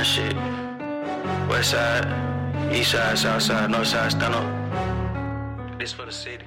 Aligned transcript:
down 0.00 0.04
shit. 0.04 0.34
West 1.48 1.70
side, 1.70 2.06
east 2.72 2.92
side, 2.92 3.18
south 3.18 3.42
side, 3.42 3.70
north 3.70 3.86
side, 3.86 4.10
stand 4.10 4.34
up. 4.34 5.78
This 5.78 5.92
for 5.92 6.06
the 6.06 6.12
city. 6.12 6.44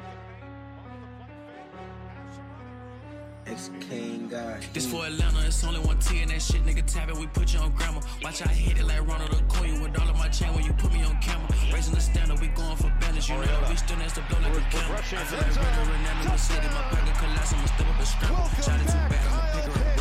Ex 3.46 3.70
King 3.82 4.30
God. 4.30 4.64
This 4.74 4.90
for 4.90 5.06
Atlanta, 5.06 5.46
it's 5.46 5.64
only 5.64 5.80
one 5.82 6.00
T 6.00 6.22
and 6.22 6.32
that 6.32 6.42
shit, 6.42 6.66
nigga 6.66 6.84
tap 6.86 7.10
it, 7.10 7.18
we 7.18 7.28
put 7.28 7.54
you 7.54 7.60
on 7.60 7.72
grammar. 7.72 8.02
Watch 8.24 8.42
I 8.42 8.48
hit 8.50 8.80
it 8.80 8.86
like 8.86 9.06
Ronald 9.08 9.34
Acuna 9.34 9.82
with 9.82 10.00
all 10.00 10.10
of 10.10 10.18
my 10.18 10.30
chain 10.30 10.54
when 10.56 10.64
you 10.64 10.74
put 10.74 10.92
me 10.94 11.04
on 11.04 11.18
camera. 11.22 11.48
Raising 11.74 11.94
the 11.94 12.02
standard, 12.02 12.40
we 12.40 12.48
going 12.48 12.78
for 12.78 12.92
balance, 13.02 13.28
you 13.30 13.36
know. 13.36 13.68
We 13.70 13.76
still 13.76 13.98
next 13.98 14.16
to 14.16 14.22
blow 14.30 14.40
like 14.40 14.58
a 14.58 14.62
camera. 14.72 14.98
I 14.98 15.02
feel 15.02 15.40
like 15.40 15.48
River 15.48 15.92
Ronaldo 15.92 16.26
in 16.26 16.32
the 16.32 16.38
city, 16.38 16.68
my 16.68 16.84
pocket 16.90 17.16
collapse, 17.20 17.54
I'ma 17.54 17.66
step 17.66 17.88
up 17.88 18.00
and 18.00 18.08
scramble. 18.08 18.50
Shot 18.64 18.82
it 18.82 18.88
too 18.88 19.04
bad, 19.12 19.26
I'ma 19.28 19.42
pick 19.54 19.66
her 19.74 19.84
and 19.84 19.93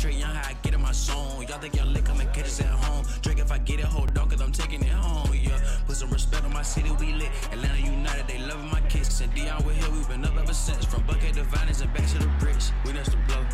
Trae 0.00 0.18
Young, 0.18 0.34
how 0.34 0.48
I 0.48 0.54
get 0.62 0.72
in 0.72 0.80
my 0.80 0.92
zone. 0.92 1.44
Y'all 1.46 1.58
think 1.58 1.76
y'all 1.76 1.86
lick, 1.86 2.08
and 2.08 2.18
catch 2.32 2.46
us 2.46 2.60
at 2.60 2.68
home. 2.68 3.04
Drake, 3.20 3.38
if 3.38 3.52
I 3.52 3.58
get 3.58 3.80
it, 3.80 3.84
hold 3.84 4.16
on, 4.16 4.30
cause 4.30 4.40
I'm 4.40 4.50
taking 4.50 4.82
it 4.82 4.92
home, 4.92 5.30
yeah. 5.34 5.60
Put 5.86 5.96
some 5.96 6.08
respect 6.08 6.42
on 6.42 6.54
my 6.54 6.62
city, 6.62 6.90
we 6.98 7.12
lit. 7.12 7.28
Atlanta 7.52 7.76
United, 7.76 8.26
they 8.26 8.38
loving 8.38 8.70
my 8.70 8.80
kicks. 8.88 9.20
And 9.20 9.30
Dion, 9.34 9.62
we're 9.62 9.74
here, 9.74 9.90
we've 9.90 10.08
been 10.08 10.24
up 10.24 10.34
ever 10.38 10.54
since. 10.54 10.86
From 10.86 11.02
Buckhead 11.02 11.34
to 11.34 11.44
Vinings 11.44 11.82
and 11.82 11.92
back 11.92 12.06
to 12.08 12.18
the 12.18 12.30
bricks. 12.38 12.72
We 12.86 12.94
next 12.94 13.10
to 13.10 13.18
blow. 13.28 13.44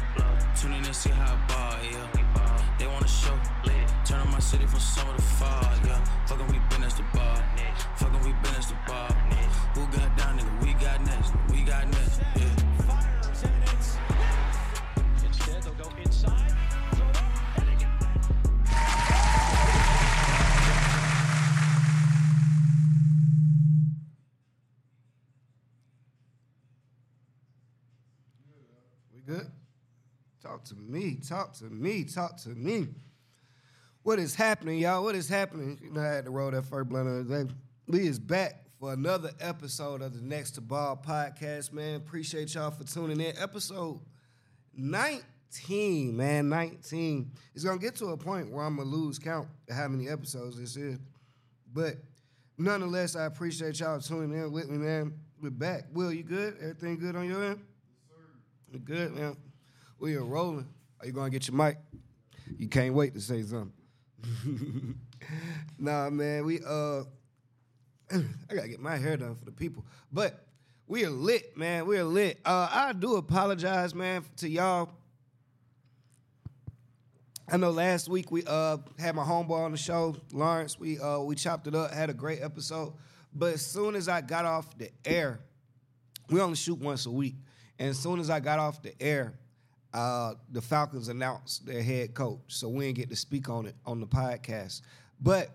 Tune 0.54 0.72
in 0.72 0.84
and 0.84 0.94
see 0.94 1.10
how 1.10 1.34
I 1.34 1.48
ball, 1.48 1.74
yeah. 1.82 2.06
They 2.78 2.86
wanna 2.86 3.08
show. 3.08 3.36
Turn 4.04 4.20
on 4.20 4.30
my 4.30 4.38
city 4.38 4.66
from 4.66 4.78
summer 4.78 5.16
to 5.16 5.22
fall, 5.22 5.72
yeah. 5.84 5.98
Fuckin' 6.28 6.46
we 6.52 6.60
been 6.70 6.84
as 6.84 6.94
the 6.94 7.02
bar. 7.12 7.42
Fuckin' 7.98 8.24
we 8.24 8.30
been 8.30 8.54
as 8.54 8.68
the. 8.68 8.76
Nigga. 8.86 9.50
Who 9.74 9.86
got 9.98 10.15
to 30.66 30.74
me. 30.74 31.16
Talk 31.16 31.54
to 31.54 31.64
me. 31.64 32.04
Talk 32.04 32.36
to 32.38 32.50
me. 32.50 32.88
What 34.02 34.18
is 34.18 34.34
happening, 34.34 34.78
y'all? 34.78 35.02
What 35.02 35.14
is 35.14 35.28
happening? 35.28 35.78
You 35.82 35.90
know, 35.90 36.00
I 36.00 36.06
had 36.06 36.24
to 36.26 36.30
roll 36.30 36.50
that 36.50 36.64
first 36.64 36.88
blunt 36.88 37.08
of 37.08 37.28
the 37.28 37.44
day. 37.44 37.52
We 37.88 38.06
is 38.06 38.18
back 38.18 38.64
for 38.78 38.92
another 38.92 39.30
episode 39.40 40.02
of 40.02 40.12
the 40.12 40.20
Next2Ball 40.20 41.04
podcast, 41.04 41.72
man. 41.72 41.96
Appreciate 41.96 42.54
y'all 42.54 42.70
for 42.70 42.84
tuning 42.84 43.20
in. 43.20 43.36
Episode 43.36 44.00
19, 44.76 46.16
man. 46.16 46.48
19. 46.48 47.32
It's 47.54 47.64
gonna 47.64 47.78
get 47.78 47.96
to 47.96 48.06
a 48.06 48.16
point 48.16 48.50
where 48.50 48.64
I'm 48.64 48.76
gonna 48.76 48.88
lose 48.88 49.18
count 49.18 49.48
of 49.68 49.76
how 49.76 49.88
many 49.88 50.08
episodes 50.08 50.58
this 50.58 50.76
is. 50.76 50.98
But 51.72 51.96
nonetheless, 52.58 53.16
I 53.16 53.24
appreciate 53.24 53.78
y'all 53.80 54.00
tuning 54.00 54.36
in 54.36 54.52
with 54.52 54.68
me, 54.68 54.78
man. 54.78 55.14
We're 55.40 55.50
back. 55.50 55.84
Will, 55.92 56.12
you 56.12 56.22
good? 56.22 56.56
Everything 56.60 56.98
good 56.98 57.14
on 57.14 57.28
your 57.28 57.44
end? 57.44 57.60
Good, 58.84 59.14
man. 59.14 59.36
We 59.98 60.14
are 60.16 60.24
rolling. 60.24 60.68
Are 61.00 61.06
you 61.06 61.12
gonna 61.12 61.30
get 61.30 61.48
your 61.48 61.56
mic? 61.56 61.78
You 62.58 62.68
can't 62.68 62.94
wait 62.94 63.14
to 63.14 63.20
say 63.20 63.42
something. 63.42 63.72
nah, 65.78 66.10
man. 66.10 66.44
We 66.44 66.60
uh, 66.60 67.02
I 68.12 68.54
gotta 68.54 68.68
get 68.68 68.80
my 68.80 68.96
hair 68.96 69.16
done 69.16 69.34
for 69.34 69.46
the 69.46 69.52
people, 69.52 69.86
but 70.12 70.46
we 70.86 71.04
are 71.04 71.10
lit, 71.10 71.56
man. 71.56 71.86
We 71.86 71.98
are 71.98 72.04
lit. 72.04 72.38
Uh, 72.44 72.68
I 72.70 72.92
do 72.92 73.16
apologize, 73.16 73.94
man, 73.94 74.24
to 74.36 74.48
y'all. 74.48 74.90
I 77.48 77.56
know 77.56 77.70
last 77.70 78.08
week 78.08 78.30
we 78.30 78.42
uh 78.46 78.78
had 78.98 79.14
my 79.14 79.24
homeboy 79.24 79.64
on 79.64 79.72
the 79.72 79.78
show, 79.78 80.16
Lawrence. 80.32 80.78
We 80.78 80.98
uh 80.98 81.20
we 81.20 81.36
chopped 81.36 81.66
it 81.68 81.74
up, 81.74 81.92
had 81.92 82.10
a 82.10 82.14
great 82.14 82.42
episode. 82.42 82.92
But 83.32 83.54
as 83.54 83.64
soon 83.64 83.94
as 83.94 84.08
I 84.08 84.20
got 84.20 84.44
off 84.44 84.76
the 84.76 84.90
air, 85.04 85.40
we 86.28 86.40
only 86.40 86.56
shoot 86.56 86.78
once 86.78 87.06
a 87.06 87.10
week. 87.10 87.36
And 87.78 87.90
as 87.90 87.98
soon 87.98 88.20
as 88.20 88.30
I 88.30 88.40
got 88.40 88.58
off 88.58 88.82
the 88.82 89.00
air, 89.00 89.38
uh, 89.94 90.34
the 90.50 90.60
Falcons 90.60 91.08
announced 91.08 91.66
their 91.66 91.82
head 91.82 92.14
coach. 92.14 92.40
So 92.48 92.68
we 92.68 92.86
didn't 92.86 92.98
get 92.98 93.10
to 93.10 93.16
speak 93.16 93.48
on 93.48 93.66
it 93.66 93.74
on 93.84 94.00
the 94.00 94.06
podcast. 94.06 94.82
But 95.20 95.50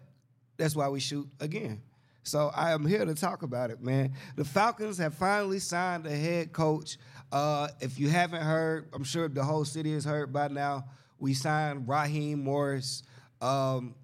that's 0.58 0.76
why 0.76 0.90
we 0.90 1.00
shoot 1.00 1.28
again. 1.40 1.82
So 2.24 2.52
I 2.54 2.72
am 2.72 2.86
here 2.86 3.04
to 3.04 3.16
talk 3.16 3.42
about 3.42 3.72
it, 3.72 3.82
man. 3.82 4.14
The 4.36 4.46
Falcons 4.46 4.98
have 5.00 5.16
finally 5.16 5.60
signed 5.60 6.06
a 6.06 6.16
head 6.16 6.54
coach. 6.54 6.98
Uh, 7.32 7.70
if 7.80 8.00
you 8.00 8.10
haven't 8.10 8.44
heard, 8.44 8.90
I'm 8.94 9.04
sure 9.04 9.28
the 9.28 9.44
whole 9.44 9.66
city 9.66 9.94
has 9.94 10.06
heard 10.06 10.32
by 10.32 10.48
now. 10.48 10.86
We 11.18 11.34
signed 11.34 11.88
Raheem 11.88 12.44
Morris. 12.44 13.04
Um, 13.42 13.96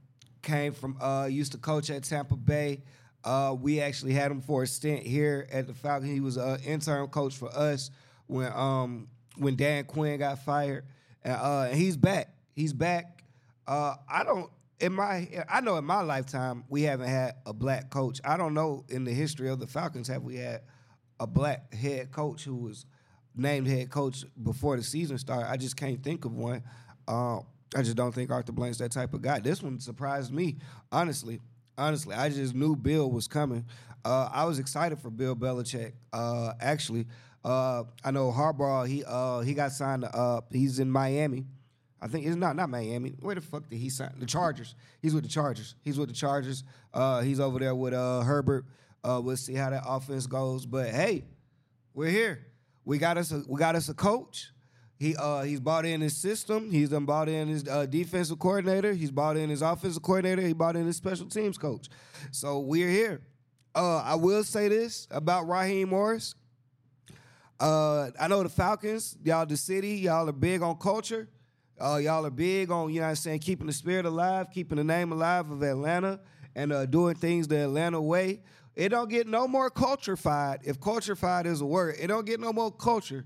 came 0.42 0.74
from 0.74 1.00
uh, 1.02 1.26
used 1.26 1.52
to 1.52 1.58
coach 1.58 1.90
at 1.90 2.04
Tampa 2.04 2.36
Bay. 2.36 2.82
Uh, 3.24 3.56
we 3.60 3.82
actually 3.82 4.14
had 4.14 4.32
him 4.32 4.42
for 4.42 4.64
a 4.64 4.68
stint 4.68 5.04
here 5.04 5.48
at 5.52 5.68
the 5.68 5.74
Falcons. 5.74 6.12
He 6.12 6.22
was 6.22 6.38
an 6.38 6.60
intern 6.62 7.08
coach 7.08 7.36
for 7.36 7.50
us 7.50 7.92
when 8.28 8.52
um, 8.54 9.10
when 9.38 9.56
Dan 9.56 9.86
Quinn 9.86 10.20
got 10.20 10.40
fired. 10.40 10.86
Uh, 11.26 11.68
and 11.70 11.78
he's 11.78 11.98
back. 11.98 12.34
He's 12.56 12.74
back. 12.74 13.24
Uh, 13.68 13.96
I 14.10 14.24
don't 14.24 14.50
in 14.80 14.94
my 14.94 15.28
I 15.50 15.62
know 15.62 15.78
in 15.78 15.86
my 15.86 16.02
lifetime 16.02 16.64
we 16.70 16.84
haven't 16.84 17.10
had 17.10 17.36
a 17.46 17.54
black 17.54 17.90
coach. 17.90 18.22
I 18.24 18.38
don't 18.38 18.54
know 18.54 18.86
in 18.90 19.04
the 19.04 19.12
history 19.12 19.50
of 19.50 19.60
the 19.60 19.68
Falcons 19.68 20.08
have 20.08 20.24
we 20.24 20.36
had 20.36 20.62
a 21.20 21.28
black 21.28 21.74
head 21.74 22.12
coach 22.12 22.44
who 22.44 22.56
was 22.56 22.86
named 23.36 23.68
head 23.68 23.90
coach 23.90 24.24
before 24.42 24.78
the 24.78 24.84
season 24.84 25.18
started. 25.18 25.50
I 25.50 25.58
just 25.58 25.76
can't 25.76 26.02
think 26.04 26.26
of 26.26 26.34
one. 26.34 26.64
Uh, 27.08 27.40
I 27.76 27.82
just 27.82 27.96
don't 27.96 28.14
think 28.14 28.32
Arthur 28.32 28.52
Blank's 28.52 28.78
that 28.78 28.92
type 28.92 29.14
of 29.14 29.22
guy. 29.22 29.40
This 29.40 29.62
one 29.62 29.80
surprised 29.80 30.32
me, 30.32 30.58
honestly. 30.92 31.42
Honestly, 31.78 32.16
I 32.16 32.30
just 32.30 32.56
knew 32.56 32.76
Bill 32.76 33.12
was 33.12 33.28
coming. 33.28 33.66
Uh, 34.04 34.30
I 34.32 34.46
was 34.46 34.58
excited 34.58 34.98
for 35.00 35.12
Bill 35.12 35.36
Belichick. 35.36 35.94
Uh, 36.12 36.54
actually, 36.60 37.06
uh, 37.48 37.84
I 38.04 38.12
know 38.12 38.30
Harbaugh. 38.32 38.86
He 38.88 39.04
uh, 39.06 39.40
he 39.40 39.54
got 39.54 39.72
signed. 39.72 40.04
up. 40.04 40.52
he's 40.52 40.80
in 40.80 40.92
Miami. 40.92 41.46
I 42.02 42.08
think 42.08 42.26
it's 42.26 42.36
not 42.36 42.58
not 42.58 42.70
Miami. 42.70 43.16
Where 43.22 43.36
the 43.36 43.42
fuck 43.42 43.70
did 43.70 43.78
he 43.78 43.90
sign? 43.90 44.14
The 44.20 44.26
Chargers. 44.26 44.76
He's 45.02 45.14
with 45.14 45.24
the 45.24 45.30
Chargers. 45.30 45.76
He's 45.82 45.98
with 45.98 46.10
the 46.10 46.16
Chargers. 46.16 46.66
Uh, 46.94 47.22
he's 47.22 47.40
over 47.40 47.58
there 47.58 47.74
with 47.74 47.94
uh, 47.94 48.22
Herbert. 48.22 48.66
Uh, 49.02 49.22
we'll 49.24 49.38
see 49.38 49.54
how 49.54 49.70
that 49.70 49.84
offense 49.88 50.28
goes. 50.28 50.66
But 50.66 50.90
hey, 50.90 51.24
we're 51.94 52.10
here. 52.10 52.46
We 52.84 52.98
got 52.98 53.18
us. 53.18 53.32
A, 53.32 53.44
we 53.48 53.58
got 53.58 53.76
us 53.76 53.88
a 53.88 53.94
coach. 53.94 54.52
He 55.00 55.16
uh, 55.16 55.44
he's 55.44 55.62
bought 55.62 55.86
in 55.86 56.02
his 56.02 56.18
system. 56.18 56.70
He's 56.70 56.90
done 56.90 57.06
bought 57.06 57.30
in 57.30 57.48
his 57.48 57.66
uh, 57.66 57.86
defensive 57.86 58.40
coordinator. 58.40 58.92
He's 58.92 59.12
bought 59.12 59.38
in 59.38 59.50
his 59.50 59.62
offensive 59.62 60.04
coordinator. 60.04 60.42
He 60.42 60.54
bought 60.54 60.76
in 60.76 60.86
his 60.86 60.98
special 60.98 61.28
teams 61.28 61.58
coach. 61.58 61.88
So 62.32 62.60
we're 62.60 62.90
here. 62.90 63.22
Uh, 63.74 64.00
I 64.00 64.16
will 64.16 64.44
say 64.44 64.68
this 64.68 65.08
about 65.12 65.48
Raheem 65.48 65.90
Morris. 65.90 66.36
Uh, 67.60 68.12
I 68.20 68.28
know 68.28 68.44
the 68.44 68.50
Falcons, 68.50 69.18
y'all 69.24 69.46
the 69.46 69.58
city, 69.58 69.96
y'all 69.96 70.30
are 70.30 70.34
big 70.34 70.62
on 70.62 70.76
culture. 70.78 71.28
Uh, 71.80 71.98
y'all 71.98 72.26
are 72.26 72.32
big 72.32 72.72
on, 72.72 72.92
you 72.92 73.00
know 73.00 73.06
what 73.06 73.10
I'm 73.10 73.16
saying, 73.16 73.40
keeping 73.40 73.68
the 73.68 73.74
spirit 73.74 74.06
alive, 74.06 74.48
keeping 74.52 74.78
the 74.78 74.84
name 74.84 75.12
alive 75.12 75.50
of 75.52 75.62
Atlanta 75.62 76.20
and 76.56 76.74
uh, 76.74 76.86
doing 76.88 77.16
things 77.16 77.48
the 77.48 77.64
Atlanta 77.64 78.02
way. 78.02 78.42
It 78.76 78.90
don't 78.90 79.10
get 79.10 79.28
no 79.28 79.48
more 79.48 79.70
culturefied, 79.70 80.60
if 80.64 80.80
culturefied 80.80 81.46
is 81.46 81.62
a 81.62 81.66
word, 81.66 81.96
it 82.00 82.08
don't 82.08 82.26
get 82.26 82.40
no 82.40 82.52
more 82.52 82.72
culture 82.72 83.26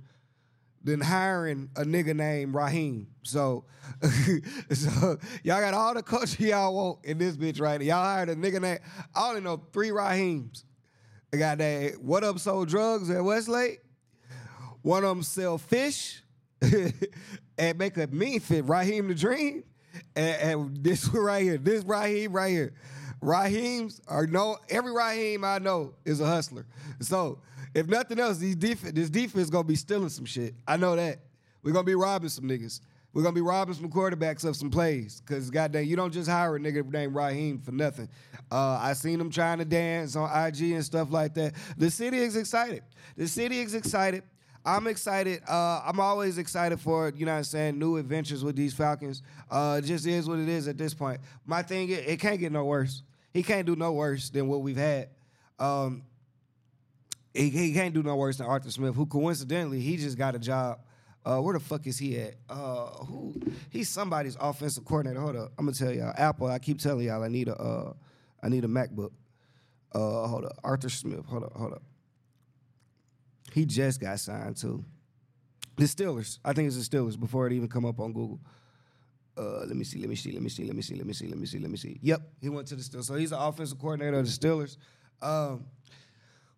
than 0.83 0.99
hiring 0.99 1.69
a 1.75 1.83
nigga 1.83 2.15
named 2.15 2.55
Raheem. 2.55 3.07
So, 3.23 3.65
so 4.71 5.17
y'all 5.43 5.61
got 5.61 5.73
all 5.73 5.93
the 5.93 6.03
culture 6.03 6.43
y'all 6.43 6.73
want 6.73 7.05
in 7.05 7.17
this 7.17 7.37
bitch 7.37 7.61
right 7.61 7.79
now. 7.79 7.85
Y'all 7.85 8.03
hired 8.03 8.29
a 8.29 8.35
nigga 8.35 8.61
named, 8.61 8.79
I 9.13 9.29
only 9.29 9.41
know 9.41 9.61
three 9.71 9.89
Raheems. 9.89 10.63
I 11.33 11.37
got 11.37 11.59
that 11.59 12.01
What 12.01 12.23
Up 12.23 12.39
Sold 12.39 12.67
Drugs 12.67 13.09
at 13.09 13.23
Westlake. 13.23 13.79
One 14.81 15.03
of 15.03 15.09
them 15.09 15.23
sell 15.23 15.57
fish 15.57 16.23
and 17.57 17.77
make 17.77 17.97
a 17.97 18.07
mean 18.07 18.39
fit. 18.39 18.65
Raheem 18.65 19.07
the 19.07 19.15
Dream. 19.15 19.63
And, 20.15 20.41
and 20.41 20.83
this 20.83 21.11
one 21.11 21.23
right 21.23 21.43
here, 21.43 21.57
this 21.57 21.83
Raheem 21.83 22.31
right 22.33 22.49
here. 22.49 22.73
Raheems 23.21 24.01
are 24.07 24.25
no, 24.25 24.57
every 24.69 24.91
Raheem 24.91 25.43
I 25.43 25.59
know 25.59 25.93
is 26.05 26.21
a 26.21 26.25
hustler. 26.25 26.65
So 27.01 27.39
if 27.75 27.87
nothing 27.87 28.19
else, 28.19 28.37
these 28.37 28.55
def- 28.55 28.81
this 28.81 29.09
defense 29.09 29.43
is 29.43 29.49
gonna 29.49 29.63
be 29.63 29.75
stealing 29.75 30.09
some 30.09 30.25
shit. 30.25 30.55
I 30.67 30.77
know 30.77 30.95
that. 30.95 31.19
We're 31.61 31.73
gonna 31.73 31.83
be 31.83 31.95
robbing 31.95 32.29
some 32.29 32.45
niggas. 32.45 32.81
We're 33.13 33.21
gonna 33.23 33.35
be 33.35 33.41
robbing 33.41 33.75
some 33.75 33.89
quarterbacks 33.89 34.43
of 34.45 34.55
some 34.55 34.71
plays. 34.71 35.21
Cause 35.25 35.49
goddamn, 35.49 35.85
you 35.85 35.95
don't 35.95 36.11
just 36.11 36.29
hire 36.29 36.55
a 36.55 36.59
nigga 36.59 36.89
named 36.89 37.13
Raheem 37.13 37.59
for 37.59 37.71
nothing. 37.71 38.09
Uh, 38.51 38.79
I 38.81 38.93
seen 38.93 39.19
him 39.19 39.29
trying 39.29 39.59
to 39.59 39.65
dance 39.65 40.15
on 40.15 40.29
IG 40.47 40.71
and 40.71 40.83
stuff 40.83 41.11
like 41.11 41.33
that. 41.35 41.53
The 41.77 41.91
city 41.91 42.17
is 42.17 42.35
excited. 42.35 42.83
The 43.17 43.27
city 43.27 43.59
is 43.59 43.75
excited. 43.75 44.23
I'm 44.63 44.87
excited. 44.87 45.41
Uh, 45.47 45.81
I'm 45.85 45.99
always 45.99 46.37
excited 46.37 46.79
for 46.79 47.11
you 47.15 47.25
know 47.25 47.31
what 47.31 47.39
I'm 47.39 47.43
saying 47.43 47.79
new 47.79 47.97
adventures 47.97 48.43
with 48.43 48.55
these 48.55 48.73
Falcons. 48.73 49.23
Uh, 49.49 49.79
it 49.83 49.87
just 49.87 50.05
is 50.05 50.27
what 50.27 50.39
it 50.39 50.49
is 50.49 50.67
at 50.67 50.77
this 50.77 50.93
point. 50.93 51.19
My 51.45 51.63
thing, 51.63 51.89
is, 51.89 51.99
it 51.99 52.19
can't 52.19 52.39
get 52.39 52.51
no 52.51 52.65
worse. 52.65 53.03
He 53.33 53.41
can't 53.43 53.65
do 53.65 53.75
no 53.75 53.91
worse 53.93 54.29
than 54.29 54.47
what 54.47 54.61
we've 54.61 54.77
had. 54.77 55.09
Um, 55.57 56.03
he, 57.33 57.49
he 57.49 57.73
can't 57.73 57.93
do 57.93 58.03
no 58.03 58.15
worse 58.15 58.37
than 58.37 58.47
Arthur 58.47 58.69
Smith, 58.71 58.93
who 58.93 59.05
coincidentally 59.05 59.79
he 59.79 59.97
just 59.97 60.17
got 60.17 60.35
a 60.35 60.39
job 60.39 60.79
Uh, 61.23 61.39
where 61.39 61.53
the 61.53 61.59
fuck 61.59 61.85
is 61.87 61.97
he 61.99 62.19
at? 62.19 62.33
Uh, 62.49 62.87
who? 63.05 63.33
He's 63.69 63.89
somebody's 63.89 64.35
offensive 64.39 64.83
coordinator. 64.85 65.21
Hold 65.21 65.35
up, 65.35 65.51
I'm 65.57 65.65
gonna 65.65 65.77
tell 65.77 65.93
y'all. 65.93 66.13
Apple. 66.17 66.47
I 66.47 66.59
keep 66.59 66.79
telling 66.79 67.05
y'all 67.05 67.23
I 67.23 67.27
need 67.29 67.47
a 67.47 67.55
uh, 67.55 67.93
I 68.43 68.49
need 68.49 68.65
a 68.65 68.67
MacBook. 68.67 69.11
Uh, 69.93 70.27
hold 70.27 70.45
up, 70.45 70.57
Arthur 70.63 70.89
Smith. 70.89 71.25
Hold 71.25 71.43
up, 71.43 71.53
hold 71.53 71.73
up. 71.73 71.83
He 73.53 73.65
just 73.65 73.99
got 73.99 74.19
signed 74.19 74.57
too. 74.57 74.83
The 75.77 75.85
Steelers. 75.85 76.39
I 76.43 76.53
think 76.53 76.67
it's 76.67 76.87
the 76.87 76.97
Steelers 76.97 77.19
before 77.19 77.47
it 77.47 77.53
even 77.53 77.67
come 77.67 77.85
up 77.85 77.99
on 77.99 78.13
Google. 78.13 78.39
Uh, 79.37 79.65
let 79.65 79.75
me 79.75 79.83
see, 79.83 79.99
let 79.99 80.09
me 80.09 80.15
see, 80.15 80.31
let 80.31 80.41
me 80.41 80.49
see, 80.49 80.65
let 80.65 80.75
me 80.75 80.81
see, 80.81 80.95
let 80.95 81.05
me 81.05 81.13
see, 81.13 81.27
let 81.27 81.37
me 81.37 81.45
see, 81.45 81.59
let 81.59 81.71
me 81.71 81.77
see. 81.77 81.99
Yep, 82.01 82.21
he 82.41 82.49
went 82.49 82.67
to 82.67 82.75
the 82.75 82.83
Steelers. 82.83 83.05
So 83.05 83.15
he's 83.15 83.29
the 83.29 83.41
offensive 83.41 83.79
coordinator 83.79 84.19
of 84.19 84.25
the 84.25 84.31
Steelers, 84.31 84.77
um, 85.21 85.65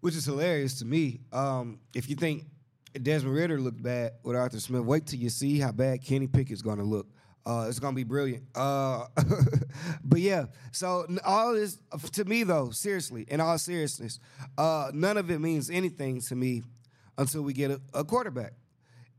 which 0.02 0.16
is 0.16 0.26
hilarious 0.26 0.80
to 0.80 0.86
me. 0.86 1.22
Um, 1.32 1.80
if 1.94 2.10
you 2.10 2.16
think 2.16 2.46
Desmond 3.02 3.36
Ridder 3.36 3.60
looked 3.60 3.82
bad 3.82 4.14
with 4.24 4.36
Arthur 4.36 4.60
Smith, 4.60 4.82
wait 4.82 5.06
till 5.06 5.20
you 5.20 5.30
see 5.30 5.60
how 5.60 5.72
bad 5.72 6.04
Kenny 6.04 6.28
Pickett's 6.28 6.62
going 6.62 6.80
to 6.80 6.84
look. 6.84 7.08
Uh, 7.46 7.66
it's 7.68 7.80
gonna 7.80 7.96
be 7.96 8.06
brilliant. 8.06 8.44
Uh, 8.56 9.06
but 10.06 10.22
yeah, 10.22 10.46
so 10.72 11.06
all 11.26 11.54
this 11.54 11.78
to 12.14 12.24
me 12.24 12.44
though, 12.44 12.70
seriously, 12.70 13.26
in 13.28 13.42
all 13.42 13.58
seriousness, 13.58 14.20
uh, 14.58 14.92
none 14.94 15.18
of 15.18 15.30
it 15.30 15.40
means 15.40 15.70
anything 15.70 16.22
to 16.22 16.36
me 16.36 16.64
until 17.18 17.42
we 17.42 17.54
get 17.54 17.72
a, 17.72 17.82
a 17.94 18.04
quarterback. 18.04 18.54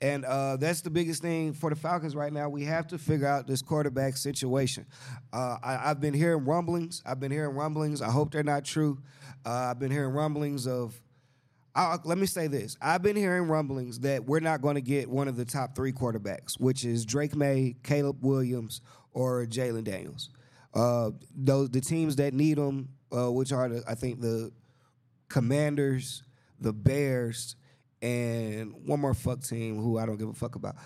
And 0.00 0.24
uh, 0.24 0.56
that's 0.56 0.82
the 0.82 0.90
biggest 0.90 1.22
thing 1.22 1.54
for 1.54 1.70
the 1.70 1.76
Falcons 1.76 2.14
right 2.14 2.32
now. 2.32 2.48
We 2.48 2.64
have 2.64 2.88
to 2.88 2.98
figure 2.98 3.26
out 3.26 3.46
this 3.46 3.62
quarterback 3.62 4.16
situation. 4.16 4.86
Uh, 5.32 5.56
I, 5.62 5.90
I've 5.90 6.00
been 6.00 6.14
hearing 6.14 6.44
rumblings. 6.44 7.02
I've 7.06 7.20
been 7.20 7.30
hearing 7.30 7.54
rumblings. 7.54 8.02
I 8.02 8.10
hope 8.10 8.32
they're 8.32 8.42
not 8.42 8.64
true. 8.64 8.98
Uh, 9.46 9.70
I've 9.70 9.78
been 9.78 9.90
hearing 9.90 10.12
rumblings 10.12 10.66
of 10.66 11.00
let 12.04 12.18
me 12.18 12.26
say 12.26 12.46
this. 12.46 12.76
I've 12.80 13.02
been 13.02 13.16
hearing 13.16 13.48
rumblings 13.48 14.00
that 14.00 14.24
we're 14.24 14.40
not 14.40 14.62
going 14.62 14.76
to 14.76 14.80
get 14.80 15.08
one 15.08 15.26
of 15.26 15.36
the 15.36 15.44
top 15.44 15.74
three 15.74 15.92
quarterbacks, 15.92 16.58
which 16.60 16.84
is 16.84 17.04
Drake 17.04 17.34
Maye, 17.34 17.74
Caleb 17.82 18.18
Williams, 18.24 18.80
or 19.12 19.44
Jalen 19.46 19.84
Daniels. 19.84 20.30
Uh, 20.72 21.10
those 21.34 21.70
the 21.70 21.80
teams 21.80 22.16
that 22.16 22.34
need 22.34 22.58
them, 22.58 22.90
uh, 23.16 23.30
which 23.30 23.52
are 23.52 23.68
the, 23.68 23.82
I 23.88 23.94
think 23.94 24.20
the 24.20 24.52
Commanders, 25.28 26.22
the 26.60 26.72
Bears, 26.72 27.56
and 28.02 28.72
one 28.86 29.00
more 29.00 29.14
fuck 29.14 29.42
team 29.42 29.80
who 29.80 29.98
I 29.98 30.06
don't 30.06 30.16
give 30.16 30.28
a 30.28 30.34
fuck 30.34 30.54
about. 30.56 30.76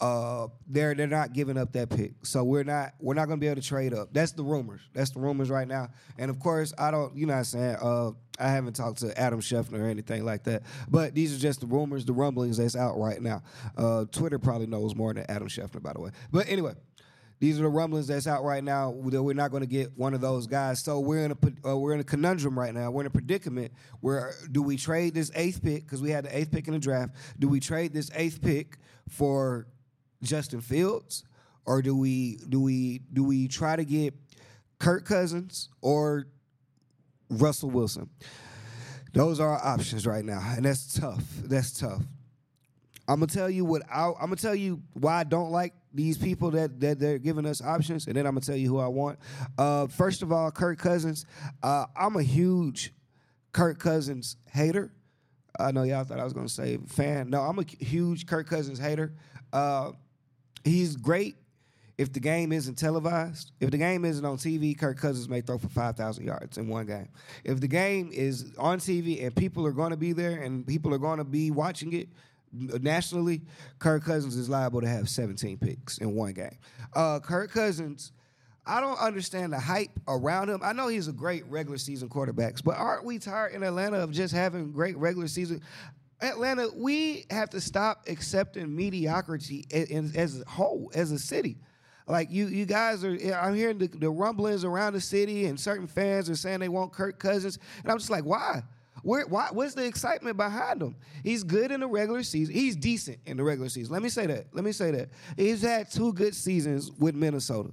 Uh, 0.00 0.48
they're 0.66 0.94
they're 0.94 1.06
not 1.06 1.34
giving 1.34 1.58
up 1.58 1.72
that 1.72 1.90
pick, 1.90 2.14
so 2.22 2.42
we're 2.42 2.64
not 2.64 2.92
we're 3.00 3.12
not 3.14 3.26
gonna 3.26 3.40
be 3.40 3.48
able 3.48 3.60
to 3.60 3.66
trade 3.66 3.92
up. 3.92 4.08
That's 4.12 4.32
the 4.32 4.42
rumors. 4.42 4.80
That's 4.94 5.10
the 5.10 5.20
rumors 5.20 5.50
right 5.50 5.68
now. 5.68 5.88
And 6.16 6.30
of 6.30 6.38
course, 6.38 6.72
I 6.78 6.90
don't. 6.90 7.14
You 7.14 7.26
know, 7.26 7.34
what 7.34 7.38
I'm 7.40 7.44
saying. 7.44 7.76
Uh, 7.82 8.10
I 8.38 8.48
haven't 8.48 8.72
talked 8.72 9.00
to 9.00 9.18
Adam 9.20 9.40
Schefter 9.40 9.78
or 9.78 9.86
anything 9.86 10.24
like 10.24 10.44
that. 10.44 10.62
But 10.88 11.14
these 11.14 11.36
are 11.36 11.38
just 11.38 11.60
the 11.60 11.66
rumors, 11.66 12.06
the 12.06 12.14
rumblings 12.14 12.56
that's 12.56 12.74
out 12.74 12.98
right 12.98 13.20
now. 13.20 13.42
Uh, 13.76 14.06
Twitter 14.10 14.38
probably 14.38 14.66
knows 14.66 14.94
more 14.94 15.12
than 15.12 15.26
Adam 15.28 15.48
Schefter, 15.48 15.82
by 15.82 15.92
the 15.92 16.00
way. 16.00 16.10
But 16.32 16.48
anyway, 16.48 16.72
these 17.40 17.58
are 17.58 17.62
the 17.62 17.68
rumblings 17.70 18.06
that's 18.06 18.26
out 18.26 18.44
right 18.44 18.62
now. 18.62 18.94
That 19.06 19.22
we're 19.22 19.32
not 19.34 19.50
going 19.50 19.62
to 19.62 19.66
get 19.66 19.96
one 19.96 20.12
of 20.12 20.20
those 20.20 20.46
guys. 20.46 20.82
So 20.82 21.00
we're 21.00 21.24
in 21.24 21.32
a 21.32 21.68
uh, 21.70 21.76
we're 21.76 21.94
in 21.94 22.00
a 22.00 22.04
conundrum 22.04 22.58
right 22.58 22.72
now. 22.72 22.90
We're 22.90 23.00
in 23.00 23.06
a 23.06 23.10
predicament 23.10 23.72
where 24.00 24.34
do 24.52 24.62
we 24.62 24.76
trade 24.76 25.14
this 25.14 25.30
eighth 25.34 25.62
pick 25.62 25.84
because 25.84 26.02
we 26.02 26.10
had 26.10 26.26
the 26.26 26.36
eighth 26.36 26.52
pick 26.52 26.68
in 26.68 26.74
the 26.74 26.78
draft? 26.78 27.14
Do 27.38 27.48
we 27.48 27.58
trade 27.58 27.94
this 27.94 28.10
eighth 28.14 28.42
pick 28.42 28.76
for 29.08 29.66
Justin 30.22 30.60
Fields, 30.60 31.24
or 31.64 31.80
do 31.80 31.96
we 31.96 32.38
do 32.48 32.60
we 32.60 33.00
do 33.10 33.24
we 33.24 33.48
try 33.48 33.74
to 33.74 33.84
get 33.86 34.14
Kirk 34.78 35.06
Cousins 35.06 35.70
or 35.80 36.26
Russell 37.30 37.70
Wilson? 37.70 38.10
Those 39.14 39.40
are 39.40 39.48
our 39.48 39.64
options 39.64 40.06
right 40.06 40.24
now, 40.24 40.42
and 40.56 40.66
that's 40.66 40.92
tough. 40.92 41.24
That's 41.42 41.78
tough. 41.80 42.02
I'm 43.08 43.18
gonna 43.18 43.28
tell 43.28 43.48
you 43.48 43.64
what 43.64 43.82
I, 43.90 44.08
I'm 44.08 44.26
gonna 44.26 44.36
tell 44.36 44.54
you 44.54 44.82
why 44.92 45.20
I 45.20 45.24
don't 45.24 45.50
like 45.50 45.72
these 45.92 46.16
people 46.16 46.50
that 46.52 46.80
that 46.80 46.98
they're 46.98 47.18
giving 47.18 47.46
us 47.46 47.62
options, 47.62 48.06
and 48.06 48.16
then 48.16 48.26
I'm 48.26 48.34
gonna 48.34 48.44
tell 48.44 48.56
you 48.56 48.68
who 48.68 48.78
I 48.78 48.86
want. 48.88 49.18
Uh, 49.58 49.86
first 49.86 50.22
of 50.22 50.32
all, 50.32 50.50
Kirk 50.50 50.78
Cousins. 50.78 51.26
Uh, 51.62 51.86
I'm 51.96 52.16
a 52.16 52.22
huge 52.22 52.92
Kirk 53.52 53.78
Cousins 53.78 54.36
hater. 54.52 54.92
I 55.58 55.72
know 55.72 55.82
y'all 55.82 56.04
thought 56.04 56.20
I 56.20 56.24
was 56.24 56.32
gonna 56.32 56.48
say 56.48 56.78
fan. 56.86 57.30
No, 57.30 57.42
I'm 57.42 57.58
a 57.58 57.64
huge 57.64 58.26
Kirk 58.26 58.48
Cousins 58.48 58.78
hater. 58.78 59.14
Uh, 59.52 59.92
he's 60.64 60.96
great 60.96 61.36
if 62.00 62.10
the 62.14 62.20
game 62.20 62.50
isn't 62.50 62.76
televised. 62.76 63.52
If 63.60 63.70
the 63.70 63.76
game 63.76 64.06
isn't 64.06 64.24
on 64.24 64.38
TV, 64.38 64.78
Kirk 64.78 64.96
Cousins 64.96 65.28
may 65.28 65.42
throw 65.42 65.58
for 65.58 65.68
5,000 65.68 66.24
yards 66.24 66.56
in 66.56 66.66
one 66.66 66.86
game. 66.86 67.10
If 67.44 67.60
the 67.60 67.68
game 67.68 68.08
is 68.10 68.54
on 68.56 68.78
TV 68.78 69.22
and 69.22 69.36
people 69.36 69.66
are 69.66 69.72
to 69.90 69.98
be 69.98 70.14
there 70.14 70.40
and 70.40 70.66
people 70.66 70.94
are 70.94 70.98
to 71.18 71.24
be 71.24 71.50
watching 71.50 71.92
it 71.92 72.08
nationally, 72.52 73.42
Kirk 73.78 74.04
Cousins 74.04 74.36
is 74.36 74.48
liable 74.48 74.80
to 74.80 74.88
have 74.88 75.08
17 75.08 75.58
picks 75.58 75.98
in 75.98 76.14
one 76.14 76.32
game. 76.32 76.58
Uh, 76.94 77.20
Kirk 77.20 77.50
Cousins. 77.50 78.12
I 78.66 78.80
don't 78.80 78.98
understand 78.98 79.52
the 79.52 79.58
hype 79.58 79.98
around 80.06 80.50
him. 80.50 80.60
I 80.62 80.72
know 80.72 80.88
he's 80.88 81.08
a 81.08 81.12
great 81.12 81.44
regular 81.46 81.78
season 81.78 82.08
quarterback, 82.08 82.62
but 82.62 82.76
aren't 82.76 83.04
we 83.04 83.18
tired 83.18 83.54
in 83.54 83.62
Atlanta 83.62 83.98
of 83.98 84.12
just 84.12 84.34
having 84.34 84.70
great 84.70 84.96
regular 84.98 85.26
season? 85.28 85.62
Atlanta, 86.20 86.68
we 86.76 87.24
have 87.30 87.50
to 87.50 87.60
stop 87.60 88.04
accepting 88.06 88.76
mediocrity 88.76 89.64
as, 89.72 90.40
a 90.40 90.48
whole, 90.48 90.92
as 90.94 91.10
a 91.10 91.18
city. 91.18 91.56
Like 92.06 92.30
you, 92.30 92.48
you 92.48 92.66
guys 92.66 93.04
are. 93.04 93.16
I'm 93.34 93.54
hearing 93.54 93.78
the, 93.78 93.86
the, 93.86 94.10
rumblings 94.10 94.64
around 94.64 94.94
the 94.94 95.00
city, 95.00 95.46
and 95.46 95.58
certain 95.58 95.86
fans 95.86 96.28
are 96.28 96.36
saying 96.36 96.58
they 96.58 96.68
want 96.68 96.92
Kirk 96.92 97.18
Cousins, 97.18 97.58
and 97.82 97.90
I'm 97.90 97.98
just 97.98 98.10
like, 98.10 98.24
why? 98.24 98.62
Where, 99.02 99.26
why? 99.26 99.48
What's 99.52 99.74
the 99.74 99.84
excitement 99.84 100.36
behind 100.36 100.82
him? 100.82 100.96
He's 101.22 101.42
good 101.42 101.70
in 101.70 101.80
the 101.80 101.86
regular 101.86 102.22
season. 102.22 102.54
He's 102.54 102.76
decent 102.76 103.18
in 103.26 103.36
the 103.36 103.44
regular 103.44 103.68
season. 103.68 103.92
Let 103.92 104.02
me 104.02 104.08
say 104.08 104.26
that. 104.26 104.46
Let 104.52 104.64
me 104.64 104.72
say 104.72 104.90
that. 104.90 105.08
He's 105.36 105.62
had 105.62 105.90
two 105.90 106.12
good 106.12 106.34
seasons 106.34 106.90
with 106.98 107.14
Minnesota. 107.14 107.70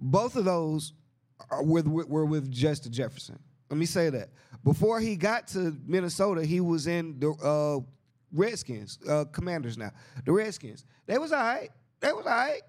Both 0.00 0.36
of 0.36 0.44
those 0.44 0.92
are 1.50 1.62
with, 1.62 1.86
were 1.86 2.26
with 2.26 2.50
Justin 2.50 2.92
Jefferson. 2.92 3.38
Let 3.70 3.78
me 3.78 3.86
say 3.86 4.10
that. 4.10 4.30
Before 4.64 5.00
he 5.00 5.16
got 5.16 5.48
to 5.48 5.76
Minnesota, 5.86 6.44
he 6.44 6.60
was 6.60 6.86
in 6.86 7.18
the 7.18 7.30
uh, 7.30 7.80
Redskins, 8.32 8.98
uh, 9.08 9.24
Commanders 9.26 9.78
now. 9.78 9.92
The 10.24 10.32
Redskins. 10.32 10.84
They 11.06 11.18
was 11.18 11.32
all 11.32 11.40
right. 11.40 11.70
They 12.00 12.12
was 12.12 12.26
all 12.26 12.32
right. 12.32 12.62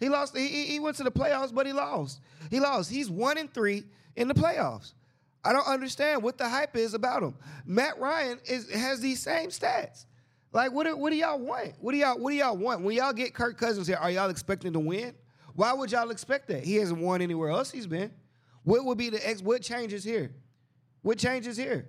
He 0.00 0.08
lost. 0.08 0.36
He, 0.36 0.48
he 0.48 0.80
went 0.80 0.96
to 0.96 1.04
the 1.04 1.12
playoffs, 1.12 1.54
but 1.54 1.66
he 1.66 1.72
lost. 1.72 2.20
He 2.50 2.58
lost. 2.58 2.90
He's 2.90 3.10
one 3.10 3.38
and 3.38 3.52
three 3.52 3.84
in 4.16 4.28
the 4.28 4.34
playoffs. 4.34 4.94
I 5.44 5.52
don't 5.52 5.66
understand 5.66 6.22
what 6.22 6.38
the 6.38 6.48
hype 6.48 6.76
is 6.76 6.94
about 6.94 7.22
him. 7.22 7.34
Matt 7.66 7.98
Ryan 7.98 8.38
is 8.44 8.70
has 8.70 9.00
these 9.00 9.20
same 9.20 9.50
stats. 9.50 10.06
Like, 10.52 10.72
what 10.72 10.86
do, 10.86 10.96
what 10.96 11.10
do 11.10 11.16
y'all 11.16 11.38
want? 11.38 11.72
What 11.80 11.92
do 11.92 11.98
y'all 11.98 12.18
what 12.18 12.30
do 12.30 12.36
y'all 12.36 12.56
want? 12.56 12.82
When 12.82 12.96
y'all 12.96 13.12
get 13.12 13.34
Kirk 13.34 13.58
Cousins 13.58 13.86
here, 13.86 13.96
are 13.96 14.10
y'all 14.10 14.30
expecting 14.30 14.72
to 14.74 14.80
win? 14.80 15.14
Why 15.54 15.72
would 15.72 15.90
y'all 15.90 16.10
expect 16.10 16.48
that? 16.48 16.64
He 16.64 16.76
hasn't 16.76 17.00
won 17.00 17.20
anywhere 17.22 17.50
else 17.50 17.70
he's 17.70 17.86
been. 17.86 18.12
What 18.64 18.84
would 18.84 18.98
be 18.98 19.10
the 19.10 19.26
ex? 19.28 19.42
What 19.42 19.62
changes 19.62 20.04
here? 20.04 20.32
What 21.02 21.18
changes 21.18 21.56
here? 21.56 21.88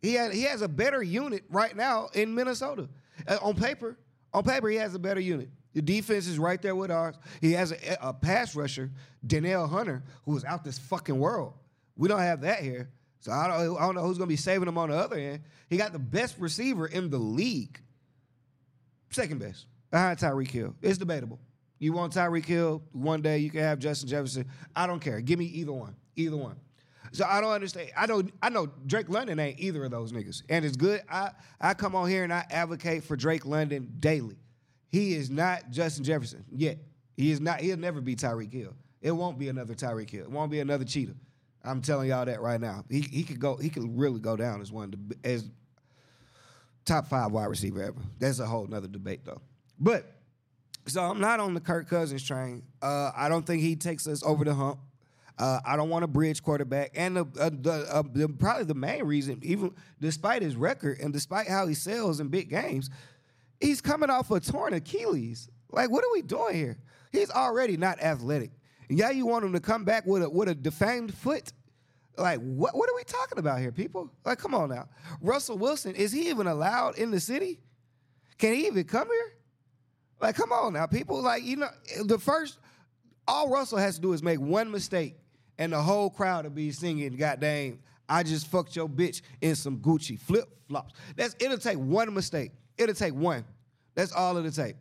He 0.00 0.14
had, 0.14 0.32
he 0.32 0.42
has 0.42 0.62
a 0.62 0.68
better 0.68 1.02
unit 1.02 1.44
right 1.50 1.76
now 1.76 2.08
in 2.14 2.34
Minnesota. 2.34 2.88
Uh, 3.28 3.36
on 3.42 3.54
paper, 3.54 3.98
on 4.32 4.42
paper, 4.44 4.68
he 4.68 4.76
has 4.76 4.94
a 4.94 4.98
better 4.98 5.20
unit. 5.20 5.50
The 5.74 5.82
defense 5.82 6.26
is 6.26 6.38
right 6.38 6.60
there 6.60 6.74
with 6.74 6.90
ours. 6.90 7.16
He 7.40 7.52
has 7.52 7.72
a, 7.72 7.98
a 8.00 8.12
pass 8.14 8.56
rusher, 8.56 8.90
Danielle 9.24 9.66
Hunter, 9.66 10.02
who 10.24 10.36
is 10.36 10.44
out 10.44 10.64
this 10.64 10.78
fucking 10.78 11.18
world. 11.18 11.52
We 12.00 12.08
don't 12.08 12.20
have 12.20 12.40
that 12.40 12.60
here. 12.60 12.88
So 13.20 13.30
I 13.30 13.46
don't, 13.46 13.76
I 13.76 13.80
don't 13.80 13.94
know 13.94 14.00
who's 14.00 14.16
going 14.16 14.26
to 14.26 14.32
be 14.32 14.36
saving 14.36 14.66
him 14.66 14.78
on 14.78 14.88
the 14.88 14.96
other 14.96 15.16
end. 15.16 15.42
He 15.68 15.76
got 15.76 15.92
the 15.92 15.98
best 15.98 16.38
receiver 16.38 16.86
in 16.86 17.10
the 17.10 17.18
league. 17.18 17.78
Second 19.10 19.38
best, 19.38 19.66
behind 19.90 20.18
Tyreek 20.18 20.50
Hill. 20.50 20.74
It's 20.80 20.96
debatable. 20.96 21.38
You 21.78 21.92
want 21.92 22.14
Tyreek 22.14 22.46
Hill 22.46 22.82
one 22.92 23.20
day, 23.20 23.38
you 23.38 23.50
can 23.50 23.60
have 23.60 23.78
Justin 23.78 24.08
Jefferson. 24.08 24.46
I 24.74 24.86
don't 24.86 25.00
care. 25.00 25.20
Give 25.20 25.38
me 25.38 25.44
either 25.44 25.72
one. 25.74 25.94
Either 26.16 26.38
one. 26.38 26.56
So 27.12 27.26
I 27.28 27.42
don't 27.42 27.52
understand. 27.52 27.90
I 27.94 28.06
know 28.06 28.22
I 28.40 28.48
know 28.48 28.66
Drake 28.86 29.10
London 29.10 29.38
ain't 29.38 29.60
either 29.60 29.84
of 29.84 29.90
those 29.90 30.10
niggas. 30.10 30.42
And 30.48 30.64
it's 30.64 30.78
good. 30.78 31.02
I, 31.10 31.32
I 31.60 31.74
come 31.74 31.94
on 31.94 32.08
here 32.08 32.24
and 32.24 32.32
I 32.32 32.46
advocate 32.48 33.04
for 33.04 33.14
Drake 33.14 33.44
London 33.44 33.92
daily. 33.98 34.38
He 34.88 35.16
is 35.16 35.28
not 35.28 35.70
Justin 35.70 36.04
Jefferson 36.04 36.46
yet. 36.50 36.78
He 37.18 37.30
is 37.30 37.42
not, 37.42 37.60
he'll 37.60 37.76
never 37.76 38.00
be 38.00 38.16
Tyreek 38.16 38.54
Hill. 38.54 38.74
It 39.02 39.10
won't 39.10 39.38
be 39.38 39.50
another 39.50 39.74
Tyreek 39.74 40.08
Hill. 40.08 40.24
It 40.24 40.30
won't 40.30 40.50
be 40.50 40.60
another 40.60 40.84
cheetah. 40.86 41.14
I'm 41.64 41.82
telling 41.82 42.08
y'all 42.08 42.24
that 42.24 42.40
right 42.40 42.60
now. 42.60 42.84
He 42.90 43.00
he 43.00 43.22
could 43.22 43.40
go, 43.40 43.56
he 43.56 43.68
could 43.70 43.98
really 43.98 44.20
go 44.20 44.36
down 44.36 44.60
as 44.60 44.72
one 44.72 44.92
of 44.92 45.08
the 45.08 45.16
as 45.24 45.48
top 46.84 47.06
five 47.06 47.32
wide 47.32 47.46
receiver 47.46 47.82
ever. 47.82 48.00
That's 48.18 48.38
a 48.38 48.46
whole 48.46 48.66
nother 48.66 48.88
debate 48.88 49.20
though. 49.24 49.40
But 49.78 50.06
so 50.86 51.02
I'm 51.02 51.20
not 51.20 51.40
on 51.40 51.54
the 51.54 51.60
Kirk 51.60 51.88
Cousins 51.88 52.24
train. 52.24 52.62
Uh, 52.82 53.12
I 53.14 53.28
don't 53.28 53.46
think 53.46 53.62
he 53.62 53.76
takes 53.76 54.06
us 54.06 54.22
over 54.22 54.44
the 54.44 54.54
hump. 54.54 54.78
Uh, 55.38 55.58
I 55.64 55.76
don't 55.76 55.88
want 55.88 56.04
a 56.04 56.06
bridge 56.06 56.42
quarterback, 56.42 56.90
and 56.94 57.16
the, 57.16 57.24
uh, 57.40 57.48
the, 57.50 57.86
uh, 57.90 58.02
the, 58.12 58.28
probably 58.28 58.64
the 58.64 58.74
main 58.74 59.04
reason, 59.04 59.40
even 59.42 59.74
despite 59.98 60.42
his 60.42 60.54
record 60.54 61.00
and 61.00 61.14
despite 61.14 61.48
how 61.48 61.66
he 61.66 61.72
sells 61.72 62.20
in 62.20 62.28
big 62.28 62.50
games, 62.50 62.90
he's 63.58 63.80
coming 63.80 64.10
off 64.10 64.30
a 64.30 64.38
torn 64.38 64.74
Achilles. 64.74 65.48
Like, 65.70 65.90
what 65.90 66.04
are 66.04 66.12
we 66.12 66.20
doing 66.20 66.56
here? 66.56 66.76
He's 67.10 67.30
already 67.30 67.78
not 67.78 68.02
athletic. 68.02 68.50
Yeah, 68.90 69.10
you 69.10 69.24
want 69.24 69.44
him 69.44 69.52
to 69.52 69.60
come 69.60 69.84
back 69.84 70.04
with 70.04 70.22
a 70.22 70.28
with 70.28 70.48
a 70.48 70.54
defamed 70.54 71.14
foot. 71.14 71.52
Like, 72.18 72.40
what 72.40 72.76
what 72.76 72.90
are 72.90 72.96
we 72.96 73.04
talking 73.04 73.38
about 73.38 73.60
here, 73.60 73.70
people? 73.70 74.10
Like, 74.24 74.38
come 74.38 74.54
on 74.54 74.68
now. 74.68 74.88
Russell 75.20 75.56
Wilson, 75.56 75.94
is 75.94 76.10
he 76.10 76.28
even 76.28 76.48
allowed 76.48 76.98
in 76.98 77.12
the 77.12 77.20
city? 77.20 77.60
Can 78.36 78.54
he 78.54 78.66
even 78.66 78.84
come 78.84 79.06
here? 79.06 79.32
Like, 80.20 80.34
come 80.34 80.50
on 80.50 80.72
now, 80.72 80.86
people. 80.86 81.22
Like, 81.22 81.44
you 81.44 81.56
know, 81.56 81.68
the 82.04 82.18
first, 82.18 82.58
all 83.28 83.48
Russell 83.48 83.78
has 83.78 83.94
to 83.94 84.00
do 84.00 84.12
is 84.12 84.22
make 84.22 84.40
one 84.40 84.70
mistake, 84.70 85.14
and 85.56 85.72
the 85.72 85.80
whole 85.80 86.10
crowd 86.10 86.44
will 86.44 86.50
be 86.50 86.72
singing, 86.72 87.10
"God 87.12 87.40
"Goddamn, 87.40 87.78
I 88.08 88.24
just 88.24 88.48
fucked 88.48 88.74
your 88.74 88.88
bitch 88.88 89.22
in 89.40 89.54
some 89.54 89.78
Gucci 89.78 90.18
flip 90.18 90.48
flops." 90.68 90.94
That's 91.14 91.36
it'll 91.38 91.58
take 91.58 91.78
one 91.78 92.12
mistake. 92.12 92.50
It'll 92.76 92.94
take 92.94 93.14
one. 93.14 93.44
That's 93.94 94.12
all 94.12 94.36
it'll 94.36 94.50
take. 94.50 94.74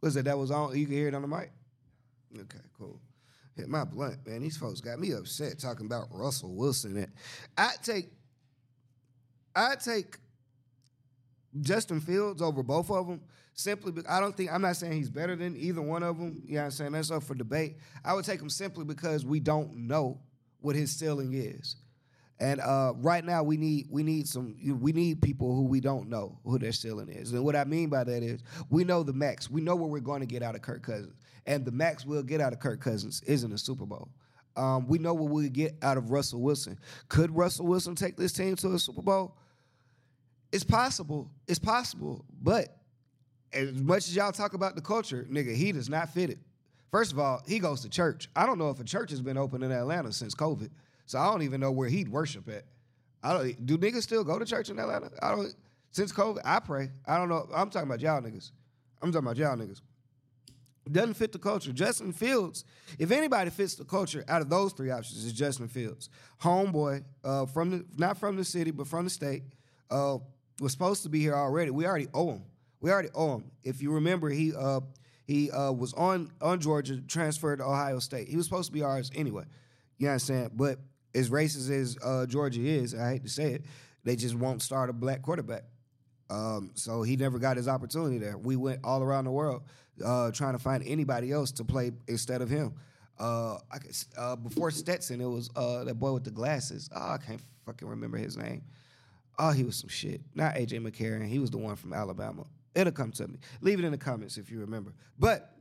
Was 0.00 0.16
it 0.16 0.24
that 0.24 0.36
was 0.36 0.50
on? 0.50 0.76
You 0.76 0.86
can 0.86 0.94
hear 0.94 1.08
it 1.08 1.14
on 1.14 1.22
the 1.22 1.28
mic. 1.28 1.52
Okay, 2.36 2.58
cool. 2.76 3.00
Hit 3.58 3.68
my 3.68 3.84
blunt, 3.84 4.24
man. 4.24 4.40
These 4.40 4.56
folks 4.56 4.80
got 4.80 5.00
me 5.00 5.10
upset 5.10 5.58
talking 5.58 5.86
about 5.86 6.06
Russell 6.12 6.54
Wilson. 6.54 6.96
And 6.96 7.12
I 7.56 7.72
take, 7.82 8.06
I 9.54 9.74
take 9.74 10.16
Justin 11.60 12.00
Fields 12.00 12.40
over 12.40 12.62
both 12.62 12.88
of 12.88 13.08
them 13.08 13.20
simply 13.54 13.90
because 13.90 14.08
I 14.08 14.20
don't 14.20 14.36
think 14.36 14.52
I'm 14.52 14.62
not 14.62 14.76
saying 14.76 14.92
he's 14.92 15.10
better 15.10 15.34
than 15.34 15.56
either 15.56 15.82
one 15.82 16.04
of 16.04 16.18
them. 16.18 16.40
You 16.46 16.54
know 16.54 16.60
what 16.60 16.64
I'm 16.66 16.70
saying? 16.70 16.92
That's 16.92 17.10
up 17.10 17.24
for 17.24 17.34
debate. 17.34 17.78
I 18.04 18.14
would 18.14 18.24
take 18.24 18.40
him 18.40 18.48
simply 18.48 18.84
because 18.84 19.26
we 19.26 19.40
don't 19.40 19.74
know 19.74 20.20
what 20.60 20.76
his 20.76 20.96
ceiling 20.96 21.34
is. 21.34 21.74
And 22.38 22.60
uh, 22.60 22.92
right 22.98 23.24
now 23.24 23.42
we 23.42 23.56
need 23.56 23.88
we 23.90 24.04
need 24.04 24.28
some 24.28 24.54
we 24.80 24.92
need 24.92 25.20
people 25.20 25.56
who 25.56 25.64
we 25.64 25.80
don't 25.80 26.08
know 26.08 26.38
who 26.44 26.60
their 26.60 26.70
ceiling 26.70 27.08
is. 27.08 27.32
And 27.32 27.44
what 27.44 27.56
I 27.56 27.64
mean 27.64 27.88
by 27.88 28.04
that 28.04 28.22
is 28.22 28.40
we 28.70 28.84
know 28.84 29.02
the 29.02 29.12
max. 29.12 29.50
We 29.50 29.60
know 29.60 29.74
what 29.74 29.90
we're 29.90 29.98
going 29.98 30.20
to 30.20 30.26
get 30.26 30.44
out 30.44 30.54
of 30.54 30.62
Kirk 30.62 30.84
Cousins. 30.84 31.16
And 31.46 31.64
the 31.64 31.72
max 31.72 32.04
we'll 32.04 32.22
get 32.22 32.40
out 32.40 32.52
of 32.52 32.60
Kirk 32.60 32.80
Cousins 32.80 33.22
isn't 33.26 33.52
a 33.52 33.58
Super 33.58 33.86
Bowl. 33.86 34.08
Um, 34.56 34.88
we 34.88 34.98
know 34.98 35.14
what 35.14 35.30
we'll 35.30 35.48
get 35.48 35.76
out 35.82 35.96
of 35.96 36.10
Russell 36.10 36.40
Wilson. 36.40 36.78
Could 37.08 37.34
Russell 37.34 37.66
Wilson 37.66 37.94
take 37.94 38.16
this 38.16 38.32
team 38.32 38.56
to 38.56 38.74
a 38.74 38.78
Super 38.78 39.02
Bowl? 39.02 39.36
It's 40.52 40.64
possible. 40.64 41.30
It's 41.46 41.58
possible. 41.58 42.24
But 42.42 42.76
as 43.52 43.72
much 43.74 44.08
as 44.08 44.16
y'all 44.16 44.32
talk 44.32 44.54
about 44.54 44.74
the 44.74 44.82
culture, 44.82 45.26
nigga, 45.30 45.54
he 45.54 45.72
does 45.72 45.88
not 45.88 46.12
fit 46.12 46.30
it. 46.30 46.38
First 46.90 47.12
of 47.12 47.18
all, 47.18 47.42
he 47.46 47.58
goes 47.58 47.82
to 47.82 47.88
church. 47.88 48.28
I 48.34 48.46
don't 48.46 48.58
know 48.58 48.70
if 48.70 48.80
a 48.80 48.84
church 48.84 49.10
has 49.10 49.20
been 49.20 49.36
open 49.36 49.62
in 49.62 49.70
Atlanta 49.70 50.12
since 50.12 50.34
COVID, 50.34 50.70
so 51.06 51.18
I 51.18 51.26
don't 51.30 51.42
even 51.42 51.60
know 51.60 51.70
where 51.70 51.88
he'd 51.88 52.08
worship 52.08 52.48
at. 52.48 52.64
I 53.22 53.32
don't. 53.32 53.66
Do 53.66 53.76
niggas 53.76 54.02
still 54.02 54.24
go 54.24 54.38
to 54.38 54.44
church 54.44 54.70
in 54.70 54.78
Atlanta? 54.78 55.10
I 55.22 55.30
don't. 55.30 55.54
Since 55.90 56.12
COVID, 56.12 56.40
I 56.44 56.60
pray. 56.60 56.90
I 57.06 57.18
don't 57.18 57.28
know. 57.28 57.48
I'm 57.54 57.70
talking 57.70 57.88
about 57.88 58.00
y'all 58.00 58.20
niggas. 58.20 58.52
I'm 59.02 59.12
talking 59.12 59.26
about 59.26 59.36
y'all 59.36 59.56
niggas. 59.56 59.80
Doesn't 60.92 61.14
fit 61.14 61.32
the 61.32 61.38
culture. 61.38 61.72
Justin 61.72 62.12
Fields, 62.12 62.64
if 62.98 63.10
anybody 63.10 63.50
fits 63.50 63.74
the 63.74 63.84
culture 63.84 64.24
out 64.28 64.42
of 64.42 64.48
those 64.48 64.72
three 64.72 64.90
options, 64.90 65.24
is 65.24 65.32
Justin 65.32 65.68
Fields. 65.68 66.08
Homeboy, 66.42 67.04
uh, 67.24 67.46
from 67.46 67.70
the 67.70 67.84
not 67.96 68.18
from 68.18 68.36
the 68.36 68.44
city, 68.44 68.70
but 68.70 68.86
from 68.86 69.04
the 69.04 69.10
state. 69.10 69.42
Uh, 69.90 70.18
was 70.60 70.72
supposed 70.72 71.02
to 71.04 71.08
be 71.08 71.20
here 71.20 71.34
already. 71.34 71.70
We 71.70 71.86
already 71.86 72.08
owe 72.12 72.32
him. 72.32 72.42
We 72.80 72.90
already 72.90 73.10
owe 73.14 73.36
him. 73.36 73.50
If 73.62 73.82
you 73.82 73.92
remember, 73.92 74.28
he 74.28 74.52
uh, 74.54 74.80
he 75.24 75.50
uh, 75.50 75.72
was 75.72 75.92
on 75.94 76.30
on 76.40 76.60
Georgia, 76.60 77.00
transferred 77.00 77.58
to 77.58 77.64
Ohio 77.64 77.98
State. 77.98 78.28
He 78.28 78.36
was 78.36 78.46
supposed 78.46 78.68
to 78.68 78.72
be 78.72 78.82
ours 78.82 79.10
anyway. 79.14 79.44
You 79.98 80.06
know 80.06 80.10
what 80.10 80.14
I'm 80.14 80.18
saying? 80.20 80.50
But 80.54 80.78
as 81.14 81.30
racist 81.30 81.70
as 81.70 81.96
uh, 82.02 82.26
Georgia 82.26 82.60
is, 82.60 82.94
I 82.94 83.12
hate 83.12 83.24
to 83.24 83.28
say 83.28 83.52
it, 83.54 83.64
they 84.04 84.16
just 84.16 84.34
won't 84.34 84.62
start 84.62 84.90
a 84.90 84.92
black 84.92 85.22
quarterback. 85.22 85.64
Um, 86.30 86.72
so 86.74 87.02
he 87.02 87.16
never 87.16 87.38
got 87.38 87.56
his 87.56 87.68
opportunity 87.68 88.18
there. 88.18 88.36
We 88.36 88.56
went 88.56 88.80
all 88.84 89.02
around 89.02 89.24
the 89.24 89.30
world 89.30 89.62
uh, 90.04 90.30
trying 90.30 90.52
to 90.52 90.58
find 90.58 90.82
anybody 90.86 91.32
else 91.32 91.52
to 91.52 91.64
play 91.64 91.92
instead 92.06 92.42
of 92.42 92.48
him. 92.48 92.74
Uh, 93.18 93.58
I 93.72 93.78
uh, 94.16 94.36
before 94.36 94.70
Stetson, 94.70 95.20
it 95.20 95.26
was 95.26 95.50
uh, 95.56 95.84
that 95.84 95.94
boy 95.94 96.12
with 96.12 96.24
the 96.24 96.30
glasses. 96.30 96.88
Oh, 96.94 97.12
I 97.12 97.18
can't 97.18 97.40
fucking 97.66 97.88
remember 97.88 98.16
his 98.16 98.36
name. 98.36 98.62
Oh, 99.38 99.50
he 99.50 99.64
was 99.64 99.76
some 99.76 99.88
shit. 99.88 100.20
Not 100.34 100.54
AJ 100.54 100.80
McCarron. 100.80 101.26
He 101.28 101.38
was 101.38 101.50
the 101.50 101.58
one 101.58 101.76
from 101.76 101.92
Alabama. 101.92 102.44
It'll 102.74 102.92
come 102.92 103.12
to 103.12 103.26
me. 103.26 103.38
Leave 103.60 103.78
it 103.78 103.84
in 103.84 103.92
the 103.92 103.98
comments 103.98 104.36
if 104.36 104.50
you 104.50 104.60
remember. 104.60 104.92
But 105.18 105.52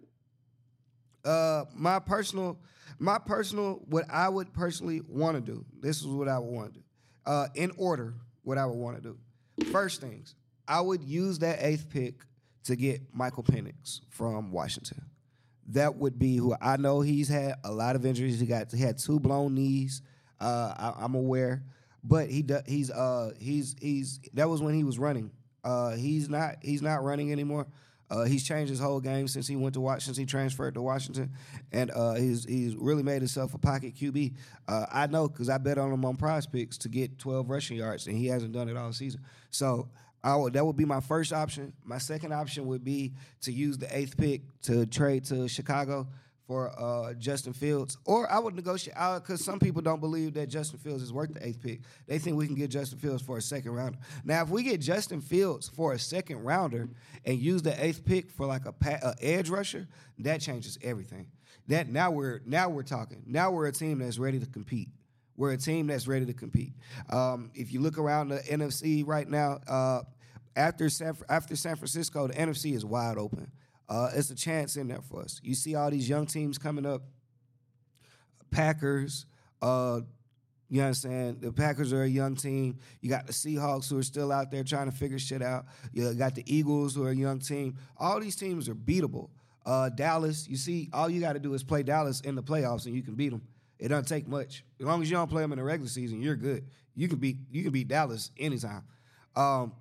uh, 1.25 1.65
my 1.75 1.99
personal, 1.99 2.59
my 2.99 3.17
personal, 3.17 3.81
what 3.87 4.05
I 4.09 4.29
would 4.29 4.53
personally 4.53 5.01
want 5.07 5.35
to 5.35 5.41
do. 5.41 5.65
This 5.79 5.99
is 5.99 6.07
what 6.07 6.27
I 6.27 6.39
would 6.39 6.51
want 6.51 6.73
to 6.73 6.79
do. 6.79 6.85
Uh, 7.25 7.47
in 7.55 7.71
order, 7.77 8.13
what 8.43 8.57
I 8.57 8.65
would 8.65 8.77
want 8.77 8.95
to 8.97 9.01
do. 9.01 9.65
First 9.71 10.01
things, 10.01 10.35
I 10.67 10.79
would 10.81 11.03
use 11.03 11.39
that 11.39 11.59
eighth 11.61 11.89
pick 11.89 12.21
to 12.67 12.75
get 12.75 13.01
Michael 13.13 13.43
Penix 13.43 14.01
from 14.09 14.51
Washington. 14.51 15.01
That 15.69 15.95
would 15.95 16.19
be 16.19 16.37
who 16.37 16.55
I 16.61 16.77
know 16.77 17.01
he's 17.01 17.27
had 17.27 17.55
a 17.63 17.71
lot 17.71 17.95
of 17.95 18.05
injuries. 18.05 18.39
He 18.39 18.45
got 18.45 18.71
he 18.71 18.81
had 18.81 18.97
two 18.97 19.19
blown 19.19 19.55
knees. 19.55 20.01
Uh, 20.39 20.93
I, 20.99 21.03
am 21.03 21.15
aware, 21.15 21.63
but 22.03 22.29
he 22.29 22.45
he's 22.65 22.91
uh 22.91 23.31
he's 23.39 23.75
he's 23.81 24.19
that 24.33 24.47
was 24.47 24.61
when 24.61 24.75
he 24.75 24.83
was 24.83 24.99
running. 24.99 25.31
Uh, 25.63 25.95
he's 25.95 26.29
not 26.29 26.57
he's 26.61 26.81
not 26.81 27.03
running 27.03 27.31
anymore. 27.31 27.67
Uh, 28.09 28.23
he's 28.23 28.45
changed 28.45 28.69
his 28.69 28.79
whole 28.79 29.01
game 29.01 29.27
since 29.27 29.47
he 29.47 29.57
went 29.57 29.73
to 29.73 29.81
Washington. 29.81 30.05
Since 30.05 30.17
he 30.17 30.25
transferred 30.25 30.75
to 30.75 30.81
Washington, 30.81 31.31
and 31.73 31.91
uh, 31.91 32.13
he's 32.13 32.45
he's 32.45 32.75
really 32.75 33.03
made 33.03 33.21
himself 33.21 33.53
a 33.53 33.57
pocket 33.57 33.95
QB. 33.95 34.35
Uh, 34.67 34.85
I 34.89 35.07
know 35.07 35.27
because 35.27 35.49
I 35.49 35.57
bet 35.57 35.77
on 35.77 35.91
him 35.91 36.05
on 36.05 36.15
PrizePicks 36.15 36.77
to 36.79 36.89
get 36.89 37.19
12 37.19 37.49
rushing 37.49 37.77
yards, 37.77 38.07
and 38.07 38.15
he 38.15 38.27
hasn't 38.27 38.53
done 38.53 38.69
it 38.69 38.77
all 38.77 38.93
season. 38.93 39.21
So 39.49 39.89
would, 40.23 40.53
that 40.53 40.65
would 40.65 40.75
be 40.75 40.85
my 40.85 40.99
first 40.99 41.31
option. 41.31 41.73
My 41.83 41.97
second 41.97 42.33
option 42.33 42.67
would 42.67 42.83
be 42.83 43.13
to 43.41 43.51
use 43.51 43.77
the 43.77 43.95
eighth 43.95 44.17
pick 44.17 44.41
to 44.63 44.85
trade 44.85 45.25
to 45.25 45.47
Chicago 45.47 46.07
for 46.47 46.71
uh, 46.79 47.13
Justin 47.15 47.51
Fields, 47.51 47.97
or 48.05 48.31
I 48.31 48.39
would 48.39 48.55
negotiate 48.55 48.95
out 48.95 49.21
because 49.21 49.43
some 49.43 49.59
people 49.59 49.81
don't 49.81 49.99
believe 49.99 50.33
that 50.35 50.47
Justin 50.47 50.79
Fields 50.79 51.03
is 51.03 51.11
worth 51.11 51.33
the 51.33 51.45
eighth 51.45 51.61
pick. 51.61 51.81
They 52.07 52.19
think 52.19 52.37
we 52.37 52.45
can 52.45 52.55
get 52.55 52.71
Justin 52.71 52.99
Fields 52.99 53.21
for 53.21 53.37
a 53.37 53.41
second 53.41 53.71
rounder. 53.71 53.99
Now, 54.23 54.43
if 54.43 54.49
we 54.49 54.63
get 54.63 54.79
Justin 54.79 55.19
Fields 55.19 55.67
for 55.67 55.91
a 55.91 55.99
second 55.99 56.43
rounder 56.43 56.87
and 57.25 57.37
use 57.37 57.61
the 57.61 57.83
eighth 57.83 58.05
pick 58.05 58.31
for 58.31 58.45
like 58.45 58.65
a, 58.65 58.71
pa- 58.71 58.99
a 59.03 59.15
edge 59.21 59.49
rusher, 59.49 59.87
that 60.19 60.39
changes 60.39 60.77
everything. 60.81 61.27
That 61.67 61.89
now 61.89 62.11
we're 62.11 62.39
now 62.45 62.69
we're 62.69 62.83
talking. 62.83 63.23
Now 63.25 63.51
we're 63.51 63.67
a 63.67 63.73
team 63.73 63.99
that's 63.99 64.17
ready 64.17 64.39
to 64.39 64.45
compete. 64.45 64.87
We're 65.37 65.51
a 65.51 65.57
team 65.57 65.87
that's 65.87 66.07
ready 66.07 66.25
to 66.25 66.33
compete. 66.33 66.73
Um, 67.09 67.51
if 67.53 67.71
you 67.71 67.79
look 67.79 67.97
around 67.97 68.29
the 68.29 68.39
NFC 68.39 69.07
right 69.07 69.29
now, 69.29 69.59
uh, 69.67 70.01
after 70.55 70.89
San, 70.89 71.15
after 71.29 71.55
San 71.55 71.75
Francisco, 71.75 72.27
the 72.27 72.33
NFC 72.33 72.75
is 72.75 72.83
wide 72.83 73.17
open 73.17 73.51
uh, 73.89 74.09
it's 74.13 74.29
a 74.29 74.35
chance 74.35 74.75
in 74.75 74.87
there 74.87 75.01
for 75.01 75.21
us. 75.21 75.39
You 75.43 75.55
see 75.55 75.75
all 75.75 75.89
these 75.89 76.09
young 76.09 76.25
teams 76.25 76.57
coming 76.57 76.85
up. 76.85 77.03
Packers, 78.49 79.25
uh, 79.61 80.01
you 80.69 80.77
know 80.77 80.83
what 80.83 80.87
I'm 80.87 80.93
saying? 80.93 81.37
The 81.41 81.51
Packers 81.51 81.93
are 81.93 82.03
a 82.03 82.07
young 82.07 82.35
team. 82.35 82.79
You 83.01 83.09
got 83.09 83.27
the 83.27 83.33
Seahawks 83.33 83.89
who 83.89 83.97
are 83.97 84.03
still 84.03 84.31
out 84.31 84.51
there 84.51 84.63
trying 84.63 84.89
to 84.89 84.95
figure 84.95 85.19
shit 85.19 85.41
out. 85.41 85.65
You 85.93 86.13
got 86.13 86.35
the 86.35 86.43
Eagles 86.45 86.95
who 86.95 87.05
are 87.05 87.11
a 87.11 87.15
young 87.15 87.39
team. 87.39 87.77
All 87.97 88.19
these 88.19 88.35
teams 88.35 88.67
are 88.69 88.75
beatable. 88.75 89.29
Uh, 89.65 89.89
Dallas, 89.89 90.47
you 90.47 90.55
see, 90.55 90.89
all 90.93 91.09
you 91.09 91.19
got 91.19 91.33
to 91.33 91.39
do 91.39 91.53
is 91.53 91.63
play 91.63 91.83
Dallas 91.83 92.21
in 92.21 92.35
the 92.35 92.43
playoffs 92.43 92.85
and 92.85 92.95
you 92.95 93.03
can 93.03 93.15
beat 93.15 93.29
them. 93.29 93.41
It 93.79 93.89
doesn't 93.89 94.05
take 94.05 94.27
much. 94.27 94.63
As 94.79 94.85
long 94.85 95.01
as 95.01 95.09
you 95.09 95.15
don't 95.15 95.29
play 95.29 95.41
them 95.41 95.51
in 95.51 95.59
the 95.59 95.63
regular 95.63 95.89
season, 95.89 96.21
you're 96.21 96.35
good. 96.35 96.65
You 96.95 97.07
can 97.07 97.19
beat 97.19 97.37
you 97.51 97.63
can 97.63 97.71
beat 97.71 97.87
Dallas 97.87 98.31
anytime. 98.37 98.83
Um, 99.35 99.73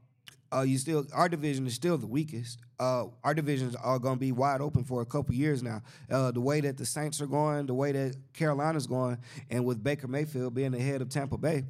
uh, 0.52 0.62
you 0.62 0.78
still 0.78 1.06
our 1.14 1.28
division 1.28 1.66
is 1.66 1.74
still 1.74 1.98
the 1.98 2.06
weakest. 2.06 2.58
Uh, 2.78 3.06
our 3.24 3.32
divisions 3.34 3.74
are 3.76 3.98
going 3.98 4.16
to 4.16 4.20
be 4.20 4.32
wide 4.32 4.60
open 4.60 4.84
for 4.84 5.00
a 5.00 5.06
couple 5.06 5.34
years 5.34 5.62
now. 5.62 5.82
Uh, 6.10 6.30
the 6.30 6.40
way 6.40 6.60
that 6.60 6.76
the 6.76 6.84
Saints 6.84 7.20
are 7.20 7.26
going, 7.26 7.66
the 7.66 7.74
way 7.74 7.92
that 7.92 8.16
Carolina's 8.34 8.86
going, 8.86 9.18
and 9.50 9.64
with 9.64 9.82
Baker 9.82 10.08
Mayfield 10.08 10.54
being 10.54 10.72
the 10.72 10.78
head 10.78 11.00
of 11.00 11.08
Tampa 11.08 11.38
Bay, 11.38 11.64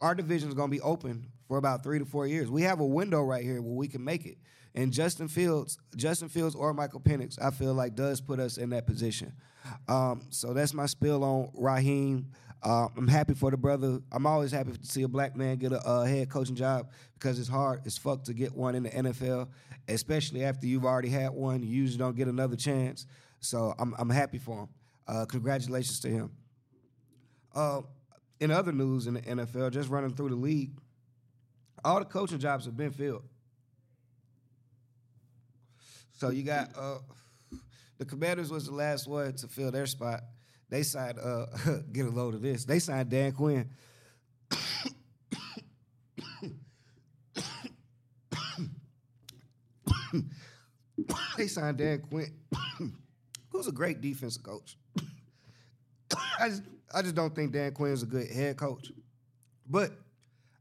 our 0.00 0.14
division 0.14 0.48
is 0.48 0.54
going 0.54 0.68
to 0.68 0.76
be 0.76 0.80
open 0.80 1.26
for 1.46 1.58
about 1.58 1.84
three 1.84 1.98
to 1.98 2.04
four 2.04 2.26
years. 2.26 2.50
We 2.50 2.62
have 2.62 2.80
a 2.80 2.86
window 2.86 3.22
right 3.22 3.44
here 3.44 3.62
where 3.62 3.74
we 3.74 3.86
can 3.86 4.02
make 4.02 4.26
it. 4.26 4.38
And 4.74 4.92
Justin 4.92 5.28
Fields, 5.28 5.78
Justin 5.96 6.28
Fields 6.28 6.56
or 6.56 6.74
Michael 6.74 7.00
Penix, 7.00 7.40
I 7.40 7.50
feel 7.50 7.74
like 7.74 7.94
does 7.94 8.20
put 8.20 8.40
us 8.40 8.58
in 8.58 8.70
that 8.70 8.86
position. 8.86 9.32
Um, 9.88 10.22
so 10.30 10.52
that's 10.52 10.74
my 10.74 10.86
spill 10.86 11.22
on 11.22 11.50
Raheem. 11.54 12.26
Uh, 12.62 12.88
I'm 12.96 13.06
happy 13.06 13.34
for 13.34 13.50
the 13.50 13.56
brother. 13.56 14.00
I'm 14.10 14.26
always 14.26 14.50
happy 14.50 14.72
to 14.72 14.86
see 14.86 15.02
a 15.02 15.08
black 15.08 15.36
man 15.36 15.58
get 15.58 15.72
a, 15.72 16.06
head 16.06 16.28
coaching 16.30 16.56
job 16.56 16.90
because 17.14 17.38
it's 17.38 17.48
hard 17.48 17.82
as 17.86 17.98
fuck 17.98 18.24
to 18.24 18.32
get 18.32 18.54
one 18.54 18.74
in 18.74 18.84
the 18.84 18.90
NFL, 18.90 19.48
especially 19.86 20.42
after 20.44 20.66
you've 20.66 20.86
already 20.86 21.10
had 21.10 21.30
one. 21.30 21.62
You 21.62 21.68
usually 21.68 21.98
don't 21.98 22.16
get 22.16 22.26
another 22.26 22.56
chance. 22.56 23.06
So 23.40 23.74
I'm, 23.78 23.94
I'm 23.98 24.10
happy 24.10 24.38
for 24.38 24.60
him. 24.62 24.68
Uh, 25.06 25.26
congratulations 25.26 26.00
to 26.00 26.08
him. 26.08 26.30
Uh, 27.54 27.82
in 28.40 28.50
other 28.50 28.72
news 28.72 29.06
in 29.06 29.14
the 29.14 29.20
NFL, 29.20 29.70
just 29.70 29.88
running 29.90 30.14
through 30.14 30.30
the 30.30 30.34
league, 30.34 30.72
all 31.84 31.98
the 31.98 32.06
coaching 32.06 32.38
jobs 32.38 32.64
have 32.64 32.76
been 32.76 32.90
filled. 32.90 33.22
So 36.24 36.30
you 36.30 36.42
got 36.42 36.70
uh, 36.74 37.00
the 37.98 38.06
Commanders 38.06 38.50
was 38.50 38.64
the 38.64 38.72
last 38.72 39.06
one 39.06 39.34
to 39.34 39.46
fill 39.46 39.70
their 39.70 39.84
spot. 39.84 40.22
They 40.70 40.82
signed, 40.82 41.18
uh, 41.18 41.44
get 41.92 42.06
a 42.06 42.10
load 42.10 42.32
of 42.32 42.40
this. 42.40 42.64
They 42.64 42.78
signed 42.78 43.10
Dan 43.10 43.32
Quinn. 43.32 43.68
they 51.36 51.46
signed 51.46 51.76
Dan 51.76 51.98
Quinn, 52.08 52.32
who's 53.50 53.66
a 53.66 53.72
great 53.72 54.00
defensive 54.00 54.42
coach. 54.42 54.78
I 56.40 56.48
just, 56.48 56.62
I 56.94 57.02
just 57.02 57.14
don't 57.14 57.36
think 57.36 57.52
Dan 57.52 57.72
Quinn's 57.72 58.02
a 58.02 58.06
good 58.06 58.30
head 58.30 58.56
coach. 58.56 58.90
But 59.68 59.92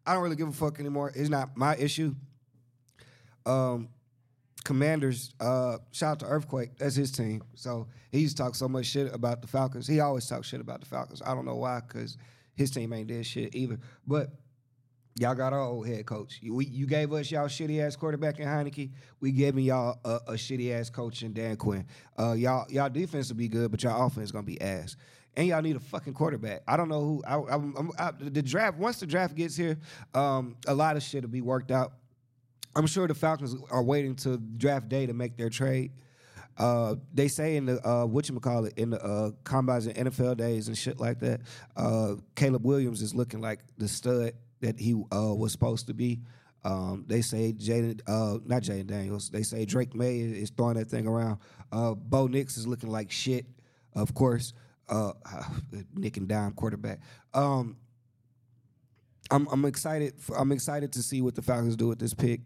I 0.06 0.14
don't 0.14 0.24
really 0.24 0.36
give 0.36 0.50
a 0.50 0.52
fuck 0.52 0.82
anymore. 0.82 1.14
It's 1.16 1.30
not 1.30 1.56
my 1.56 1.78
issue. 1.78 2.16
Um, 3.46 3.88
Commanders, 4.64 5.34
uh, 5.40 5.78
shout 5.92 6.12
out 6.12 6.20
to 6.20 6.26
Earthquake. 6.26 6.78
That's 6.78 6.96
his 6.96 7.12
team. 7.12 7.44
So 7.56 7.88
he 8.12 8.20
used 8.20 8.38
to 8.38 8.44
talk 8.44 8.56
so 8.56 8.68
much 8.68 8.86
shit 8.86 9.14
about 9.14 9.42
the 9.42 9.48
Falcons. 9.48 9.88
He 9.88 10.00
always 10.00 10.28
talks 10.28 10.48
shit 10.48 10.62
about 10.62 10.80
the 10.80 10.86
Falcons. 10.86 11.22
I 11.26 11.34
don't 11.36 11.46
know 11.46 11.56
why, 11.56 11.82
because 11.86 12.18
his 12.56 12.72
team 12.72 12.94
ain't 12.94 13.08
did 13.08 13.26
shit 13.26 13.56
either. 13.56 13.80
But 14.08 14.30
y'all 15.20 15.36
got 15.36 15.54
our 15.54 15.62
old 15.62 15.88
head 15.88 16.06
coach. 16.06 16.40
You, 16.42 16.56
we, 16.56 16.66
you 16.66 16.86
gave 16.86 17.12
us 17.14 17.30
y'all 17.30 17.48
shitty 17.48 17.86
ass 17.86 17.96
quarterback 17.96 18.40
in 18.40 18.48
Heinicke. 18.48 18.92
We 19.20 19.32
giving 19.32 19.66
y'all 19.66 20.00
a, 20.06 20.20
a 20.28 20.34
shitty 20.34 20.72
ass 20.74 20.90
coach 20.90 21.24
in 21.24 21.34
Dan 21.34 21.58
Quinn. 21.58 21.86
Uh, 22.18 22.34
y'all 22.34 22.66
y'all 22.70 22.90
defense 22.90 23.30
will 23.30 23.38
be 23.38 23.48
good, 23.48 23.72
but 23.72 23.84
y'all 23.84 24.06
offense 24.06 24.32
gonna 24.32 24.44
be 24.44 24.60
ass. 24.62 24.96
And 25.36 25.48
y'all 25.48 25.64
need 25.64 25.76
a 25.76 25.80
fucking 25.80 26.14
quarterback. 26.14 26.62
I 26.68 26.78
don't 26.78 26.90
know 26.90 27.02
who. 27.02 27.24
I, 27.26 27.38
I, 27.38 28.08
I, 28.08 28.12
the 28.20 28.44
draft 28.44 28.78
once 28.78 29.00
the 29.00 29.08
draft 29.08 29.36
gets 29.36 29.56
here, 29.56 29.80
um, 30.14 30.56
a 30.68 30.74
lot 30.76 30.96
of 30.96 31.02
shit 31.02 31.24
will 31.24 31.30
be 31.30 31.42
worked 31.42 31.72
out. 31.72 31.94
I'm 32.76 32.88
sure 32.88 33.08
the 33.08 33.14
Falcons 33.14 33.56
are 33.70 33.84
waiting 33.84 34.16
to 34.18 34.38
draft 34.38 34.90
day 34.90 35.06
to 35.06 35.14
make 35.14 35.38
their 35.38 35.50
trade. 35.50 35.92
Uh, 36.58 36.96
they 37.14 37.28
say 37.28 37.56
in 37.56 37.66
the 37.66 37.88
uh, 37.88 38.06
what 38.06 38.30
you 38.30 38.40
call 38.40 38.66
it 38.66 38.74
in 38.78 38.92
the 38.92 39.04
uh, 39.04 39.32
combines 39.44 39.88
and 39.88 40.12
NFL 40.12 40.38
days 40.38 40.68
and 40.68 40.78
shit 40.78 41.00
like 41.00 41.20
that. 41.20 41.42
Uh, 41.76 42.16
Caleb 42.36 42.64
Williams 42.66 43.02
is 43.02 43.16
looking 43.16 43.42
like 43.42 43.60
the 43.78 43.88
stud 43.88 44.34
that 44.62 44.80
he 44.80 44.94
uh, 44.94 45.34
was 45.34 45.52
supposed 45.52 45.88
to 45.88 45.94
be. 45.94 46.22
Um, 46.64 47.06
they 47.08 47.22
say 47.22 47.54
Jaden, 47.54 48.02
uh, 48.08 48.40
not 48.46 48.62
Jayden 48.62 48.88
Daniels. 48.88 49.30
They 49.30 49.44
say 49.44 49.66
Drake 49.66 49.96
Maye 49.96 50.20
is 50.20 50.52
throwing 50.52 50.76
that 50.76 50.90
thing 50.90 51.08
around. 51.08 51.40
Uh, 51.72 51.94
Bo 51.96 52.28
Nix 52.28 52.56
is 52.56 52.68
looking 52.68 52.90
like 52.90 53.12
shit, 53.12 53.46
of 53.94 54.14
course. 54.14 54.54
Nick 55.96 56.18
and 56.18 56.28
Dime 56.28 56.52
quarterback. 56.52 57.00
Um, 57.34 57.78
I'm 59.32 59.48
I'm 59.52 59.66
excited. 59.66 60.14
For, 60.20 60.38
I'm 60.38 60.52
excited 60.52 60.94
to 60.94 61.04
see 61.04 61.22
what 61.22 61.36
the 61.36 61.42
Falcons 61.42 61.76
do 61.76 61.88
with 61.88 62.00
this 62.00 62.14
pick, 62.14 62.42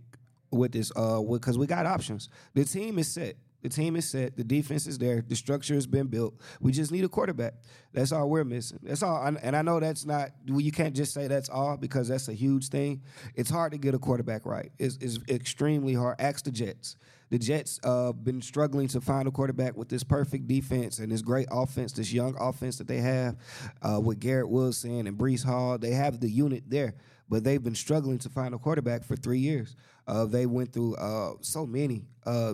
with 0.51 0.72
this 0.72 0.92
uh, 0.96 1.22
because 1.22 1.58
we 1.58 1.68
got 1.68 1.86
options. 1.86 2.30
The 2.54 2.66
team 2.66 3.00
is 3.00 3.08
set. 3.08 3.36
The 3.63 3.70
team 3.70 3.96
is 3.96 4.08
set. 4.08 4.38
The 4.38 4.44
defense 4.44 4.86
is 4.86 4.98
there. 4.98 5.24
The 5.27 5.36
structure 5.36 5.74
has 5.74 5.88
been 5.88 6.08
built. 6.08 6.36
We 6.62 6.72
just 6.72 6.92
need 6.92 7.04
a 7.04 7.10
quarterback. 7.10 7.56
That's 7.92 8.12
all 8.12 8.30
we're 8.30 8.44
missing. 8.44 8.80
That's 8.84 9.01
all. 9.01 9.22
And 9.25 9.56
I 9.56 9.62
know 9.62 9.80
that's 9.80 10.06
not. 10.06 10.30
well, 10.48 10.62
You 10.62 10.72
can't 10.72 10.96
just 10.96 11.13
say 11.13 11.27
that's 11.27 11.50
all 11.50 11.75
because 11.75 12.08
that's 12.08 12.27
a 12.27 12.34
huge 12.34 12.70
thing. 12.70 13.01
It's 13.36 13.50
hard 13.50 13.72
to 13.72 13.77
get 13.77 13.96
a 13.96 14.00
quarterback 14.00 14.46
right. 14.46 14.72
It's, 14.77 14.98
it's 15.01 15.20
extremely 15.27 15.96
hard. 15.96 16.18
Ask 16.20 16.46
the 16.46 16.51
Jets. 16.51 16.98
The 17.30 17.39
Jets 17.39 17.80
uh, 17.84 18.13
been 18.13 18.42
struggling 18.42 18.88
to 18.89 19.01
find 19.01 19.27
a 19.27 19.32
quarterback 19.32 19.75
with 19.75 19.89
this 19.89 20.04
perfect 20.04 20.48
defense 20.48 21.00
and 21.00 21.12
this 21.12 21.22
great 21.22 21.48
offense, 21.51 21.92
this 21.92 22.13
young 22.13 22.36
offense 22.39 22.77
that 22.77 22.88
they 22.88 23.00
have 23.00 23.36
uh, 23.82 24.00
with 24.00 24.20
Garrett 24.20 24.48
Wilson 24.50 25.08
and 25.08 25.18
Breece 25.18 25.44
Hall. 25.44 25.77
They 25.77 25.92
have 25.92 26.22
the 26.22 26.30
unit 26.30 26.63
there, 26.68 26.94
but 27.29 27.43
they've 27.43 27.63
been 27.63 27.75
struggling 27.75 28.17
to 28.19 28.29
find 28.29 28.53
a 28.53 28.57
quarterback 28.57 29.03
for 29.03 29.15
three 29.15 29.39
years. 29.39 29.75
Uh, 30.07 30.25
they 30.25 30.46
went 30.46 30.74
through 30.74 30.96
uh, 30.96 31.34
so 31.41 31.65
many. 31.65 32.05
Uh, 32.25 32.53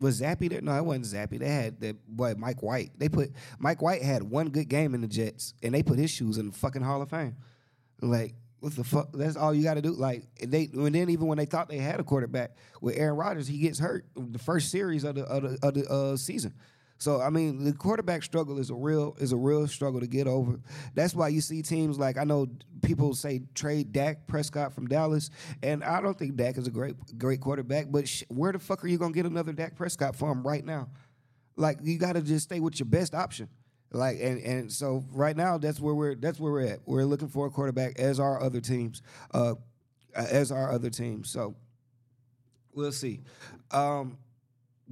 was 0.00 0.20
Zappe 0.20 0.50
there? 0.50 0.60
No, 0.60 0.76
it 0.76 0.84
wasn't 0.84 1.06
Zappe. 1.06 1.38
They 1.38 1.48
had 1.48 1.80
that 1.80 1.96
boy 2.06 2.34
Mike 2.36 2.62
White. 2.62 2.90
They 2.98 3.08
put 3.08 3.30
Mike 3.58 3.80
White 3.80 4.02
had 4.02 4.22
one 4.22 4.48
good 4.48 4.68
game 4.68 4.94
in 4.94 5.00
the 5.00 5.06
Jets, 5.06 5.54
and 5.62 5.72
they 5.72 5.82
put 5.82 5.98
his 5.98 6.10
shoes 6.10 6.38
in 6.38 6.48
the 6.48 6.52
fucking 6.52 6.82
Hall 6.82 7.00
of 7.00 7.10
Fame. 7.10 7.36
Like, 8.00 8.34
what 8.58 8.74
the 8.74 8.84
fuck? 8.84 9.12
That's 9.12 9.36
all 9.36 9.54
you 9.54 9.62
got 9.62 9.74
to 9.74 9.82
do. 9.82 9.92
Like, 9.92 10.24
they 10.40 10.68
and 10.72 10.94
then 10.94 11.08
even 11.08 11.26
when 11.28 11.38
they 11.38 11.44
thought 11.46 11.68
they 11.68 11.78
had 11.78 12.00
a 12.00 12.04
quarterback 12.04 12.56
with 12.80 12.96
Aaron 12.98 13.16
Rodgers, 13.16 13.46
he 13.46 13.58
gets 13.58 13.78
hurt 13.78 14.04
the 14.16 14.38
first 14.38 14.70
series 14.70 15.04
of 15.04 15.14
the 15.14 15.24
of 15.24 15.42
the, 15.42 15.58
of 15.66 15.74
the 15.74 15.88
uh, 15.88 16.16
season. 16.16 16.52
So 16.98 17.20
I 17.20 17.30
mean, 17.30 17.64
the 17.64 17.72
quarterback 17.72 18.22
struggle 18.22 18.58
is 18.58 18.70
a 18.70 18.74
real 18.74 19.16
is 19.18 19.32
a 19.32 19.36
real 19.36 19.66
struggle 19.66 20.00
to 20.00 20.06
get 20.06 20.26
over. 20.26 20.60
That's 20.94 21.14
why 21.14 21.28
you 21.28 21.40
see 21.40 21.62
teams 21.62 21.98
like 21.98 22.16
I 22.16 22.24
know 22.24 22.46
people 22.82 23.14
say 23.14 23.42
trade 23.54 23.92
Dak 23.92 24.26
Prescott 24.26 24.72
from 24.72 24.86
Dallas, 24.86 25.30
and 25.62 25.82
I 25.82 26.00
don't 26.00 26.18
think 26.18 26.36
Dak 26.36 26.58
is 26.58 26.66
a 26.66 26.70
great 26.70 26.94
great 27.18 27.40
quarterback. 27.40 27.86
But 27.90 28.08
sh- 28.08 28.24
where 28.28 28.52
the 28.52 28.58
fuck 28.58 28.84
are 28.84 28.88
you 28.88 28.98
gonna 28.98 29.12
get 29.12 29.26
another 29.26 29.52
Dak 29.52 29.76
Prescott 29.76 30.14
from 30.14 30.46
right 30.46 30.64
now? 30.64 30.88
Like 31.56 31.78
you 31.82 31.98
got 31.98 32.14
to 32.14 32.22
just 32.22 32.44
stay 32.44 32.60
with 32.60 32.78
your 32.78 32.86
best 32.86 33.14
option. 33.14 33.48
Like 33.90 34.18
and 34.20 34.40
and 34.40 34.72
so 34.72 35.04
right 35.12 35.36
now 35.36 35.58
that's 35.58 35.78
where 35.78 35.94
we're 35.94 36.14
that's 36.14 36.40
where 36.40 36.52
we're 36.52 36.66
at. 36.66 36.80
We're 36.86 37.04
looking 37.04 37.28
for 37.28 37.46
a 37.46 37.50
quarterback 37.50 37.98
as 37.98 38.18
our 38.18 38.40
other 38.40 38.60
teams, 38.60 39.02
uh, 39.34 39.54
as 40.14 40.50
our 40.50 40.72
other 40.72 40.88
teams. 40.88 41.28
So 41.28 41.54
we'll 42.72 42.92
see. 42.92 43.20
Um, 43.70 44.16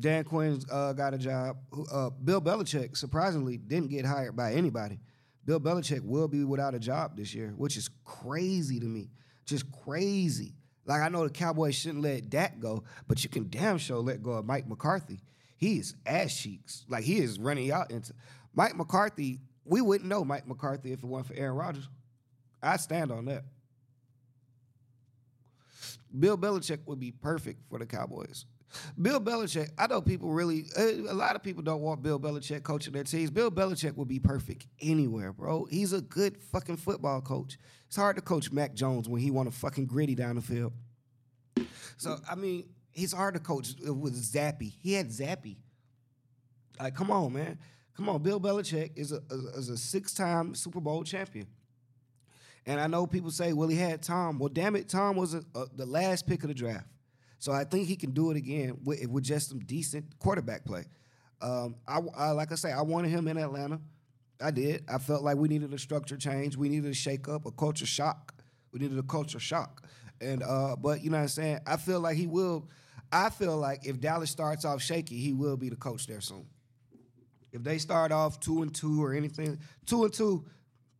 Dan 0.00 0.24
Quinn 0.24 0.60
uh, 0.70 0.92
got 0.94 1.14
a 1.14 1.18
job. 1.18 1.58
Uh, 1.92 2.10
Bill 2.10 2.40
Belichick 2.40 2.96
surprisingly 2.96 3.58
didn't 3.58 3.90
get 3.90 4.04
hired 4.04 4.34
by 4.34 4.54
anybody. 4.54 4.98
Bill 5.44 5.60
Belichick 5.60 6.02
will 6.02 6.28
be 6.28 6.44
without 6.44 6.74
a 6.74 6.78
job 6.78 7.16
this 7.16 7.34
year, 7.34 7.52
which 7.56 7.76
is 7.76 7.90
crazy 8.04 8.80
to 8.80 8.86
me. 8.86 9.10
Just 9.44 9.70
crazy. 9.84 10.54
Like 10.86 11.02
I 11.02 11.08
know 11.08 11.24
the 11.24 11.30
Cowboys 11.30 11.74
shouldn't 11.74 12.02
let 12.02 12.30
Dak 12.30 12.58
go, 12.58 12.84
but 13.06 13.22
you 13.22 13.30
can 13.30 13.48
damn 13.48 13.78
sure 13.78 13.98
let 13.98 14.22
go 14.22 14.32
of 14.32 14.46
Mike 14.46 14.68
McCarthy. 14.68 15.22
He 15.56 15.78
is 15.78 15.94
ass 16.06 16.36
cheeks. 16.36 16.84
Like 16.88 17.04
he 17.04 17.18
is 17.18 17.38
running 17.38 17.70
out 17.70 17.90
into 17.90 18.14
Mike 18.54 18.76
McCarthy. 18.76 19.40
We 19.64 19.80
wouldn't 19.80 20.08
know 20.08 20.24
Mike 20.24 20.46
McCarthy 20.46 20.92
if 20.92 21.02
it 21.02 21.06
weren't 21.06 21.26
for 21.26 21.34
Aaron 21.34 21.56
Rodgers. 21.56 21.88
I 22.62 22.76
stand 22.76 23.12
on 23.12 23.26
that. 23.26 23.44
Bill 26.18 26.36
Belichick 26.36 26.80
would 26.86 26.98
be 26.98 27.12
perfect 27.12 27.68
for 27.68 27.78
the 27.78 27.86
Cowboys. 27.86 28.46
Bill 29.00 29.20
Belichick, 29.20 29.70
I 29.78 29.86
know 29.86 30.00
people 30.00 30.30
really, 30.30 30.66
uh, 30.78 31.10
a 31.10 31.14
lot 31.14 31.36
of 31.36 31.42
people 31.42 31.62
don't 31.62 31.80
want 31.80 32.02
Bill 32.02 32.20
Belichick 32.20 32.62
coaching 32.62 32.92
their 32.92 33.04
teams. 33.04 33.30
Bill 33.30 33.50
Belichick 33.50 33.96
would 33.96 34.08
be 34.08 34.18
perfect 34.18 34.66
anywhere, 34.80 35.32
bro. 35.32 35.66
He's 35.70 35.92
a 35.92 36.00
good 36.00 36.38
fucking 36.38 36.76
football 36.76 37.20
coach. 37.20 37.58
It's 37.86 37.96
hard 37.96 38.16
to 38.16 38.22
coach 38.22 38.52
Mac 38.52 38.74
Jones 38.74 39.08
when 39.08 39.20
he 39.20 39.30
want 39.30 39.48
a 39.48 39.52
fucking 39.52 39.86
gritty 39.86 40.14
down 40.14 40.36
the 40.36 40.42
field. 40.42 40.72
So, 41.96 42.18
I 42.30 42.34
mean, 42.34 42.68
he's 42.92 43.12
hard 43.12 43.34
to 43.34 43.40
coach 43.40 43.74
with 43.80 44.14
Zappe. 44.14 44.72
He 44.80 44.92
had 44.92 45.08
Zappe. 45.08 45.56
Like, 46.78 46.94
come 46.94 47.10
on, 47.10 47.32
man. 47.32 47.58
Come 47.96 48.08
on. 48.08 48.22
Bill 48.22 48.40
Belichick 48.40 48.92
is 48.96 49.12
a, 49.12 49.20
is 49.56 49.68
a 49.68 49.76
six 49.76 50.14
time 50.14 50.54
Super 50.54 50.80
Bowl 50.80 51.02
champion. 51.02 51.46
And 52.66 52.80
I 52.80 52.86
know 52.86 53.06
people 53.06 53.30
say, 53.30 53.52
well, 53.52 53.68
he 53.68 53.76
had 53.76 54.02
Tom. 54.02 54.38
Well, 54.38 54.48
damn 54.48 54.76
it, 54.76 54.88
Tom 54.88 55.16
was 55.16 55.34
a, 55.34 55.42
a, 55.54 55.66
the 55.74 55.86
last 55.86 56.26
pick 56.26 56.42
of 56.42 56.48
the 56.48 56.54
draft. 56.54 56.86
So 57.40 57.52
I 57.52 57.64
think 57.64 57.88
he 57.88 57.96
can 57.96 58.10
do 58.10 58.30
it 58.30 58.36
again 58.36 58.78
with, 58.84 59.04
with 59.08 59.24
just 59.24 59.48
some 59.48 59.60
decent 59.60 60.18
quarterback 60.18 60.64
play. 60.64 60.84
Um, 61.40 61.76
I, 61.88 62.00
I 62.16 62.30
like 62.32 62.52
I 62.52 62.54
say, 62.54 62.70
I 62.70 62.82
wanted 62.82 63.08
him 63.08 63.26
in 63.28 63.38
Atlanta. 63.38 63.80
I 64.42 64.50
did. 64.50 64.84
I 64.88 64.98
felt 64.98 65.22
like 65.22 65.38
we 65.38 65.48
needed 65.48 65.72
a 65.72 65.78
structure 65.78 66.18
change. 66.18 66.56
We 66.56 66.68
needed 66.68 66.90
a 66.90 66.94
shake 66.94 67.28
up, 67.28 67.46
a 67.46 67.50
culture 67.50 67.86
shock. 67.86 68.34
We 68.72 68.78
needed 68.78 68.98
a 68.98 69.02
culture 69.02 69.40
shock. 69.40 69.86
And 70.20 70.42
uh, 70.42 70.76
but 70.76 71.02
you 71.02 71.08
know 71.08 71.16
what 71.16 71.22
I'm 71.22 71.28
saying? 71.28 71.60
I 71.66 71.78
feel 71.78 72.00
like 72.00 72.16
he 72.16 72.26
will. 72.26 72.68
I 73.10 73.30
feel 73.30 73.56
like 73.56 73.86
if 73.86 74.00
Dallas 74.00 74.30
starts 74.30 74.66
off 74.66 74.82
shaky, 74.82 75.18
he 75.18 75.32
will 75.32 75.56
be 75.56 75.70
the 75.70 75.76
coach 75.76 76.06
there 76.06 76.20
soon. 76.20 76.46
If 77.52 77.64
they 77.64 77.78
start 77.78 78.12
off 78.12 78.38
two 78.38 78.60
and 78.60 78.72
two 78.72 79.02
or 79.02 79.14
anything, 79.14 79.58
two 79.86 80.04
and 80.04 80.12
two, 80.12 80.44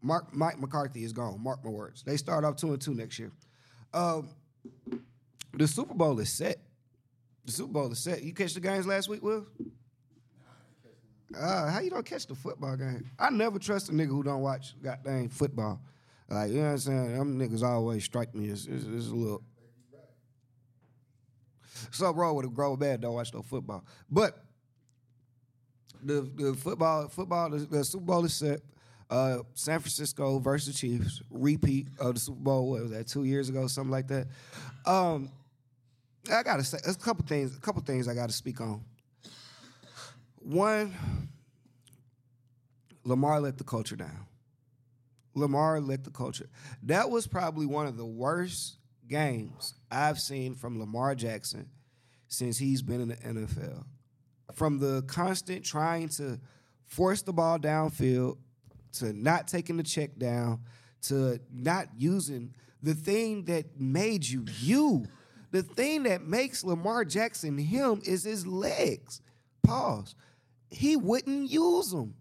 Mark 0.01 0.35
Mike 0.35 0.59
McCarthy 0.59 1.05
is 1.05 1.13
gone. 1.13 1.43
Mark 1.43 1.63
my 1.63 1.71
words. 1.71 2.03
They 2.03 2.17
start 2.17 2.45
off 2.45 2.57
two 2.57 2.73
and 2.73 2.81
two 2.81 2.95
next 2.95 3.19
year. 3.19 3.31
Um, 3.93 4.31
the 5.53 5.67
Super 5.69 5.95
Bowl 5.95 6.19
is 6.21 6.31
set. 6.31 6.59
The 7.45 7.53
Super 7.53 7.73
Bowl 7.73 7.93
is 7.93 7.99
set. 7.99 8.23
You 8.23 8.33
catch 8.33 8.55
the 8.55 8.61
games 8.61 8.87
last 8.87 9.09
week, 9.09 9.23
Will? 9.23 9.47
Uh, 11.39 11.71
how 11.71 11.81
you 11.81 11.91
don't 11.91 12.05
catch 12.05 12.27
the 12.27 12.35
football 12.35 12.77
game? 12.77 13.09
I 13.19 13.31
never 13.31 13.59
trust 13.59 13.89
a 13.89 13.93
nigga 13.93 14.09
who 14.09 14.23
don't 14.23 14.41
watch 14.41 14.75
goddamn 14.83 15.29
football. 15.29 15.81
Like, 16.29 16.51
you 16.51 16.57
know 16.59 16.65
what 16.65 16.71
I'm 16.71 16.79
saying? 16.79 17.19
Them 17.19 17.39
niggas 17.39 17.63
always 17.63 18.05
strike 18.05 18.35
me 18.35 18.51
as, 18.51 18.67
as, 18.67 18.87
as 18.87 19.09
a 19.09 19.15
little. 19.15 19.43
Something 21.91 22.17
wrong 22.17 22.37
with 22.37 22.47
a 22.47 22.49
grown 22.49 22.79
man 22.79 23.01
don't 23.01 23.15
watch 23.15 23.33
no 23.33 23.43
football. 23.43 23.85
But 24.11 24.45
the 26.03 26.23
the 26.37 26.55
football 26.55 27.09
football 27.09 27.51
the, 27.51 27.59
the 27.59 27.85
Super 27.85 28.05
Bowl 28.05 28.25
is 28.25 28.35
set. 28.35 28.61
Uh, 29.09 29.39
San 29.55 29.81
Francisco 29.81 30.39
versus 30.39 30.79
Chiefs 30.79 31.21
repeat 31.31 31.89
of 31.99 32.15
the 32.15 32.21
Super 32.21 32.41
Bowl. 32.41 32.71
What 32.71 32.83
was 32.83 32.91
that? 32.93 33.09
Two 33.09 33.25
years 33.25 33.49
ago, 33.49 33.67
something 33.67 33.91
like 33.91 34.07
that. 34.09 34.29
Um, 34.87 35.31
I 36.31 36.43
gotta 36.43 36.65
say, 36.65 36.79
a 36.87 36.95
couple 36.95 37.25
things. 37.27 37.57
A 37.57 37.61
couple 37.61 37.83
things 37.83 38.09
I 38.09 38.15
gotta 38.15 38.33
speak 38.33 38.61
on. 38.61 38.85
One, 40.37 40.95
Lamar 43.05 43.41
let 43.41 43.59
the 43.59 43.65
culture 43.65 43.97
down. 43.97 44.27
Lamar 45.35 45.81
let 45.81 46.05
the 46.05 46.11
culture. 46.11 46.49
That 46.83 47.11
was 47.11 47.27
probably 47.27 47.67
one 47.67 47.87
of 47.87 47.97
the 47.97 48.07
worst 48.07 48.79
games 49.09 49.75
I've 49.91 50.19
seen 50.19 50.55
from 50.55 50.79
Lamar 50.79 51.15
Jackson 51.15 51.69
since 52.29 52.59
he's 52.59 52.83
been 52.83 53.01
in 53.01 53.09
the 53.09 53.17
NFL. 53.17 53.85
From 54.55 54.79
the 54.79 55.03
constant 55.03 55.65
trying 55.65 56.09
to 56.11 56.41
force 56.85 57.23
the 57.23 57.33
ball 57.33 57.59
downfield, 57.59 58.39
to 58.93 59.13
not 59.13 59.47
taking 59.47 59.77
the 59.77 59.83
check 59.83 60.17
down, 60.19 60.61
to 61.03 61.41
not 61.53 61.87
using 61.97 62.55
the 62.83 62.95
thing 62.95 63.45
that 63.45 63.81
made 63.81 64.27
you 64.27 64.45
you. 64.61 65.07
The 65.51 65.63
thing 65.63 66.05
that 66.05 66.23
makes 66.23 66.65
Lamar 66.65 67.05
Jackson 67.05 67.59
him 67.59 68.01
is 68.05 68.25
his 68.25 68.47
legs. 68.47 69.21
Pause. 69.63 70.15
He 70.71 70.97
wouldn't 70.97 71.51
use 71.51 71.91
them. 71.91 72.15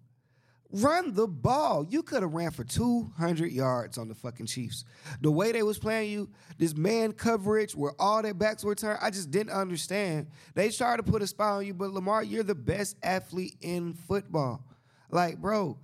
Run 0.72 1.16
the 1.16 1.28
ball. 1.28 1.88
You 1.90 2.04
could 2.04 2.22
have 2.22 2.34
ran 2.34 2.52
for 2.52 2.64
200 2.64 3.52
yards 3.52 3.98
on 3.98 4.08
the 4.08 4.14
fucking 4.14 4.46
Chiefs. 4.46 4.86
The 5.20 5.32
way 5.32 5.52
they 5.52 5.64
was 5.64 5.80
playing 5.80 6.12
you, 6.12 6.30
this 6.60 6.76
man 6.76 7.14
coverage 7.14 7.76
where 7.76 7.94
all 8.00 8.22
their 8.22 8.36
backs 8.36 8.64
were 8.64 8.76
turned, 8.76 9.00
I 9.02 9.10
just 9.10 9.32
didn't 9.32 9.54
understand. 9.54 10.28
They 10.54 10.70
tried 10.70 10.98
to 10.98 11.04
put 11.04 11.24
a 11.24 11.28
spy 11.28 11.50
on 11.50 11.66
you, 11.66 11.74
but 11.74 11.92
Lamar, 11.92 12.24
you're 12.24 12.44
the 12.44 12.54
best 12.54 12.98
athlete 13.02 13.56
in 13.62 13.96
football. 13.96 14.64
Like, 15.10 15.40
bro, 15.40 15.80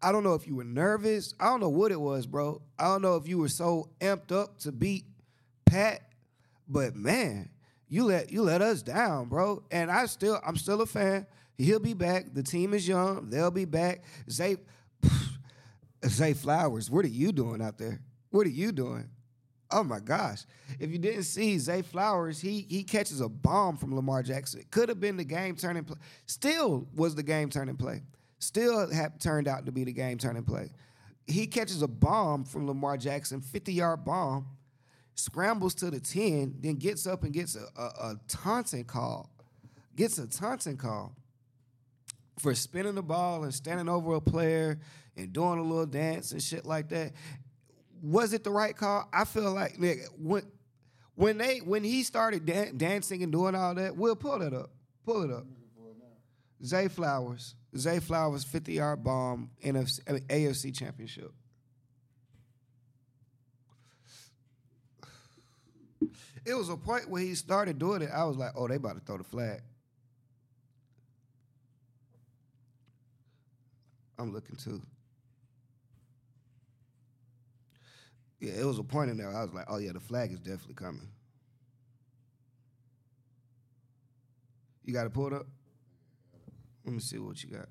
I 0.00 0.10
don't 0.10 0.24
know 0.24 0.34
if 0.34 0.46
you 0.46 0.56
were 0.56 0.64
nervous. 0.64 1.34
I 1.38 1.44
don't 1.46 1.60
know 1.60 1.68
what 1.68 1.92
it 1.92 2.00
was, 2.00 2.26
bro. 2.26 2.62
I 2.78 2.84
don't 2.84 3.02
know 3.02 3.16
if 3.16 3.28
you 3.28 3.36
were 3.36 3.48
so 3.48 3.90
amped 4.00 4.32
up 4.32 4.58
to 4.60 4.72
beat 4.72 5.04
Pat, 5.66 6.00
but 6.70 6.94
man, 6.94 7.50
you 7.88 8.04
let 8.04 8.30
you 8.30 8.42
let 8.42 8.62
us 8.62 8.82
down, 8.82 9.28
bro. 9.28 9.64
And 9.70 9.90
I 9.90 10.06
still 10.06 10.40
I'm 10.46 10.56
still 10.56 10.80
a 10.80 10.86
fan. 10.86 11.26
He'll 11.58 11.80
be 11.80 11.92
back. 11.92 12.32
The 12.32 12.42
team 12.42 12.72
is 12.72 12.88
young. 12.88 13.28
They'll 13.28 13.50
be 13.50 13.64
back. 13.66 14.04
Zay 14.30 14.56
Zay 16.06 16.32
Flowers, 16.32 16.90
what 16.90 17.04
are 17.04 17.08
you 17.08 17.32
doing 17.32 17.60
out 17.60 17.76
there? 17.76 18.00
What 18.30 18.46
are 18.46 18.50
you 18.50 18.72
doing? 18.72 19.10
Oh 19.72 19.84
my 19.84 20.00
gosh. 20.00 20.46
If 20.78 20.90
you 20.90 20.98
didn't 20.98 21.24
see 21.24 21.58
Zay 21.58 21.82
Flowers, 21.82 22.40
he 22.40 22.66
he 22.68 22.84
catches 22.84 23.20
a 23.20 23.28
bomb 23.28 23.76
from 23.76 23.94
Lamar 23.94 24.22
Jackson. 24.22 24.64
Could 24.70 24.88
have 24.88 25.00
been 25.00 25.16
the 25.16 25.24
game 25.24 25.56
turning 25.56 25.84
play. 25.84 25.98
Still 26.26 26.86
was 26.94 27.14
the 27.16 27.22
game 27.22 27.50
turning 27.50 27.76
play. 27.76 28.02
Still 28.38 28.90
have 28.90 29.18
turned 29.18 29.48
out 29.48 29.66
to 29.66 29.72
be 29.72 29.84
the 29.84 29.92
game 29.92 30.16
turning 30.16 30.44
play. 30.44 30.70
He 31.26 31.46
catches 31.46 31.82
a 31.82 31.88
bomb 31.88 32.44
from 32.44 32.66
Lamar 32.66 32.96
Jackson, 32.96 33.40
50 33.40 33.72
yard 33.72 34.04
bomb, 34.04 34.46
scrambles 35.20 35.74
to 35.76 35.90
the 35.90 36.00
10, 36.00 36.56
then 36.60 36.76
gets 36.76 37.06
up 37.06 37.22
and 37.22 37.32
gets 37.32 37.56
a, 37.56 37.66
a, 37.80 37.84
a 37.84 38.20
taunting 38.28 38.84
call. 38.84 39.30
Gets 39.96 40.18
a 40.18 40.26
taunting 40.26 40.76
call 40.76 41.14
for 42.38 42.54
spinning 42.54 42.94
the 42.94 43.02
ball 43.02 43.44
and 43.44 43.54
standing 43.54 43.88
over 43.88 44.14
a 44.14 44.20
player 44.20 44.78
and 45.16 45.32
doing 45.32 45.58
a 45.58 45.62
little 45.62 45.86
dance 45.86 46.32
and 46.32 46.42
shit 46.42 46.64
like 46.64 46.88
that. 46.88 47.12
Was 48.02 48.32
it 48.32 48.44
the 48.44 48.50
right 48.50 48.74
call? 48.74 49.08
I 49.12 49.24
feel 49.24 49.52
like 49.52 49.76
when 50.16 50.44
when 51.16 51.36
they 51.36 51.58
when 51.58 51.84
he 51.84 52.02
started 52.02 52.46
dan- 52.46 52.78
dancing 52.78 53.22
and 53.22 53.30
doing 53.30 53.54
all 53.54 53.74
that, 53.74 53.94
we'll 53.94 54.16
pull 54.16 54.40
it 54.40 54.54
up. 54.54 54.70
Pull 55.04 55.24
it 55.24 55.30
up. 55.30 55.44
Zay 56.64 56.88
Flowers. 56.88 57.54
Zay 57.76 58.00
Flowers 58.00 58.44
50 58.44 58.72
yard 58.72 59.04
bomb 59.04 59.50
NFC 59.62 60.00
I 60.08 60.12
mean, 60.12 60.22
AFC 60.22 60.74
championship. 60.74 61.32
It 66.50 66.58
was 66.58 66.68
a 66.68 66.76
point 66.76 67.08
where 67.08 67.22
he 67.22 67.36
started 67.36 67.78
doing 67.78 68.02
it. 68.02 68.10
I 68.12 68.24
was 68.24 68.36
like, 68.36 68.50
oh, 68.56 68.66
they 68.66 68.74
about 68.74 68.96
to 68.96 69.00
throw 69.00 69.18
the 69.18 69.22
flag. 69.22 69.60
I'm 74.18 74.32
looking 74.32 74.56
too. 74.56 74.82
Yeah, 78.40 78.54
it 78.54 78.64
was 78.64 78.80
a 78.80 78.82
point 78.82 79.12
in 79.12 79.16
there. 79.16 79.30
I 79.32 79.42
was 79.44 79.54
like, 79.54 79.66
oh 79.68 79.76
yeah, 79.78 79.92
the 79.92 80.00
flag 80.00 80.32
is 80.32 80.40
definitely 80.40 80.74
coming. 80.74 81.08
You 84.84 84.92
got 84.92 85.04
to 85.04 85.10
pull 85.10 85.28
it 85.28 85.32
up? 85.34 85.46
Let 86.84 86.94
me 86.94 87.00
see 87.00 87.18
what 87.18 87.40
you 87.44 87.50
got. 87.50 87.68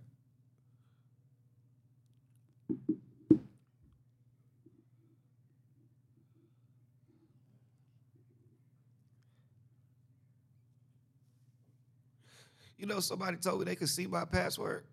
You 12.80 12.86
know, 12.86 13.02
somebody 13.02 13.36
told 13.36 13.60
me 13.60 13.66
they 13.66 13.76
could 13.76 13.90
see 13.90 14.08
my 14.08 14.24
password 14.24 14.86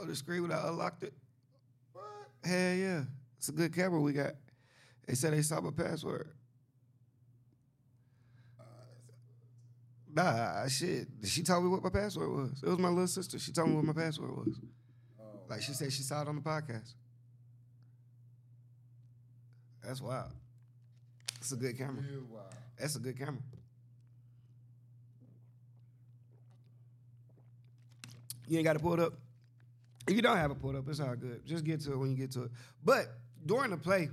on 0.00 0.08
the 0.08 0.16
screen 0.16 0.42
when 0.42 0.52
I 0.52 0.68
unlocked 0.68 1.04
it. 1.04 1.14
What? 1.92 2.04
Hell 2.44 2.74
yeah. 2.74 3.02
It's 3.38 3.48
a 3.48 3.52
good 3.52 3.72
camera 3.72 4.00
we 4.00 4.12
got. 4.12 4.32
They 5.06 5.14
said 5.14 5.32
they 5.32 5.42
saw 5.42 5.60
my 5.60 5.70
password. 5.70 6.32
Nah, 10.12 10.66
shit. 10.66 11.06
She 11.22 11.44
told 11.44 11.62
me 11.62 11.70
what 11.70 11.84
my 11.84 11.90
password 11.90 12.28
was. 12.28 12.60
It 12.60 12.68
was 12.68 12.78
my 12.78 12.88
little 12.88 13.06
sister. 13.06 13.38
She 13.38 13.52
told 13.52 13.68
me 13.68 13.76
what 13.76 13.84
my 13.84 13.92
password 13.92 14.36
was. 14.36 14.58
Like 15.48 15.62
she 15.62 15.72
said 15.72 15.92
she 15.92 16.02
saw 16.02 16.22
it 16.22 16.28
on 16.28 16.34
the 16.34 16.42
podcast. 16.42 16.94
That's 19.84 20.02
wild. 20.02 20.32
It's 21.38 21.52
a 21.52 21.56
good 21.56 21.78
camera. 21.78 22.02
That's 22.76 22.96
a 22.96 22.98
good 22.98 23.16
camera. 23.16 23.42
You 28.50 28.58
ain't 28.58 28.64
got 28.64 28.72
to 28.72 28.80
pull 28.80 28.94
it 28.94 29.00
up. 29.00 29.14
If 30.08 30.16
you 30.16 30.22
don't 30.22 30.36
have 30.36 30.50
it 30.50 30.60
pulled 30.60 30.74
up, 30.74 30.88
it's 30.88 30.98
all 30.98 31.14
good. 31.14 31.46
Just 31.46 31.64
get 31.64 31.80
to 31.82 31.92
it 31.92 31.96
when 31.96 32.10
you 32.10 32.16
get 32.16 32.32
to 32.32 32.44
it. 32.44 32.50
But 32.84 33.06
during 33.46 33.70
the 33.70 33.76
play, 33.76 34.08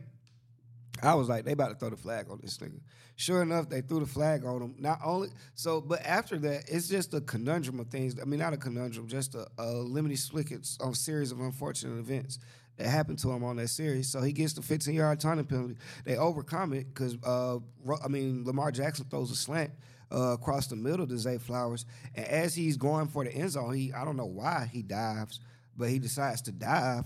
I 1.02 1.15
was 1.15 1.28
like, 1.28 1.43
they 1.43 1.54
about 1.54 1.69
to 1.69 1.76
throw 1.76 1.89
the 1.89 1.97
flag 1.97 2.28
on 2.30 2.39
this 2.39 2.56
nigga. 2.60 2.80
Sure 3.15 3.41
enough, 3.41 3.67
they 3.67 3.82
threw 3.82 4.00
the 4.00 4.06
flag 4.06 4.45
on 4.45 4.62
him. 4.62 4.76
Not 4.78 5.00
only 5.04 5.30
so, 5.56 5.82
but 5.82 6.06
after 6.06 6.38
that, 6.38 6.65
it's 6.67 6.88
just 6.88 7.15
a 7.15 7.21
conundrum 7.21 7.80
of 7.80 7.88
things. 7.88 8.15
I 8.21 8.26
mean, 8.26 8.39
not 8.39 8.54
a 8.54 8.58
conundrum, 8.58 9.08
just 9.08 9.34
a, 9.34 9.47
a 9.58 9.65
Lemony 9.65 10.17
Snicket's 10.17 10.78
on 10.82 10.93
series 10.93 11.32
of 11.32 11.39
unfortunate 11.39 11.97
events 11.97 12.38
that 12.78 12.88
happened 12.88 13.17
to 13.19 13.32
him 13.32 13.43
on 13.43 13.56
that 13.56 13.69
series. 13.69 14.08
So 14.08 14.21
he 14.21 14.34
gets 14.34 14.54
the 14.54 14.62
15 14.62 14.93
yard 14.93 15.19
taunting 15.19 15.47
penalty. 15.47 15.78
They 16.06 16.15
overcome 16.15 16.73
it 16.73 16.93
because, 16.93 17.17
uh, 17.23 17.58
I 18.04 18.08
mean, 18.08 18.45
Lamar 18.45 18.71
Jackson 18.71 19.06
throws 19.10 19.32
a 19.32 19.36
slant 19.36 19.71
uh, 20.12 20.34
across 20.34 20.67
the 20.67 20.76
middle 20.76 21.08
to 21.08 21.17
Zay 21.17 21.38
Flowers, 21.38 21.86
and 22.15 22.26
as 22.26 22.56
he's 22.56 22.78
going 22.78 23.08
for 23.08 23.24
the 23.24 23.34
end 23.34 23.52
zone, 23.52 23.74
he 23.74 23.93
I 23.93 24.06
don't 24.06 24.17
know 24.17 24.26
why 24.26 24.70
he 24.72 24.82
dives, 24.82 25.39
but 25.76 25.89
he 25.89 26.00
decides 26.00 26.41
to 26.43 26.52
dive 26.52 27.06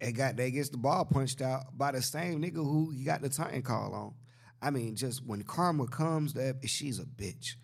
and 0.00 0.14
got 0.16 0.36
they 0.36 0.50
gets 0.50 0.68
the 0.68 0.76
ball 0.76 1.04
punched 1.04 1.40
out 1.40 1.78
by 1.78 1.92
the 1.92 2.02
same 2.02 2.42
nigga 2.42 2.56
who 2.56 2.90
he 2.90 3.04
got 3.04 3.22
the 3.22 3.28
taunting 3.28 3.62
call 3.62 3.94
on. 3.94 4.14
I 4.60 4.70
mean, 4.70 4.94
just 4.96 5.24
when 5.26 5.42
karma 5.42 5.86
comes, 5.86 6.34
that 6.34 6.56
she's 6.68 6.98
a 6.98 7.04
bitch. 7.04 7.54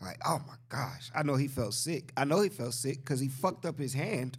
Like, 0.00 0.18
oh 0.24 0.40
my 0.46 0.54
gosh, 0.68 1.10
I 1.14 1.22
know 1.22 1.36
he 1.36 1.46
felt 1.46 1.74
sick. 1.74 2.12
I 2.16 2.24
know 2.24 2.40
he 2.40 2.48
felt 2.48 2.74
sick 2.74 2.98
because 2.98 3.20
he 3.20 3.28
fucked 3.28 3.66
up 3.66 3.78
his 3.78 3.92
hand 3.92 4.38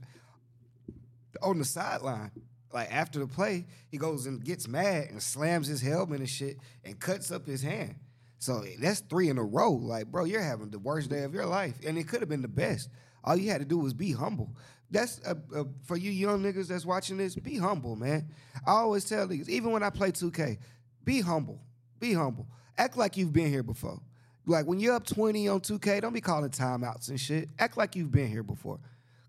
on 1.41 1.59
the 1.59 1.65
sideline. 1.65 2.31
Like 2.73 2.91
after 2.91 3.19
the 3.19 3.27
play, 3.27 3.65
he 3.89 3.97
goes 3.97 4.25
and 4.25 4.43
gets 4.43 4.67
mad 4.67 5.09
and 5.09 5.21
slams 5.21 5.67
his 5.67 5.81
helmet 5.81 6.19
and 6.19 6.29
shit 6.29 6.57
and 6.83 6.99
cuts 6.99 7.31
up 7.31 7.45
his 7.45 7.61
hand. 7.61 7.95
So 8.41 8.65
that's 8.79 9.01
three 9.01 9.29
in 9.29 9.37
a 9.37 9.43
row. 9.43 9.71
Like, 9.71 10.07
bro, 10.07 10.23
you're 10.23 10.41
having 10.41 10.71
the 10.71 10.79
worst 10.79 11.11
day 11.11 11.21
of 11.25 11.33
your 11.33 11.45
life, 11.45 11.75
and 11.85 11.95
it 11.95 12.07
could 12.07 12.21
have 12.21 12.29
been 12.29 12.41
the 12.41 12.47
best. 12.47 12.89
All 13.23 13.37
you 13.37 13.51
had 13.51 13.59
to 13.59 13.65
do 13.65 13.77
was 13.77 13.93
be 13.93 14.13
humble. 14.13 14.55
That's 14.89 15.21
uh, 15.23 15.35
uh, 15.55 15.65
for 15.83 15.95
you 15.95 16.09
young 16.09 16.41
niggas 16.41 16.67
that's 16.67 16.83
watching 16.83 17.17
this. 17.17 17.35
Be 17.35 17.57
humble, 17.57 17.95
man. 17.95 18.29
I 18.65 18.71
always 18.71 19.05
tell 19.05 19.27
niggas, 19.27 19.47
even 19.47 19.71
when 19.71 19.83
I 19.83 19.91
play 19.91 20.11
2K, 20.11 20.57
be 21.03 21.21
humble. 21.21 21.61
Be 21.99 22.13
humble. 22.13 22.47
Act 22.79 22.97
like 22.97 23.15
you've 23.15 23.31
been 23.31 23.47
here 23.47 23.61
before. 23.61 23.99
Like 24.47 24.65
when 24.65 24.79
you're 24.79 24.95
up 24.95 25.05
20 25.05 25.47
on 25.47 25.61
2K, 25.61 26.01
don't 26.01 26.11
be 26.11 26.19
calling 26.19 26.49
timeouts 26.49 27.09
and 27.09 27.19
shit. 27.19 27.47
Act 27.59 27.77
like 27.77 27.95
you've 27.95 28.11
been 28.11 28.27
here 28.27 28.41
before. 28.41 28.79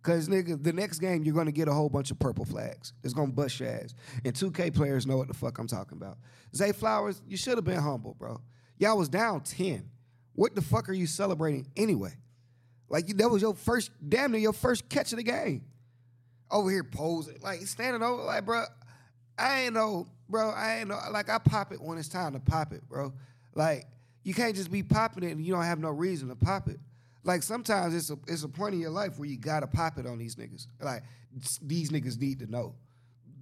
Cause 0.03 0.27
nigga, 0.27 0.61
the 0.61 0.73
next 0.73 1.01
game 1.01 1.23
you're 1.23 1.35
gonna 1.35 1.53
get 1.53 1.69
a 1.69 1.73
whole 1.73 1.91
bunch 1.91 2.11
of 2.11 2.19
purple 2.19 2.47
flags. 2.47 2.95
It's 3.05 3.13
gonna 3.13 3.31
bust 3.31 3.61
your 3.61 3.69
ass. 3.69 3.95
And 4.25 4.33
2K 4.33 4.75
players 4.75 5.07
know 5.07 5.19
what 5.19 5.29
the 5.29 5.35
fuck 5.35 5.59
I'm 5.59 5.69
talking 5.69 5.99
about. 5.99 6.17
Zay 6.57 6.73
Flowers, 6.73 7.21
you 7.29 7.37
should 7.37 7.59
have 7.59 7.65
been 7.65 7.79
humble, 7.79 8.15
bro. 8.15 8.41
Y'all 8.83 8.99
was 8.99 9.09
down 9.09 9.41
10. 9.43 9.89
What 10.35 10.57
the 10.57 10.61
fuck 10.61 10.89
are 10.89 10.93
you 10.93 11.07
celebrating 11.07 11.69
anyway? 11.77 12.13
Like 12.89 13.07
that 13.19 13.31
was 13.31 13.41
your 13.41 13.55
first, 13.55 13.93
damn 14.09 14.33
near 14.33 14.41
your 14.41 14.53
first 14.53 14.89
catch 14.89 15.13
of 15.13 15.19
the 15.19 15.23
game. 15.23 15.63
Over 16.51 16.69
here 16.69 16.83
posing, 16.83 17.39
like 17.43 17.61
standing 17.61 18.03
over, 18.03 18.25
like 18.25 18.45
bro, 18.45 18.65
I 19.39 19.61
ain't 19.61 19.75
know, 19.75 20.09
bro. 20.29 20.51
I 20.51 20.79
ain't 20.81 20.89
know. 20.89 20.99
Like 21.13 21.31
I 21.31 21.39
pop 21.39 21.73
it 21.73 21.81
when 21.81 21.97
it's 21.97 22.09
time 22.09 22.33
to 22.33 22.41
pop 22.41 22.73
it, 22.73 22.83
bro. 22.89 23.13
Like 23.55 23.87
you 24.25 24.35
can't 24.35 24.57
just 24.57 24.73
be 24.73 24.83
popping 24.83 25.23
it 25.23 25.31
and 25.31 25.47
you 25.47 25.55
don't 25.55 25.63
have 25.63 25.79
no 25.79 25.91
reason 25.91 26.29
to 26.31 26.35
pop 26.35 26.69
it. 26.69 26.81
Like 27.23 27.45
sometimes 27.45 27.95
it's 27.95 28.11
a 28.11 28.19
it's 28.27 28.43
a 28.43 28.49
point 28.49 28.75
in 28.75 28.81
your 28.81 28.91
life 28.91 29.17
where 29.17 29.29
you 29.29 29.39
gotta 29.39 29.69
pop 29.69 29.97
it 29.97 30.09
on 30.09 30.19
these 30.19 30.35
niggas. 30.35 30.67
Like 30.81 31.05
these 31.63 31.91
niggas 31.91 32.21
need 32.21 32.41
to 32.41 32.51
know. 32.51 32.75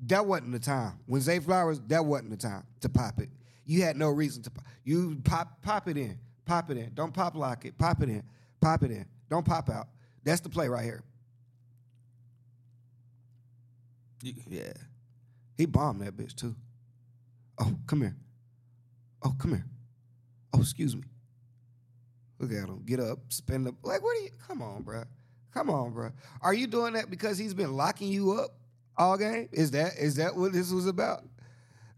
That 0.02 0.26
wasn't 0.26 0.52
the 0.52 0.58
time. 0.58 0.98
When 1.06 1.22
Zay 1.22 1.38
Flowers, 1.38 1.80
that 1.86 2.04
wasn't 2.04 2.28
the 2.28 2.36
time 2.36 2.66
to 2.82 2.90
pop 2.90 3.20
it. 3.20 3.30
You 3.64 3.82
had 3.82 3.96
no 3.96 4.08
reason 4.08 4.42
to 4.44 4.50
pop. 4.50 4.64
You 4.84 5.20
pop 5.24 5.62
pop 5.62 5.88
it 5.88 5.96
in. 5.96 6.18
Pop 6.44 6.70
it 6.70 6.76
in. 6.76 6.92
Don't 6.94 7.14
pop 7.14 7.34
lock 7.36 7.64
it. 7.64 7.78
Pop 7.78 8.02
it 8.02 8.08
in. 8.08 8.22
Pop 8.60 8.82
it 8.82 8.90
in. 8.90 9.06
Don't 9.28 9.44
pop 9.44 9.70
out. 9.70 9.88
That's 10.24 10.40
the 10.40 10.48
play 10.48 10.68
right 10.68 10.84
here. 10.84 11.02
Yeah. 14.22 14.72
He 15.56 15.66
bombed 15.66 16.00
that 16.00 16.16
bitch 16.16 16.34
too. 16.34 16.54
Oh, 17.58 17.76
come 17.86 18.00
here. 18.00 18.16
Oh, 19.22 19.34
come 19.38 19.50
here. 19.52 19.66
Oh, 20.52 20.60
excuse 20.60 20.96
me. 20.96 21.02
Look 22.38 22.50
at 22.52 22.68
him. 22.68 22.82
Get 22.86 23.00
up, 23.00 23.18
spin 23.28 23.64
the 23.64 23.74
like. 23.82 24.02
What 24.02 24.16
are 24.16 24.20
you? 24.20 24.30
Come 24.46 24.62
on, 24.62 24.82
bro. 24.82 25.04
Come 25.52 25.68
on, 25.68 25.92
bro. 25.92 26.10
Are 26.40 26.54
you 26.54 26.66
doing 26.66 26.94
that 26.94 27.10
because 27.10 27.36
he's 27.36 27.54
been 27.54 27.74
locking 27.74 28.08
you 28.08 28.32
up 28.32 28.56
all 28.96 29.18
game? 29.18 29.48
Is 29.52 29.72
that 29.72 29.92
is 29.98 30.16
that 30.16 30.34
what 30.34 30.52
this 30.52 30.72
was 30.72 30.86
about? 30.86 31.24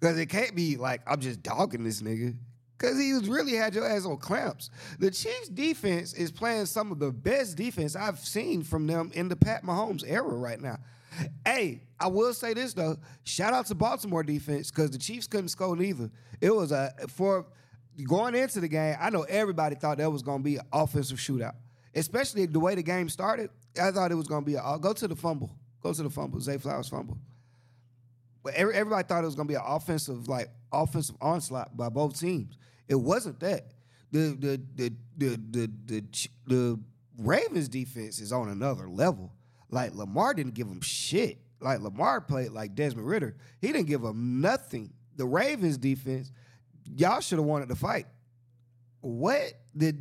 Because 0.03 0.19
it 0.19 0.27
can't 0.27 0.57
be 0.57 0.77
like 0.77 1.01
I'm 1.07 1.21
just 1.21 1.45
dogging 1.45 1.85
this 1.85 2.03
nigga. 2.03 2.37
Because 2.77 2.99
he 2.99 3.13
was 3.13 3.29
really 3.29 3.53
had 3.55 3.73
your 3.73 3.87
ass 3.87 4.05
on 4.05 4.17
clamps. 4.17 4.69
The 4.99 5.13
Chiefs 5.13 5.49
defense 5.49 6.13
is 6.13 6.33
playing 6.33 6.67
some 6.67 6.91
of 6.91 6.99
the 6.99 7.13
best 7.13 7.57
defense 7.57 7.95
I've 7.95 8.19
seen 8.19 8.65
from 8.65 8.89
them 8.89 9.13
in 9.15 9.29
the 9.29 9.37
Pat 9.37 9.63
Mahomes 9.63 10.03
era 10.05 10.25
right 10.25 10.61
now. 10.61 10.79
Hey, 11.47 11.83
I 12.01 12.09
will 12.09 12.35
say 12.35 12.53
this 12.53 12.75
though. 12.75 12.97
Shout 13.23 13.53
out 13.53 13.67
to 13.67 13.77
Baltimore 13.77 14.25
defense 14.25 14.73
because 14.73 14.91
the 14.91 14.99
Chiefs 14.99 15.29
couldn't 15.29 15.51
score 15.51 15.77
neither. 15.77 16.11
It 16.41 16.53
was 16.53 16.73
a 16.73 16.93
for 17.09 17.47
going 18.05 18.35
into 18.35 18.59
the 18.59 18.67
game. 18.69 18.97
I 18.99 19.11
know 19.11 19.23
everybody 19.23 19.77
thought 19.77 19.99
that 19.99 20.11
was 20.11 20.23
going 20.23 20.39
to 20.39 20.45
be 20.45 20.57
an 20.57 20.67
offensive 20.73 21.19
shootout, 21.19 21.55
especially 21.95 22.47
the 22.47 22.59
way 22.59 22.75
the 22.75 22.83
game 22.83 23.09
started. 23.09 23.51
I 23.81 23.93
thought 23.93 24.11
it 24.11 24.17
was 24.17 24.27
going 24.27 24.43
to 24.43 24.51
be. 24.51 24.57
A, 24.57 24.79
go 24.81 24.93
to 24.95 25.07
the 25.07 25.15
fumble. 25.15 25.55
Go 25.81 25.93
to 25.93 26.03
the 26.03 26.11
fumble. 26.11 26.41
Zay 26.41 26.59
Flowers 26.59 26.89
fumble. 26.89 27.19
Everybody 28.55 29.07
thought 29.07 29.23
it 29.23 29.27
was 29.27 29.35
going 29.35 29.49
to 29.49 29.53
be 29.53 29.57
an 29.57 29.63
offensive 29.65 30.29
like 30.29 30.49
offensive 30.73 31.17
onslaught 31.21 31.77
by 31.77 31.89
both 31.89 32.19
teams. 32.19 32.57
It 32.89 32.97
wasn't 32.97 33.41
that. 33.41 33.73
The 34.11 34.37
the 34.39 34.63
the 34.75 34.93
the 35.17 35.41
the 35.51 35.71
the, 35.87 36.05
the 36.47 36.81
Ravens 37.19 37.69
defense 37.69 38.19
is 38.19 38.33
on 38.33 38.49
another 38.49 38.89
level. 38.89 39.33
Like 39.71 39.95
Lamar 39.95 40.35
didn't 40.35 40.55
give 40.55 40.69
them 40.69 40.81
shit. 40.81 41.39
Like 41.61 41.81
Lamar 41.81 42.21
played 42.21 42.51
like 42.51 42.75
Desmond 42.75 43.07
Ridder. 43.07 43.37
He 43.61 43.69
didn't 43.69 43.87
give 43.87 44.03
them 44.03 44.41
nothing. 44.41 44.93
The 45.17 45.27
Ravens 45.27 45.79
defense, 45.79 46.33
y'all 46.97 47.21
should 47.21 47.39
have 47.39 47.47
wanted 47.47 47.69
to 47.69 47.77
fight. 47.77 48.07
What 49.01 49.53
the 49.75 49.95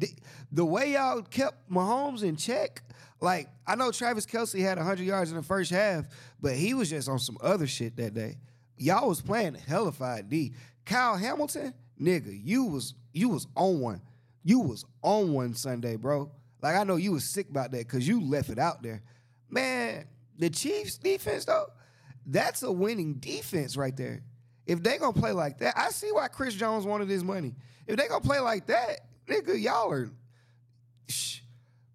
the 0.52 0.66
way 0.66 0.94
y'all 0.94 1.22
kept 1.22 1.70
Mahomes 1.70 2.24
in 2.24 2.36
check? 2.36 2.84
Like 3.22 3.50
I 3.68 3.76
know 3.76 3.92
Travis 3.92 4.26
Kelce 4.26 4.60
had 4.60 4.78
100 4.78 5.04
yards 5.04 5.30
in 5.30 5.38
the 5.38 5.44
first 5.44 5.72
half, 5.72 6.06
but 6.42 6.54
he 6.54 6.74
was 6.74 6.90
just 6.90 7.08
on 7.08 7.20
some 7.20 7.38
other 7.42 7.68
shit 7.68 7.96
that 7.98 8.16
day. 8.16 8.38
Y'all 8.78 9.08
was 9.08 9.22
playing 9.22 9.54
hellified 9.54 10.28
D. 10.28 10.54
Kyle 10.86 11.16
Hamilton, 11.16 11.74
nigga, 12.02 12.38
you 12.44 12.66
was 12.66 12.96
you 13.14 13.30
was 13.30 13.48
on 13.56 13.80
one. 13.80 14.02
You 14.44 14.60
was 14.60 14.84
on 15.04 15.34
one 15.34 15.54
Sunday, 15.54 15.96
bro. 15.98 16.32
Like 16.64 16.76
I 16.76 16.84
know 16.84 16.96
you 16.96 17.12
was 17.12 17.24
sick 17.24 17.48
about 17.50 17.72
that 17.72 17.88
because 17.88 18.08
you 18.08 18.22
left 18.22 18.50
it 18.50 18.58
out 18.58 18.82
there. 18.82 19.04
Man, 19.50 20.06
the 20.40 20.50
Chiefs 20.50 20.98
defense 20.98 21.46
though, 21.46 21.68
that's 22.26 22.64
a 22.64 22.72
winning 22.72 23.16
defense 23.16 23.78
right 23.78 23.96
there. 23.96 24.24
If 24.66 24.82
they 24.82 24.98
gonna 24.98 25.14
play 25.14 25.32
like 25.32 25.60
that, 25.60 25.78
I 25.78 25.90
see 25.90 26.12
why 26.12 26.28
Chris 26.28 26.56
Jones 26.56 26.86
wanted 26.86 27.08
his 27.08 27.24
money. 27.24 27.54
If 27.86 27.98
they 27.98 28.08
gonna 28.08 28.22
play 28.22 28.40
like 28.40 28.66
that, 28.68 29.02
nigga, 29.28 29.62
y'all 29.62 29.92
are 29.92 30.10
shh, 31.08 31.42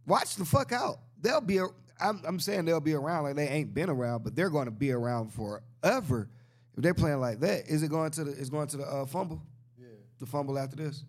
watch 0.07 0.37
the 0.37 0.45
fuck 0.45 0.71
out. 0.71 0.99
They'll 1.20 1.40
be. 1.40 1.61
I'm, 1.98 2.20
I'm 2.24 2.38
saying 2.40 2.66
they'll 2.66 2.81
be 2.81 2.94
around 2.94 3.24
like 3.24 3.37
they 3.37 3.48
ain't 3.48 3.72
been 3.72 3.88
around, 3.88 4.22
but 4.22 4.37
they're 4.37 4.50
going 4.50 4.66
to 4.66 4.70
be 4.70 4.92
around 4.92 5.33
forever. 5.33 6.29
If 6.76 6.83
they're 6.83 6.94
playing 6.94 7.20
like 7.20 7.40
that, 7.40 7.68
is 7.68 7.83
it 7.83 7.88
going 7.88 8.11
to 8.12 8.24
the? 8.24 8.33
Is 8.33 8.50
going 8.50 8.68
to 8.68 8.76
the 8.76 8.85
uh, 8.85 9.07
fumble? 9.07 9.42
Yeah. 9.79 9.88
The 10.18 10.26
fumble 10.26 10.59
after 10.59 10.76
this. 10.76 11.05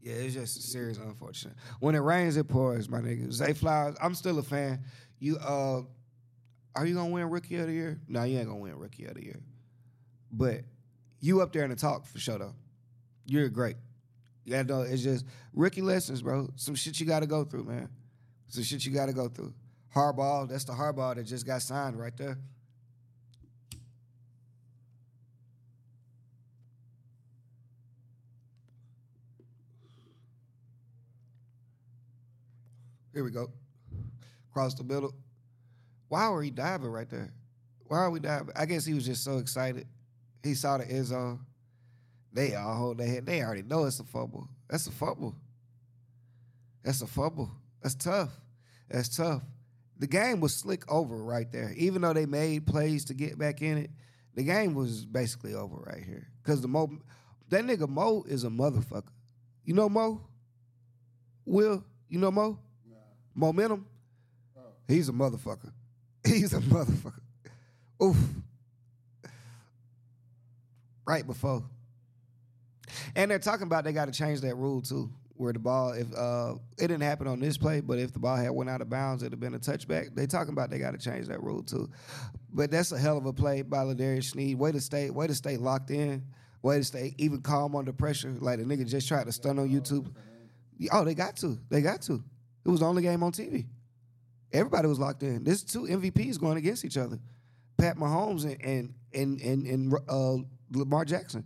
Yeah, 0.00 0.14
it's 0.14 0.34
just 0.34 0.62
serious 0.72 0.96
unfortunate. 0.96 1.54
When 1.80 1.94
it 1.94 1.98
rains, 1.98 2.36
it 2.36 2.48
pours, 2.48 2.88
my 2.88 3.00
nigga. 3.00 3.30
Zay 3.32 3.52
Flowers, 3.52 3.96
I'm 4.00 4.14
still 4.14 4.38
a 4.38 4.42
fan. 4.42 4.82
You 5.18 5.36
uh 5.38 5.82
are 6.74 6.86
you 6.86 6.94
gonna 6.94 7.10
win 7.10 7.28
rookie 7.28 7.56
of 7.56 7.66
the 7.66 7.72
year? 7.72 8.00
No, 8.08 8.22
you 8.22 8.38
ain't 8.38 8.48
gonna 8.48 8.60
win 8.60 8.78
rookie 8.78 9.04
of 9.06 9.14
the 9.14 9.24
year. 9.24 9.40
But 10.32 10.60
you 11.20 11.42
up 11.42 11.52
there 11.52 11.64
in 11.64 11.70
the 11.70 11.76
talk 11.76 12.06
for 12.06 12.18
sure 12.18 12.38
though. 12.38 12.54
You're 13.26 13.48
great. 13.48 13.76
Yeah, 14.44 14.62
no, 14.62 14.82
it's 14.82 15.02
just 15.02 15.26
rookie 15.52 15.82
lessons, 15.82 16.22
bro. 16.22 16.48
Some 16.56 16.74
shit 16.74 16.98
you 17.00 17.06
gotta 17.06 17.26
go 17.26 17.44
through, 17.44 17.64
man. 17.64 17.88
Some 18.48 18.64
shit 18.64 18.84
you 18.84 18.92
gotta 18.92 19.12
go 19.12 19.28
through. 19.28 19.52
Hardball, 19.94 20.48
that's 20.48 20.64
the 20.64 20.72
hardball 20.72 21.14
that 21.16 21.24
just 21.24 21.46
got 21.46 21.62
signed 21.62 21.98
right 21.98 22.16
there. 22.16 22.38
Here 33.12 33.24
we 33.24 33.30
go. 33.30 33.50
Across 34.50 34.74
the 34.74 34.84
middle. 34.84 35.12
Why 36.08 36.28
were 36.28 36.42
he 36.42 36.50
diving 36.50 36.88
right 36.88 37.08
there? 37.10 37.32
Why 37.86 37.98
are 37.98 38.10
we 38.10 38.20
diving? 38.20 38.52
I 38.54 38.64
guess 38.64 38.84
he 38.84 38.94
was 38.94 39.04
just 39.04 39.24
so 39.24 39.38
excited. 39.38 39.86
He 40.42 40.54
saw 40.54 40.78
the 40.78 40.88
end 40.88 41.06
zone. 41.06 41.40
They 42.32 42.54
all 42.54 42.76
hold 42.76 42.98
their 42.98 43.08
head. 43.08 43.26
They 43.26 43.42
already 43.42 43.62
know 43.62 43.86
it's 43.86 43.98
a 43.98 44.04
fumble. 44.04 44.48
That's 44.68 44.86
a 44.86 44.92
fumble. 44.92 45.34
That's 46.84 47.02
a 47.02 47.06
fumble. 47.06 47.50
That's 47.82 47.94
tough. 47.94 48.30
That's 48.88 49.14
tough. 49.16 49.42
The 49.98 50.06
game 50.06 50.40
was 50.40 50.54
slick 50.54 50.90
over 50.90 51.16
right 51.16 51.50
there. 51.50 51.72
Even 51.76 52.02
though 52.02 52.12
they 52.12 52.26
made 52.26 52.66
plays 52.66 53.04
to 53.06 53.14
get 53.14 53.38
back 53.38 53.62
in 53.62 53.78
it, 53.78 53.90
the 54.34 54.44
game 54.44 54.74
was 54.74 55.04
basically 55.04 55.54
over 55.54 55.76
right 55.76 56.02
here. 56.02 56.28
Cause 56.44 56.60
the 56.60 56.68
Mo, 56.68 56.88
that 57.48 57.64
nigga 57.64 57.88
Mo 57.88 58.24
is 58.28 58.44
a 58.44 58.48
motherfucker. 58.48 59.10
You 59.64 59.74
know 59.74 59.88
Mo? 59.88 60.20
Will 61.44 61.84
you 62.08 62.18
know 62.18 62.30
Mo? 62.30 62.58
Momentum. 63.34 63.86
Oh. 64.56 64.62
He's 64.88 65.08
a 65.08 65.12
motherfucker. 65.12 65.70
He's 66.26 66.52
a 66.52 66.60
motherfucker. 66.60 67.20
Oof. 68.02 68.16
Right 71.06 71.26
before. 71.26 71.62
And 73.14 73.30
they're 73.30 73.38
talking 73.38 73.66
about 73.66 73.84
they 73.84 73.92
got 73.92 74.06
to 74.06 74.12
change 74.12 74.40
that 74.40 74.56
rule 74.56 74.82
too, 74.82 75.10
where 75.38 75.52
the 75.52 75.58
ball, 75.58 75.92
if 75.92 76.06
uh, 76.14 76.54
it 76.78 76.88
didn't 76.88 77.02
happen 77.02 77.26
on 77.26 77.38
this 77.40 77.56
play, 77.56 77.80
but 77.80 77.98
if 77.98 78.12
the 78.12 78.18
ball 78.18 78.36
had 78.36 78.50
went 78.50 78.68
out 78.68 78.80
of 78.80 78.90
bounds, 78.90 79.22
it'd 79.22 79.32
have 79.32 79.40
been 79.40 79.54
a 79.54 79.58
touchback. 79.58 80.14
They 80.14 80.26
talking 80.26 80.52
about 80.52 80.70
they 80.70 80.78
got 80.78 80.92
to 80.92 80.98
change 80.98 81.28
that 81.28 81.42
rule 81.42 81.62
too. 81.62 81.88
But 82.52 82.70
that's 82.70 82.92
a 82.92 82.98
hell 82.98 83.16
of 83.16 83.26
a 83.26 83.32
play 83.32 83.62
by 83.62 83.82
L'Jarius 83.82 84.32
Sneed. 84.32 84.58
Way 84.58 84.72
to 84.72 84.80
stay, 84.80 85.10
way 85.10 85.26
to 85.26 85.34
stay 85.34 85.56
locked 85.56 85.90
in. 85.90 86.24
Way 86.62 86.78
to 86.78 86.84
stay 86.84 87.14
even 87.18 87.40
calm 87.40 87.76
under 87.76 87.92
pressure. 87.92 88.34
Like 88.40 88.58
the 88.58 88.64
nigga 88.64 88.86
just 88.86 89.06
tried 89.06 89.26
to 89.26 89.32
stun 89.32 89.58
on 89.58 89.68
YouTube. 89.68 90.12
Oh, 90.92 91.04
they 91.04 91.14
got 91.14 91.36
to. 91.36 91.58
They 91.70 91.82
got 91.82 92.02
to. 92.02 92.22
It 92.64 92.68
was 92.68 92.80
the 92.80 92.86
only 92.86 93.02
game 93.02 93.22
on 93.22 93.32
TV. 93.32 93.66
Everybody 94.52 94.88
was 94.88 94.98
locked 94.98 95.22
in. 95.22 95.44
There's 95.44 95.62
two 95.62 95.82
MVPs 95.82 96.40
going 96.40 96.56
against 96.56 96.84
each 96.84 96.96
other. 96.96 97.18
Pat 97.76 97.96
Mahomes 97.96 98.44
and 98.44 98.60
and 98.62 98.94
and 99.14 99.40
and, 99.40 99.66
and 99.66 99.94
uh, 100.08 100.36
Lamar 100.72 101.04
Jackson. 101.04 101.44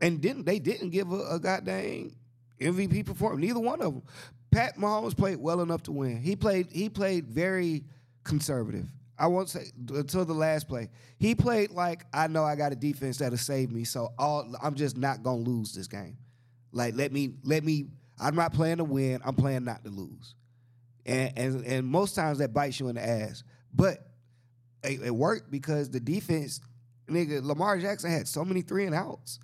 And 0.00 0.20
didn't 0.20 0.44
they 0.46 0.58
didn't 0.58 0.90
give 0.90 1.10
a, 1.10 1.34
a 1.34 1.40
goddamn 1.40 2.14
MVP 2.60 3.06
performance? 3.06 3.40
Neither 3.40 3.60
one 3.60 3.80
of 3.80 3.94
them. 3.94 4.02
Pat 4.50 4.76
Mahomes 4.76 5.16
played 5.16 5.38
well 5.38 5.60
enough 5.60 5.82
to 5.84 5.92
win. 5.92 6.20
He 6.20 6.36
played 6.36 6.68
he 6.70 6.88
played 6.88 7.26
very 7.26 7.84
conservative. 8.24 8.86
I 9.18 9.26
won't 9.26 9.48
say 9.48 9.66
until 9.90 10.24
the 10.24 10.32
last 10.32 10.66
play. 10.66 10.88
He 11.18 11.34
played 11.34 11.70
like 11.70 12.06
I 12.12 12.26
know 12.26 12.44
I 12.44 12.56
got 12.56 12.72
a 12.72 12.76
defense 12.76 13.18
that'll 13.18 13.38
save 13.38 13.70
me, 13.70 13.84
so 13.84 14.12
all 14.18 14.52
I'm 14.62 14.74
just 14.74 14.96
not 14.96 15.22
gonna 15.22 15.42
lose 15.42 15.74
this 15.74 15.86
game. 15.86 16.16
Like 16.72 16.94
let 16.96 17.12
me 17.12 17.34
let 17.44 17.64
me. 17.64 17.86
I'm 18.18 18.34
not 18.34 18.52
playing 18.52 18.78
to 18.78 18.84
win. 18.84 19.20
I'm 19.24 19.34
playing 19.34 19.64
not 19.64 19.84
to 19.84 19.90
lose. 19.90 20.34
And 21.06 21.32
and 21.36 21.64
and 21.66 21.86
most 21.86 22.14
times 22.14 22.38
that 22.38 22.52
bites 22.52 22.80
you 22.80 22.88
in 22.88 22.96
the 22.96 23.06
ass. 23.06 23.44
But 23.72 23.98
it, 24.82 25.00
it 25.02 25.14
worked 25.14 25.50
because 25.50 25.90
the 25.90 26.00
defense, 26.00 26.60
nigga, 27.08 27.42
Lamar 27.42 27.78
Jackson 27.78 28.10
had 28.10 28.26
so 28.26 28.44
many 28.44 28.62
three 28.62 28.86
and 28.86 28.94
outs. 28.94 29.38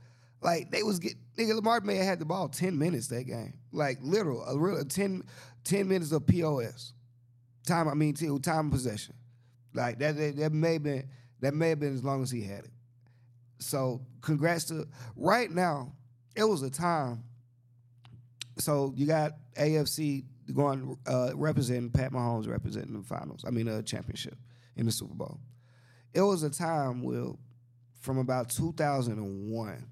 Like 0.47 0.71
they 0.71 0.85
was 0.85 1.01
get 1.01 1.15
nigga 1.37 1.57
Lamar 1.57 1.81
may 1.81 1.97
have 1.97 2.07
had 2.07 2.19
the 2.21 2.25
ball 2.25 2.49
10 2.49 2.79
minutes 2.79 3.09
that 3.09 3.25
game. 3.25 3.55
Like 3.73 3.99
literal, 4.01 4.45
a 4.45 4.57
real 4.57 4.85
10, 4.85 5.25
10 5.65 5.89
minutes 5.89 6.13
of 6.13 6.25
POS. 6.25 6.93
Time, 7.67 7.89
I 7.89 7.95
mean 7.95 8.15
time 8.15 8.71
possession. 8.71 9.17
Like 9.75 9.99
that, 9.99 10.17
that 10.17 10.37
that 10.37 10.53
may 10.53 10.75
have 10.75 10.85
been 10.85 11.09
that 11.41 11.53
may 11.53 11.71
have 11.71 11.81
been 11.81 11.93
as 11.93 12.05
long 12.05 12.23
as 12.23 12.31
he 12.31 12.43
had 12.43 12.61
it. 12.61 12.71
So 13.59 14.01
congrats 14.21 14.67
to 14.67 14.87
right 15.17 15.51
now, 15.51 15.93
it 16.37 16.45
was 16.45 16.63
a 16.63 16.71
time. 16.71 17.25
So 18.59 18.95
you 18.95 19.05
got 19.05 19.33
AFC 19.59 20.27
going 20.55 20.97
uh, 21.09 21.33
representing 21.35 21.91
Pat 21.91 22.13
Mahomes 22.13 22.49
representing 22.49 22.93
the 22.93 23.03
finals. 23.03 23.45
I 23.45 23.51
mean, 23.51 23.67
a 23.67 23.83
championship 23.83 24.39
in 24.77 24.87
the 24.87 24.93
Super 24.93 25.15
Bowl. 25.15 25.41
It 26.15 26.21
was 26.21 26.45
a 26.45 26.51
time, 26.51 27.03
Will, 27.03 27.37
from 28.01 28.19
about 28.19 28.49
2001 28.51 29.87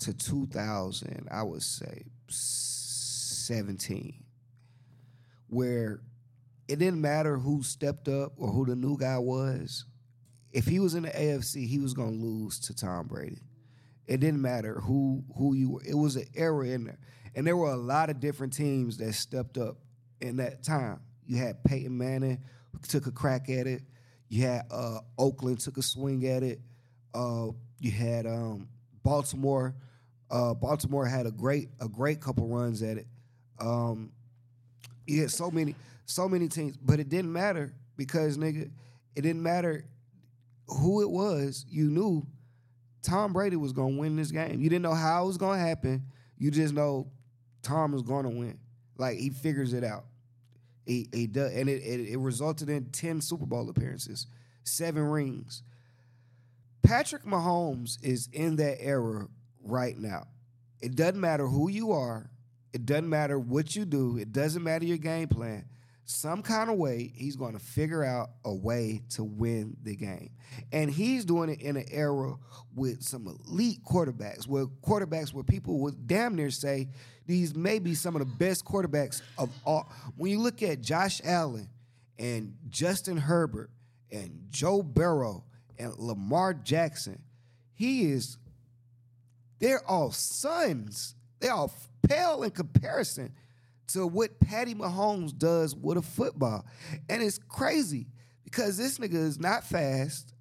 to 0.00 0.14
2000, 0.14 1.28
I 1.30 1.42
would 1.42 1.62
say 1.62 2.04
17, 2.28 4.24
where 5.48 6.00
it 6.68 6.78
didn't 6.78 7.00
matter 7.00 7.38
who 7.38 7.62
stepped 7.62 8.08
up 8.08 8.32
or 8.36 8.48
who 8.48 8.66
the 8.66 8.76
new 8.76 8.98
guy 8.98 9.18
was. 9.18 9.86
If 10.52 10.66
he 10.66 10.80
was 10.80 10.94
in 10.94 11.02
the 11.04 11.10
AFC, 11.10 11.66
he 11.66 11.78
was 11.78 11.94
going 11.94 12.18
to 12.18 12.24
lose 12.24 12.58
to 12.60 12.74
Tom 12.74 13.06
Brady. 13.06 13.40
It 14.06 14.20
didn't 14.20 14.40
matter 14.40 14.80
who 14.80 15.22
who 15.36 15.54
you 15.54 15.70
were. 15.70 15.82
It 15.84 15.94
was 15.94 16.16
an 16.16 16.26
era 16.34 16.66
in 16.66 16.84
there, 16.84 16.98
and 17.34 17.46
there 17.46 17.56
were 17.56 17.70
a 17.70 17.76
lot 17.76 18.08
of 18.08 18.20
different 18.20 18.54
teams 18.54 18.96
that 18.98 19.12
stepped 19.12 19.58
up 19.58 19.76
in 20.20 20.38
that 20.38 20.62
time. 20.62 21.00
You 21.26 21.36
had 21.36 21.62
Peyton 21.62 21.96
Manning 21.96 22.42
who 22.72 22.78
took 22.80 23.06
a 23.06 23.10
crack 23.10 23.50
at 23.50 23.66
it. 23.66 23.82
You 24.30 24.46
had 24.46 24.62
uh, 24.70 25.00
Oakland 25.18 25.60
took 25.60 25.76
a 25.76 25.82
swing 25.82 26.26
at 26.26 26.42
it. 26.42 26.60
Uh, 27.14 27.48
you 27.78 27.90
had 27.90 28.26
um, 28.26 28.68
Baltimore. 29.02 29.74
Uh, 30.30 30.54
Baltimore 30.54 31.06
had 31.06 31.26
a 31.26 31.30
great 31.30 31.70
a 31.80 31.88
great 31.88 32.20
couple 32.20 32.46
runs 32.48 32.82
at 32.82 32.98
it. 32.98 33.06
Um, 33.58 34.12
you 35.06 35.22
had 35.22 35.30
so 35.30 35.50
many 35.50 35.74
so 36.04 36.28
many 36.28 36.48
teams, 36.48 36.76
but 36.76 37.00
it 37.00 37.08
didn't 37.08 37.32
matter 37.32 37.72
because 37.96 38.36
nigga, 38.36 38.70
it 39.16 39.22
didn't 39.22 39.42
matter 39.42 39.84
who 40.66 41.02
it 41.02 41.10
was. 41.10 41.64
You 41.68 41.90
knew 41.90 42.26
Tom 43.02 43.32
Brady 43.32 43.56
was 43.56 43.72
gonna 43.72 43.96
win 43.96 44.16
this 44.16 44.30
game. 44.30 44.60
You 44.60 44.68
didn't 44.68 44.82
know 44.82 44.94
how 44.94 45.24
it 45.24 45.26
was 45.28 45.38
gonna 45.38 45.60
happen. 45.60 46.04
You 46.36 46.50
just 46.50 46.74
know 46.74 47.08
Tom 47.62 47.92
was 47.92 48.02
gonna 48.02 48.30
win. 48.30 48.58
Like 48.96 49.18
he 49.18 49.30
figures 49.30 49.72
it 49.72 49.84
out. 49.84 50.04
He, 50.84 51.08
he 51.12 51.26
does, 51.26 51.52
and 51.52 51.68
it, 51.68 51.82
it, 51.82 52.08
it 52.08 52.18
resulted 52.18 52.70
in 52.70 52.86
10 52.86 53.20
Super 53.20 53.44
Bowl 53.44 53.68
appearances, 53.68 54.26
seven 54.64 55.02
rings. 55.02 55.62
Patrick 56.82 57.24
Mahomes 57.24 57.98
is 58.02 58.28
in 58.32 58.56
that 58.56 58.78
era 58.80 59.28
right 59.62 59.96
now. 59.96 60.26
It 60.80 60.94
doesn't 60.94 61.20
matter 61.20 61.46
who 61.46 61.68
you 61.68 61.92
are, 61.92 62.30
it 62.72 62.86
doesn't 62.86 63.08
matter 63.08 63.38
what 63.38 63.74
you 63.74 63.84
do, 63.84 64.18
it 64.18 64.32
doesn't 64.32 64.62
matter 64.62 64.84
your 64.84 64.98
game 64.98 65.28
plan. 65.28 65.64
Some 66.04 66.42
kind 66.42 66.70
of 66.70 66.78
way, 66.78 67.12
he's 67.14 67.36
going 67.36 67.52
to 67.52 67.58
figure 67.58 68.02
out 68.02 68.30
a 68.42 68.54
way 68.54 69.02
to 69.10 69.24
win 69.24 69.76
the 69.82 69.94
game. 69.94 70.30
And 70.72 70.90
he's 70.90 71.26
doing 71.26 71.50
it 71.50 71.60
in 71.60 71.76
an 71.76 71.84
era 71.90 72.34
with 72.74 73.02
some 73.02 73.26
elite 73.26 73.80
quarterbacks, 73.84 74.46
where 74.46 74.66
quarterbacks 74.66 75.34
where 75.34 75.44
people 75.44 75.80
would 75.80 76.06
damn 76.06 76.34
near 76.34 76.50
say 76.50 76.88
these 77.26 77.54
may 77.54 77.78
be 77.78 77.94
some 77.94 78.16
of 78.16 78.20
the 78.20 78.34
best 78.36 78.64
quarterbacks 78.64 79.20
of 79.36 79.50
all. 79.66 79.92
When 80.16 80.30
you 80.30 80.38
look 80.38 80.62
at 80.62 80.80
Josh 80.80 81.20
Allen 81.24 81.68
and 82.18 82.54
Justin 82.70 83.18
Herbert 83.18 83.70
and 84.10 84.46
Joe 84.48 84.82
Burrow 84.82 85.44
and 85.78 85.94
Lamar 85.98 86.54
Jackson, 86.54 87.20
he 87.74 88.10
is, 88.10 88.38
they're 89.58 89.84
all 89.88 90.10
sons. 90.12 91.14
They're 91.40 91.52
all 91.52 91.72
pale 92.06 92.42
in 92.42 92.50
comparison 92.50 93.32
to 93.88 94.06
what 94.06 94.38
Patty 94.40 94.74
Mahomes 94.74 95.36
does 95.36 95.74
with 95.74 95.98
a 95.98 96.02
football. 96.02 96.66
And 97.08 97.22
it's 97.22 97.38
crazy 97.38 98.06
because 98.44 98.76
this 98.76 98.98
nigga 98.98 99.14
is 99.14 99.38
not 99.38 99.64
fast. 99.64 100.34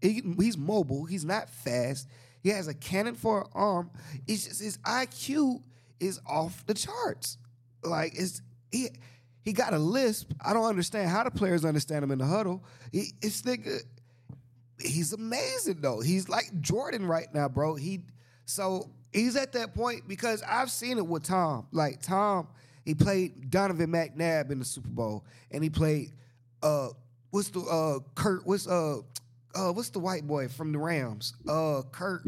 He- 0.00 0.22
he's 0.38 0.56
mobile. 0.58 1.04
He's 1.04 1.24
not 1.24 1.48
fast. 1.50 2.08
He 2.42 2.50
has 2.50 2.68
a 2.68 2.74
cannon 2.74 3.14
for 3.14 3.42
an 3.42 3.46
arm. 3.54 3.90
It's 4.26 4.46
just 4.46 4.60
his 4.60 4.78
IQ 4.78 5.62
is 6.00 6.20
off 6.26 6.64
the 6.66 6.74
charts. 6.74 7.38
Like 7.82 8.12
it's 8.14 8.42
he 8.70 8.88
he 9.44 9.52
got 9.52 9.72
a 9.74 9.78
lisp. 9.78 10.32
I 10.44 10.52
don't 10.52 10.64
understand 10.66 11.10
how 11.10 11.24
the 11.24 11.30
players 11.30 11.64
understand 11.64 12.02
him 12.04 12.10
in 12.10 12.18
the 12.18 12.26
huddle. 12.26 12.64
He, 12.92 13.12
this 13.20 13.42
nigga, 13.42 13.80
he's 14.80 15.12
amazing 15.12 15.80
though. 15.80 16.00
He's 16.00 16.28
like 16.28 16.50
Jordan 16.60 17.06
right 17.06 17.32
now, 17.32 17.48
bro. 17.48 17.74
He 17.74 18.00
so 18.46 18.90
he's 19.12 19.36
at 19.36 19.52
that 19.52 19.74
point 19.74 20.06
because 20.08 20.42
I've 20.42 20.70
seen 20.70 20.98
it 20.98 21.06
with 21.06 21.24
Tom. 21.24 21.66
Like 21.72 22.00
Tom, 22.02 22.48
he 22.84 22.94
played 22.94 23.50
Donovan 23.50 23.90
McNabb 23.90 24.50
in 24.50 24.58
the 24.58 24.64
Super 24.64 24.88
Bowl, 24.88 25.24
and 25.50 25.62
he 25.62 25.70
played 25.70 26.12
uh 26.62 26.88
what's 27.30 27.50
the 27.50 27.60
uh 27.60 28.00
Kurt 28.14 28.46
what's 28.46 28.66
uh 28.66 28.98
uh 29.54 29.72
what's 29.72 29.90
the 29.90 29.98
white 29.98 30.26
boy 30.26 30.48
from 30.48 30.72
the 30.72 30.78
Rams? 30.78 31.34
Uh 31.48 31.82
Kurt. 31.90 32.24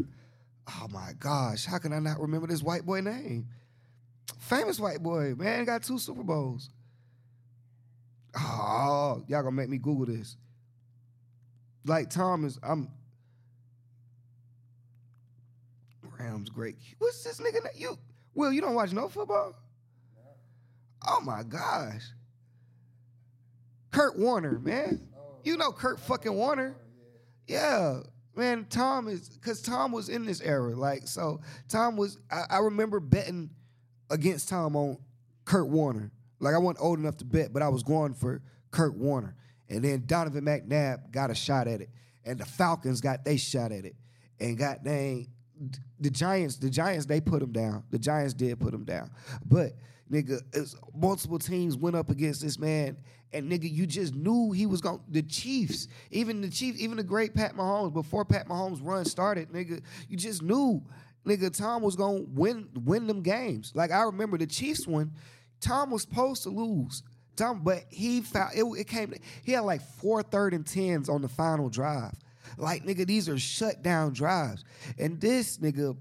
Oh 0.69 0.87
my 0.91 1.11
gosh, 1.19 1.65
how 1.65 1.77
can 1.77 1.93
I 1.93 1.99
not 1.99 2.19
remember 2.19 2.47
this 2.47 2.61
white 2.61 2.85
boy 2.85 3.01
name? 3.01 3.47
Famous 4.39 4.79
white 4.79 5.01
boy, 5.01 5.33
man, 5.35 5.65
got 5.65 5.83
two 5.83 5.97
Super 5.97 6.23
Bowls. 6.23 6.69
Oh, 8.39 9.23
y'all 9.27 9.43
gonna 9.43 9.51
make 9.51 9.69
me 9.69 9.77
Google 9.77 10.05
this. 10.05 10.35
Like 11.85 12.09
Tom 12.09 12.45
is, 12.45 12.59
I'm 12.61 12.89
Rams 16.19 16.49
great. 16.49 16.75
What's 16.99 17.23
this 17.23 17.39
nigga? 17.39 17.63
na- 17.63 17.69
You 17.75 17.97
Will, 18.33 18.51
you 18.51 18.61
don't 18.61 18.75
watch 18.75 18.91
no 18.93 19.07
football? 19.09 19.55
Oh 21.07 21.21
my 21.21 21.43
gosh. 21.43 22.03
Kurt 23.91 24.17
Warner, 24.17 24.59
man. 24.59 25.07
You 25.43 25.57
know 25.57 25.71
Kurt 25.71 25.99
fucking 25.99 26.33
Warner. 26.33 26.75
Yeah. 27.47 28.01
Man, 28.35 28.65
Tom 28.69 29.07
is 29.07 29.29
because 29.29 29.61
Tom 29.61 29.91
was 29.91 30.09
in 30.09 30.25
this 30.25 30.41
era. 30.41 30.75
Like, 30.75 31.07
so 31.07 31.41
Tom 31.67 31.97
was 31.97 32.19
I, 32.29 32.43
I 32.51 32.57
remember 32.59 32.99
betting 32.99 33.49
against 34.11 34.49
Tom 34.49 34.75
on 34.75 34.97
Kurt 35.45 35.67
Warner. 35.69 36.11
Like 36.39 36.53
I 36.53 36.59
wasn't 36.59 36.83
old 36.83 36.99
enough 36.99 37.17
to 37.17 37.25
bet, 37.25 37.51
but 37.53 37.63
I 37.63 37.69
was 37.69 37.81
going 37.81 38.13
for 38.13 38.41
Kurt 38.69 38.95
Warner. 38.95 39.35
And 39.69 39.83
then 39.83 40.03
Donovan 40.05 40.45
McNabb 40.45 41.11
got 41.11 41.31
a 41.31 41.35
shot 41.35 41.67
at 41.67 41.81
it. 41.81 41.89
And 42.25 42.39
the 42.39 42.45
Falcons 42.45 43.01
got 43.01 43.25
they 43.25 43.37
shot 43.37 43.71
at 43.71 43.85
it. 43.85 43.95
And 44.39 44.57
got 44.57 44.83
dang 44.83 45.29
the 45.99 46.09
Giants, 46.09 46.57
the 46.57 46.69
Giants, 46.69 47.05
they 47.05 47.21
put 47.21 47.41
him 47.41 47.51
down. 47.51 47.83
The 47.89 47.99
Giants 47.99 48.33
did 48.33 48.59
put 48.59 48.73
him 48.73 48.83
down. 48.83 49.11
But 49.45 49.73
nigga, 50.11 50.41
multiple 50.93 51.39
teams 51.39 51.77
went 51.77 51.95
up 51.95 52.09
against 52.09 52.41
this 52.41 52.59
man, 52.59 52.97
and 53.33 53.51
nigga, 53.51 53.71
you 53.71 53.85
just 53.85 54.15
knew 54.15 54.51
he 54.51 54.65
was 54.65 54.81
going. 54.81 55.01
The 55.09 55.21
Chiefs, 55.21 55.87
even 56.11 56.41
the 56.41 56.49
Chiefs, 56.49 56.79
even 56.79 56.97
the 56.97 57.03
great 57.03 57.33
Pat 57.33 57.55
Mahomes, 57.55 57.93
before 57.93 58.25
Pat 58.25 58.47
Mahomes' 58.47 58.79
run 58.81 59.05
started, 59.05 59.49
nigga, 59.49 59.81
you 60.07 60.17
just 60.17 60.41
knew, 60.41 60.83
nigga, 61.25 61.55
Tom 61.55 61.81
was 61.81 61.95
gonna 61.95 62.23
win 62.27 62.69
win 62.85 63.07
them 63.07 63.21
games. 63.21 63.71
Like 63.75 63.91
I 63.91 64.03
remember 64.03 64.37
the 64.37 64.47
Chiefs 64.47 64.87
one, 64.87 65.13
Tom 65.59 65.91
was 65.91 66.03
supposed 66.03 66.43
to 66.43 66.49
lose. 66.49 67.03
Tom, 67.35 67.61
but 67.63 67.83
he 67.89 68.21
found 68.21 68.51
it, 68.55 68.63
it 68.63 68.87
came. 68.87 69.13
He 69.43 69.51
had 69.51 69.61
like 69.61 69.81
four 69.81 70.23
third 70.23 70.53
and 70.53 70.65
tens 70.65 71.07
on 71.07 71.21
the 71.21 71.27
final 71.27 71.69
drive. 71.69 72.13
Like 72.57 72.85
nigga, 72.85 73.05
these 73.05 73.29
are 73.29 73.37
shut 73.37 73.83
down 73.83 74.13
drives, 74.13 74.63
and 74.97 75.19
this 75.19 75.57
nigga 75.57 75.97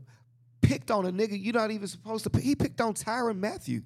picked 0.63 0.91
on 0.91 1.07
a 1.07 1.13
nigga 1.13 1.43
you're 1.43 1.55
not 1.55 1.71
even 1.71 1.89
supposed 1.89 2.25
to. 2.25 2.31
Pick. 2.31 2.43
He 2.43 2.55
picked 2.55 2.81
on 2.81 2.95
Tyrann 2.95 3.39
Mathieu. 3.39 3.83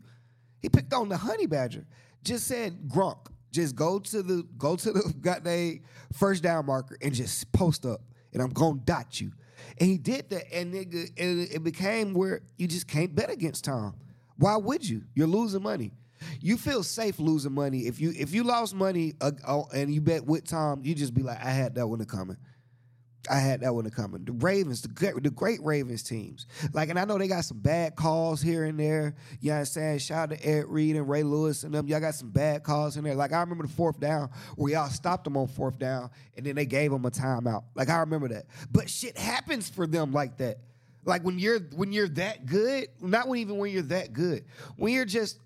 He 0.61 0.69
picked 0.69 0.93
on 0.93 1.09
the 1.09 1.17
Honey 1.17 1.47
Badger. 1.47 1.87
Just 2.23 2.47
said 2.47 2.89
Gronk. 2.89 3.27
Just 3.51 3.75
go 3.75 3.99
to 3.99 4.23
the 4.23 4.47
go 4.57 4.77
to 4.77 4.93
the 4.93 5.15
goddamn 5.21 5.81
first 6.13 6.43
down 6.43 6.67
marker 6.67 6.97
and 7.03 7.15
just 7.15 7.51
post 7.53 7.85
up, 7.85 8.03
and 8.33 8.43
I'm 8.43 8.51
gonna 8.51 8.81
dot 8.85 9.21
you. 9.21 9.33
And 9.79 9.89
he 9.89 9.99
did 9.99 10.31
that, 10.31 10.53
and 10.53 10.73
nigga, 10.73 11.11
and 11.19 11.49
it 11.51 11.63
became 11.63 12.15
where 12.15 12.43
you 12.57 12.67
just 12.67 12.87
can't 12.87 13.15
bet 13.15 13.31
against 13.31 13.65
Tom. 13.65 13.95
Why 14.37 14.57
would 14.57 14.89
you? 14.89 15.03
You're 15.15 15.27
losing 15.27 15.63
money. 15.63 15.93
You 16.41 16.57
feel 16.57 16.83
safe 16.83 17.19
losing 17.19 17.53
money 17.53 17.81
if 17.81 18.01
you 18.01 18.13
if 18.17 18.33
you 18.33 18.45
lost 18.45 18.75
money 18.75 19.15
uh, 19.21 19.33
uh, 19.45 19.63
and 19.75 19.93
you 19.93 20.01
bet 20.01 20.25
with 20.25 20.45
Tom, 20.45 20.81
you 20.83 20.95
just 20.95 21.15
be 21.15 21.23
like, 21.23 21.43
I 21.43 21.51
had 21.51 21.75
that 21.75 21.87
one 21.87 22.05
coming. 22.05 22.37
I 23.31 23.39
had 23.39 23.61
that 23.61 23.75
one 23.75 23.89
coming. 23.91 24.25
The 24.25 24.33
Ravens, 24.33 24.83
the 24.83 24.89
great, 24.89 25.23
the 25.23 25.31
great 25.31 25.63
Ravens 25.63 26.03
teams. 26.03 26.47
Like, 26.73 26.89
and 26.89 26.99
I 26.99 27.05
know 27.05 27.17
they 27.17 27.29
got 27.29 27.45
some 27.45 27.61
bad 27.61 27.95
calls 27.95 28.43
here 28.43 28.65
and 28.65 28.79
there. 28.79 29.15
You 29.41 29.51
know 29.51 29.55
what 29.55 29.59
I'm 29.61 29.65
saying? 29.67 29.99
Shout 30.01 30.33
out 30.33 30.39
to 30.39 30.47
Ed 30.47 30.65
Reed 30.67 30.97
and 30.97 31.09
Ray 31.09 31.23
Lewis 31.23 31.63
and 31.63 31.73
them. 31.73 31.87
Y'all 31.87 32.01
got 32.01 32.15
some 32.15 32.31
bad 32.31 32.65
calls 32.65 32.97
in 32.97 33.05
there. 33.05 33.15
Like, 33.15 33.33
I 33.33 33.41
remember 33.41 33.67
the 33.67 33.73
fourth 33.73 34.01
down 34.01 34.31
where 34.57 34.73
y'all 34.73 34.89
stopped 34.89 35.25
them 35.25 35.37
on 35.37 35.47
fourth 35.47 35.79
down 35.79 36.11
and 36.37 36.45
then 36.45 36.57
they 36.57 36.67
gave 36.67 36.91
them 36.91 37.05
a 37.05 37.11
timeout. 37.11 37.63
Like, 37.75 37.89
I 37.89 37.99
remember 38.01 38.29
that. 38.29 38.47
But 38.73 38.91
shit 38.91 39.17
happens 39.17 39.71
for 39.71 39.87
them 39.87 40.13
like 40.13 40.39
that. 40.39 40.59
Like 41.05 41.25
when 41.25 41.39
you're 41.39 41.61
when 41.75 41.93
you're 41.93 42.09
that 42.09 42.47
good, 42.47 42.89
not 43.01 43.27
when 43.27 43.39
even 43.39 43.57
when 43.57 43.73
you're 43.73 43.83
that 43.85 44.13
good. 44.13 44.45
When 44.77 44.93
you're 44.93 45.07
just 45.07 45.39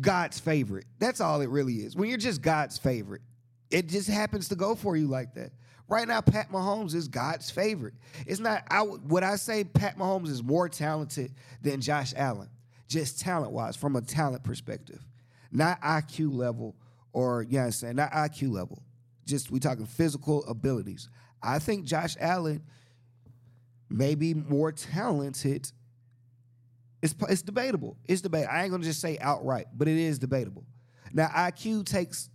God's 0.00 0.40
favorite. 0.40 0.86
That's 0.98 1.20
all 1.20 1.40
it 1.40 1.48
really 1.48 1.74
is. 1.74 1.96
When 1.96 2.08
you're 2.08 2.18
just 2.18 2.42
God's 2.42 2.78
favorite, 2.78 3.22
it 3.70 3.88
just 3.88 4.08
happens 4.08 4.48
to 4.48 4.56
go 4.56 4.74
for 4.74 4.96
you 4.96 5.08
like 5.08 5.34
that. 5.34 5.52
Right 5.88 6.08
now, 6.08 6.20
Pat 6.20 6.50
Mahomes 6.50 6.94
is 6.94 7.08
God's 7.08 7.50
favorite. 7.50 7.94
It's 8.26 8.40
not. 8.40 8.62
I 8.68 8.82
would 8.82 9.22
I 9.22 9.36
say 9.36 9.64
Pat 9.64 9.98
Mahomes 9.98 10.28
is 10.28 10.42
more 10.42 10.68
talented 10.68 11.32
than 11.60 11.80
Josh 11.80 12.14
Allen, 12.16 12.48
just 12.88 13.20
talent 13.20 13.52
wise, 13.52 13.76
from 13.76 13.96
a 13.96 14.00
talent 14.00 14.44
perspective, 14.44 15.00
not 15.52 15.80
IQ 15.82 16.34
level 16.34 16.74
or 17.12 17.42
you 17.42 17.58
know 17.58 17.64
I'm 17.64 17.70
saying, 17.70 17.96
not 17.96 18.12
IQ 18.12 18.50
level. 18.50 18.82
Just 19.26 19.50
we 19.50 19.60
talking 19.60 19.86
physical 19.86 20.44
abilities. 20.46 21.08
I 21.42 21.58
think 21.58 21.84
Josh 21.84 22.16
Allen 22.18 22.62
may 23.90 24.14
be 24.14 24.34
more 24.34 24.72
talented 24.72 25.70
it's 27.04 27.14
it's 27.28 27.42
debatable. 27.42 27.98
It's 28.08 28.22
debatable. 28.22 28.54
I 28.54 28.62
ain't 28.62 28.70
gonna 28.70 28.82
just 28.82 29.00
say 29.02 29.18
outright, 29.20 29.66
but 29.76 29.88
it 29.88 29.98
is 29.98 30.18
debatable. 30.18 30.64
Now 31.12 31.26
IQ 31.26 31.84
takes 31.84 32.30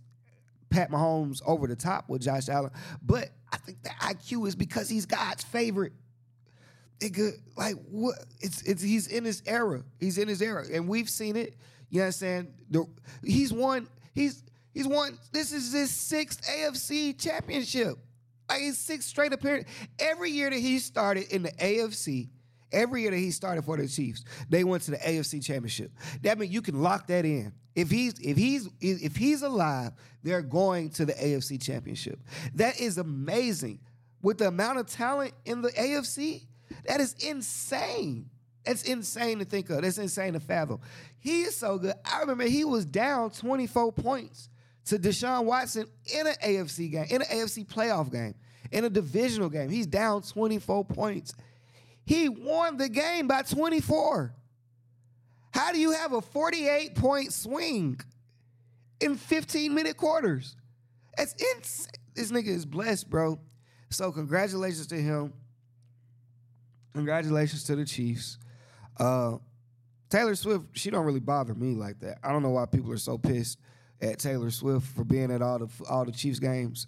Pat 0.70 0.92
Mahomes 0.92 1.42
over 1.44 1.66
the 1.66 1.74
top 1.74 2.08
with 2.08 2.22
Josh 2.22 2.48
Allen, 2.48 2.70
but 3.02 3.30
I 3.52 3.56
think 3.56 3.82
the 3.82 3.90
IQ 3.90 4.46
is 4.48 4.54
because 4.54 4.88
he's 4.88 5.06
God's 5.06 5.42
favorite. 5.42 5.92
Nigga, 7.00 7.32
like 7.56 7.76
what? 7.90 8.14
It's 8.40 8.62
it's 8.62 8.82
he's 8.82 9.06
in 9.06 9.24
his 9.24 9.42
era. 9.46 9.82
He's 9.98 10.18
in 10.18 10.28
his 10.28 10.42
era, 10.42 10.64
and 10.72 10.86
we've 10.86 11.08
seen 11.08 11.36
it. 11.36 11.56
You 11.88 11.98
know 11.98 12.02
what 12.04 12.06
I'm 12.06 12.12
saying? 12.12 12.54
The, 12.70 12.86
he's 13.24 13.52
won. 13.52 13.88
He's 14.14 14.44
he's 14.74 14.86
won. 14.86 15.18
This 15.32 15.52
is 15.52 15.72
his 15.72 15.90
sixth 15.90 16.42
AFC 16.42 17.18
championship. 17.18 17.96
Like 18.48 18.60
his 18.60 18.78
sixth 18.78 19.08
straight 19.08 19.32
appearance. 19.32 19.68
Every 19.98 20.30
year 20.30 20.50
that 20.50 20.58
he 20.58 20.78
started 20.78 21.32
in 21.32 21.42
the 21.42 21.52
AFC, 21.52 22.28
every 22.72 23.02
year 23.02 23.12
that 23.12 23.16
he 23.16 23.30
started 23.30 23.64
for 23.64 23.76
the 23.76 23.88
Chiefs, 23.88 24.24
they 24.48 24.64
went 24.64 24.82
to 24.84 24.90
the 24.90 24.98
AFC 24.98 25.42
championship. 25.42 25.92
That 26.22 26.38
means 26.38 26.52
you 26.52 26.60
can 26.60 26.82
lock 26.82 27.06
that 27.06 27.24
in. 27.24 27.52
If 27.74 27.90
he's 27.90 28.18
if 28.18 28.36
he's 28.36 28.68
if 28.80 29.16
he's 29.16 29.42
alive, 29.42 29.92
they're 30.22 30.42
going 30.42 30.90
to 30.90 31.06
the 31.06 31.12
AFC 31.12 31.62
championship. 31.62 32.18
That 32.54 32.80
is 32.80 32.98
amazing. 32.98 33.80
With 34.22 34.38
the 34.38 34.48
amount 34.48 34.78
of 34.78 34.86
talent 34.86 35.32
in 35.46 35.62
the 35.62 35.70
AFC, 35.70 36.42
that 36.86 37.00
is 37.00 37.14
insane. 37.20 38.28
That's 38.64 38.82
insane 38.82 39.38
to 39.38 39.44
think 39.44 39.70
of. 39.70 39.82
That's 39.82 39.98
insane 39.98 40.34
to 40.34 40.40
fathom. 40.40 40.80
He 41.18 41.42
is 41.42 41.56
so 41.56 41.78
good. 41.78 41.94
I 42.04 42.20
remember 42.20 42.44
he 42.44 42.64
was 42.64 42.84
down 42.84 43.30
24 43.30 43.92
points 43.92 44.50
to 44.86 44.98
Deshaun 44.98 45.44
Watson 45.44 45.86
in 46.12 46.26
an 46.26 46.34
AFC 46.44 46.90
game, 46.90 47.06
in 47.08 47.22
an 47.22 47.28
AFC 47.28 47.66
playoff 47.66 48.12
game, 48.12 48.34
in 48.70 48.84
a 48.84 48.90
divisional 48.90 49.48
game. 49.48 49.70
He's 49.70 49.86
down 49.86 50.22
24 50.22 50.84
points. 50.84 51.32
He 52.04 52.28
won 52.28 52.76
the 52.76 52.88
game 52.88 53.26
by 53.26 53.42
24. 53.42 54.34
How 55.52 55.72
do 55.72 55.78
you 55.78 55.92
have 55.92 56.12
a 56.12 56.20
48 56.20 56.94
point 56.94 57.32
swing 57.32 58.00
in 59.00 59.16
15 59.16 59.74
minute 59.74 59.96
quarters. 59.96 60.56
That's 61.16 61.32
insane. 61.32 61.88
This 62.14 62.30
nigga 62.30 62.48
is 62.48 62.66
blessed, 62.66 63.10
bro. 63.10 63.40
So 63.90 64.12
congratulations 64.12 64.86
to 64.88 64.96
him. 64.96 65.32
Congratulations 66.94 67.64
to 67.64 67.76
the 67.76 67.84
Chiefs. 67.84 68.38
Uh, 68.98 69.38
Taylor 70.08 70.34
Swift, 70.34 70.66
she 70.72 70.90
don't 70.90 71.06
really 71.06 71.20
bother 71.20 71.54
me 71.54 71.74
like 71.74 72.00
that. 72.00 72.18
I 72.22 72.32
don't 72.32 72.42
know 72.42 72.50
why 72.50 72.66
people 72.66 72.92
are 72.92 72.98
so 72.98 73.16
pissed 73.16 73.58
at 74.00 74.18
Taylor 74.18 74.50
Swift 74.50 74.86
for 74.86 75.04
being 75.04 75.30
at 75.30 75.40
all 75.40 75.58
the 75.58 75.68
all 75.88 76.04
the 76.04 76.12
Chiefs 76.12 76.38
games. 76.38 76.86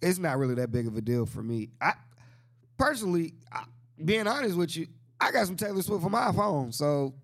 It's 0.00 0.18
not 0.18 0.38
really 0.38 0.54
that 0.56 0.70
big 0.70 0.86
of 0.86 0.96
a 0.96 1.00
deal 1.00 1.26
for 1.26 1.42
me. 1.42 1.70
I 1.80 1.94
personally, 2.76 3.34
I, 3.50 3.64
being 4.04 4.26
honest 4.26 4.56
with 4.56 4.76
you, 4.76 4.86
I 5.20 5.32
got 5.32 5.46
some 5.46 5.56
Taylor 5.56 5.82
Swift 5.82 6.04
on 6.04 6.12
my 6.12 6.30
phone, 6.30 6.72
so 6.72 7.14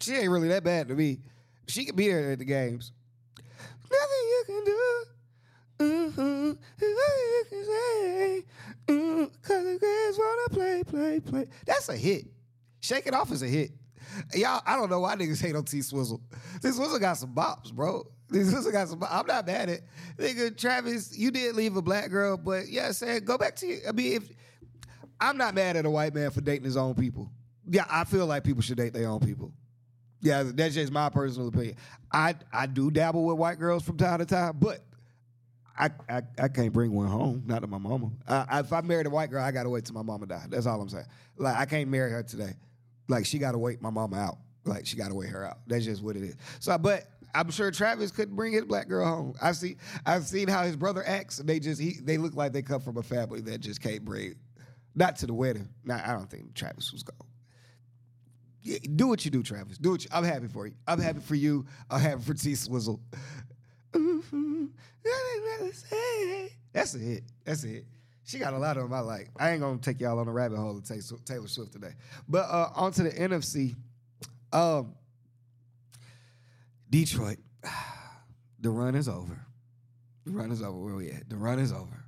she 0.00 0.14
ain't 0.14 0.30
really 0.30 0.48
that 0.48 0.64
bad 0.64 0.88
to 0.88 0.94
me. 0.94 1.18
She 1.66 1.84
could 1.84 1.96
be 1.96 2.08
there 2.08 2.32
at 2.32 2.38
the 2.38 2.44
games. 2.44 2.92
Nothing 3.90 4.28
you 4.28 4.42
can 4.46 4.64
do. 4.64 5.04
Mm-hmm. 5.80 6.48
Nothing 6.48 7.28
you 7.30 7.44
can 7.48 7.64
say. 7.64 8.44
Mm, 8.88 9.30
Cause 9.42 9.64
the 9.64 9.78
girls 9.78 10.18
wanna 10.18 10.48
play, 10.50 10.82
play, 10.84 11.20
play. 11.20 11.46
That's 11.66 11.88
a 11.88 11.96
hit. 11.96 12.26
Shake 12.80 13.06
It 13.06 13.14
Off 13.14 13.30
is 13.32 13.42
a 13.42 13.46
hit. 13.46 13.72
Y'all, 14.34 14.62
I 14.66 14.76
don't 14.76 14.90
know 14.90 15.00
why 15.00 15.14
niggas 15.14 15.40
hate 15.40 15.54
on 15.54 15.64
T 15.64 15.82
Swizzle. 15.82 16.20
T 16.62 16.70
Swizzle 16.70 16.98
got 16.98 17.16
some 17.18 17.34
bops, 17.34 17.72
bro. 17.72 18.04
T 18.32 18.42
Swizzle 18.44 18.72
got 18.72 18.88
some. 18.88 19.04
I'm 19.08 19.26
not 19.26 19.46
mad 19.46 19.68
at 19.68 19.80
nigga 20.16 20.56
Travis. 20.56 21.16
You 21.16 21.30
did 21.30 21.54
leave 21.54 21.76
a 21.76 21.82
black 21.82 22.10
girl, 22.10 22.36
but 22.36 22.68
yeah, 22.68 22.90
saying 22.92 23.24
go 23.24 23.36
back 23.36 23.56
to. 23.56 23.66
You. 23.66 23.80
I 23.88 23.92
mean, 23.92 24.12
if 24.14 24.30
I'm 25.20 25.36
not 25.36 25.54
mad 25.54 25.76
at 25.76 25.84
a 25.84 25.90
white 25.90 26.14
man 26.14 26.30
for 26.30 26.40
dating 26.40 26.64
his 26.64 26.76
own 26.76 26.94
people. 26.94 27.30
Yeah, 27.70 27.84
I 27.90 28.04
feel 28.04 28.26
like 28.26 28.44
people 28.44 28.62
should 28.62 28.78
date 28.78 28.94
their 28.94 29.08
own 29.08 29.20
people. 29.20 29.52
Yeah, 30.20 30.44
that's 30.44 30.74
just 30.74 30.92
my 30.92 31.08
personal 31.08 31.48
opinion. 31.48 31.76
I 32.12 32.34
I 32.52 32.66
do 32.66 32.90
dabble 32.90 33.24
with 33.24 33.36
white 33.36 33.58
girls 33.58 33.84
from 33.84 33.96
time 33.96 34.18
to 34.18 34.26
time, 34.26 34.56
but 34.58 34.84
I 35.78 35.90
I, 36.08 36.22
I 36.38 36.48
can't 36.48 36.72
bring 36.72 36.92
one 36.92 37.06
home. 37.06 37.44
Not 37.46 37.60
to 37.60 37.66
my 37.66 37.78
mama. 37.78 38.10
I, 38.26 38.46
I, 38.48 38.60
if 38.60 38.72
I 38.72 38.80
married 38.80 39.06
a 39.06 39.10
white 39.10 39.30
girl, 39.30 39.42
I 39.42 39.52
gotta 39.52 39.70
wait 39.70 39.84
till 39.84 39.94
my 39.94 40.02
mama 40.02 40.26
die. 40.26 40.46
That's 40.48 40.66
all 40.66 40.80
I'm 40.80 40.88
saying. 40.88 41.06
Like 41.36 41.56
I 41.56 41.66
can't 41.66 41.88
marry 41.88 42.10
her 42.10 42.22
today. 42.22 42.54
Like 43.08 43.26
she 43.26 43.38
gotta 43.38 43.58
wait 43.58 43.80
my 43.80 43.90
mama 43.90 44.16
out. 44.16 44.38
Like 44.64 44.86
she 44.86 44.96
gotta 44.96 45.14
wait 45.14 45.30
her 45.30 45.44
out. 45.46 45.58
That's 45.66 45.84
just 45.84 46.02
what 46.02 46.16
it 46.16 46.22
is. 46.24 46.36
So, 46.58 46.76
but 46.78 47.06
I'm 47.34 47.50
sure 47.50 47.70
Travis 47.70 48.10
couldn't 48.10 48.34
bring 48.34 48.52
his 48.52 48.64
black 48.64 48.88
girl 48.88 49.06
home. 49.06 49.34
I've 49.40 49.56
seen 49.56 49.76
I've 50.04 50.24
seen 50.26 50.48
how 50.48 50.64
his 50.64 50.76
brother 50.76 51.04
acts, 51.06 51.36
they 51.38 51.60
just 51.60 51.80
he 51.80 51.98
they 52.02 52.18
look 52.18 52.34
like 52.34 52.52
they 52.52 52.62
come 52.62 52.80
from 52.80 52.96
a 52.96 53.02
family 53.02 53.40
that 53.42 53.60
just 53.60 53.80
can't 53.80 54.04
bring. 54.04 54.34
Not 54.94 55.16
to 55.16 55.26
the 55.26 55.34
wedding. 55.34 55.68
Nah, 55.84 56.00
I 56.04 56.12
don't 56.12 56.28
think 56.28 56.54
Travis 56.54 56.92
was 56.92 57.04
going. 57.04 57.30
Do 58.76 59.08
what 59.08 59.24
you 59.24 59.30
do, 59.30 59.42
Travis. 59.42 59.78
Do 59.78 59.92
what 59.92 60.04
you, 60.04 60.10
I'm 60.12 60.24
happy 60.24 60.48
for 60.48 60.66
you. 60.66 60.74
I'm 60.86 61.00
happy 61.00 61.20
for 61.20 61.34
you. 61.34 61.66
I'm 61.90 62.00
happy 62.00 62.22
for 62.22 62.34
T 62.34 62.54
Swizzle. 62.54 63.00
That's 66.72 66.94
a 66.94 66.98
hit. 66.98 67.22
That's 67.44 67.64
a 67.64 67.68
hit. 67.68 67.86
She 68.24 68.38
got 68.38 68.52
a 68.52 68.58
lot 68.58 68.76
of 68.76 68.82
them 68.82 68.92
I 68.92 69.00
like. 69.00 69.30
I 69.38 69.50
ain't 69.50 69.60
gonna 69.60 69.78
take 69.78 70.00
y'all 70.00 70.18
on 70.18 70.28
a 70.28 70.32
rabbit 70.32 70.58
hole 70.58 70.80
to 70.80 70.86
take 70.86 71.00
Taylor 71.24 71.48
Swift 71.48 71.72
today. 71.72 71.94
But 72.28 72.44
uh, 72.50 72.70
on 72.74 72.92
to 72.92 73.04
the 73.04 73.10
NFC. 73.10 73.74
Um, 74.52 74.94
Detroit. 76.90 77.38
The 78.60 78.70
run 78.70 78.96
is 78.96 79.08
over. 79.08 79.46
The 80.24 80.32
run 80.32 80.50
is 80.50 80.62
over. 80.62 80.76
Where 80.76 80.96
we 80.96 81.12
at? 81.12 81.30
The 81.30 81.36
run 81.36 81.60
is 81.60 81.72
over. 81.72 82.04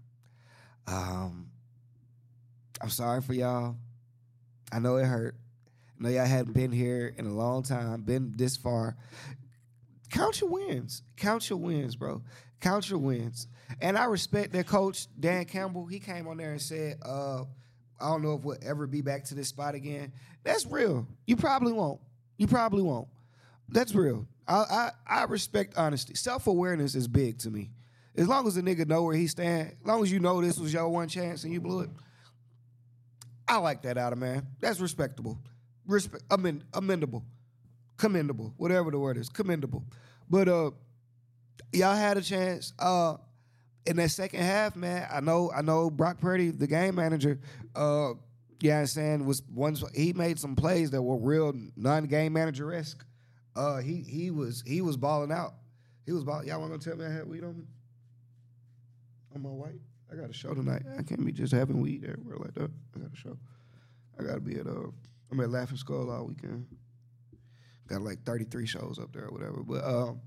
Um, 0.89 1.49
I'm 2.81 2.91
sorry 2.91 3.23
for 3.23 3.35
y'all. 3.35 3.77
I 4.73 4.81
know 4.81 4.97
it 4.97 5.05
hurt. 5.05 5.37
Know 6.01 6.09
y'all 6.09 6.25
hadn't 6.25 6.55
been 6.55 6.73
here 6.73 7.15
in 7.19 7.27
a 7.27 7.35
long 7.35 7.63
time, 7.63 8.01
been 8.01 8.33
this 8.35 8.57
far. 8.57 8.97
Count 10.11 10.41
your 10.41 10.49
wins. 10.49 11.03
Count 11.17 11.49
your 11.51 11.59
wins, 11.59 11.95
bro. 11.95 12.23
Count 12.61 12.89
your 12.89 12.99
wins. 12.99 13.47
And 13.83 13.99
I 13.99 14.05
respect 14.07 14.53
that 14.55 14.67
coach, 14.67 15.07
Dan 15.19 15.45
Campbell. 15.45 15.87
He 15.87 16.01
came 16.01 16.27
on 16.27 16.39
there 16.39 16.53
and 16.53 16.61
said, 16.61 16.99
uh, 17.05 17.43
I 18.01 18.09
don't 18.09 18.23
know 18.23 18.35
if 18.35 18.45
we'll 18.45 18.57
ever 18.63 18.87
be 18.87 19.03
back 19.03 19.25
to 19.25 19.35
this 19.35 19.49
spot 19.49 19.75
again. 19.75 20.13
That's 20.43 20.65
real. 20.65 21.07
You 21.27 21.37
probably 21.37 21.73
won't. 21.73 22.01
You 22.39 22.47
probably 22.47 22.83
won't. 22.83 23.09
That's 23.69 23.95
real. 23.95 24.27
I 24.49 24.55
I, 24.55 24.91
I 25.07 25.25
respect 25.25 25.77
honesty. 25.77 26.15
Self 26.15 26.47
awareness 26.47 26.95
is 26.95 27.09
big 27.09 27.39
to 27.41 27.51
me. 27.51 27.71
As 28.17 28.27
long 28.27 28.47
as 28.47 28.55
the 28.55 28.63
nigga 28.63 28.89
know 28.89 29.03
where 29.03 29.15
he 29.15 29.27
stand, 29.27 29.77
as 29.81 29.87
long 29.87 30.03
as 30.03 30.11
you 30.11 30.19
know 30.19 30.41
this 30.41 30.59
was 30.59 30.73
your 30.73 30.89
one 30.89 31.09
chance 31.09 31.45
and 31.45 31.53
you 31.53 31.61
blew 31.61 31.81
it, 31.81 31.91
I 33.47 33.59
like 33.59 33.83
that 33.83 33.99
out 33.99 34.15
of 34.15 34.19
man. 34.19 34.47
That's 34.61 34.81
respectable. 34.81 35.39
Respect, 35.91 36.23
amend, 36.31 36.65
amendable, 36.73 37.25
commendable, 37.97 38.55
whatever 38.57 38.91
the 38.93 38.99
word 38.99 39.17
is, 39.17 39.29
commendable. 39.29 39.85
But 40.29 40.49
uh, 40.49 40.71
y'all 41.73 41.97
had 41.97 42.17
a 42.17 42.23
chance. 42.23 42.73
Uh, 42.79 43.17
in 43.87 43.97
that 43.97 44.11
second 44.11 44.41
half, 44.41 44.77
man, 44.77 45.09
I 45.11 45.21
know, 45.21 45.51
I 45.53 45.63
know 45.63 45.91
Brock 45.91 46.21
Purdy, 46.21 46.51
the 46.51 46.67
game 46.67 46.95
manager, 46.95 47.41
uh, 47.75 48.11
yeah, 48.61 48.81
I'm 48.81 48.87
saying 48.87 49.25
was 49.25 49.43
once 49.53 49.83
he 49.95 50.13
made 50.13 50.39
some 50.39 50.55
plays 50.55 50.91
that 50.91 51.03
were 51.03 51.17
real 51.17 51.55
non-game 51.77 52.33
manager 52.33 52.73
esque. 52.73 53.05
Uh, 53.57 53.79
he 53.79 54.05
he 54.09 54.31
was 54.31 54.63
he 54.67 54.83
was 54.83 54.97
balling 54.97 55.33
out. 55.33 55.55
He 56.07 56.13
was 56.13 56.25
balling. 56.25 56.47
Y'all 56.47 56.61
want 56.61 56.81
to 56.81 56.89
tell 56.89 56.97
me 56.97 57.05
I 57.07 57.11
had 57.11 57.27
weed 57.27 57.43
on 57.43 57.57
me? 57.57 57.65
On 59.35 59.43
my 59.43 59.49
white? 59.49 59.81
I 60.13 60.17
got 60.17 60.29
a 60.29 60.33
show 60.33 60.55
tonight. 60.55 60.83
I 60.99 61.03
can't 61.03 61.25
be 61.25 61.33
just 61.33 61.53
having 61.53 61.81
weed 61.81 62.05
everywhere 62.05 62.37
like 62.37 62.55
that. 62.55 62.71
I 62.95 62.99
got 63.01 63.13
a 63.13 63.17
show. 63.17 63.39
I 64.19 64.25
gotta 64.25 64.41
be 64.41 64.57
at 64.57 64.67
uh 64.67 64.91
I'm 65.31 65.41
at 65.41 65.51
Laughing 65.51 65.77
Skull 65.77 66.11
all 66.11 66.27
weekend. 66.27 66.67
Got 67.87 68.03
like 68.03 68.23
33 68.25 68.67
shows 68.67 68.99
up 69.01 69.13
there 69.13 69.27
or 69.27 69.31
whatever. 69.31 69.63
But 69.63 69.85
um 69.85 70.21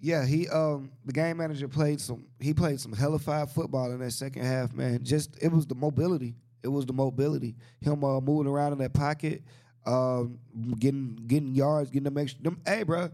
yeah, 0.00 0.24
he 0.24 0.48
um 0.48 0.90
the 1.04 1.12
game 1.12 1.38
manager 1.38 1.68
played 1.68 2.00
some 2.00 2.26
he 2.40 2.52
played 2.52 2.80
some 2.80 2.92
hellified 2.92 3.50
football 3.50 3.90
in 3.92 4.00
that 4.00 4.12
second 4.12 4.44
half, 4.44 4.72
man. 4.72 5.02
Just 5.02 5.36
it 5.42 5.50
was 5.50 5.66
the 5.66 5.74
mobility. 5.74 6.34
It 6.62 6.68
was 6.68 6.86
the 6.86 6.92
mobility. 6.92 7.56
Him 7.80 8.02
uh, 8.02 8.20
moving 8.20 8.50
around 8.50 8.72
in 8.72 8.78
that 8.78 8.92
pocket, 8.92 9.42
um, 9.86 10.38
getting 10.78 11.16
getting 11.26 11.54
yards, 11.54 11.90
getting 11.90 12.04
them 12.04 12.18
extra. 12.18 12.42
Them, 12.42 12.60
hey, 12.66 12.82
bro, 12.82 13.10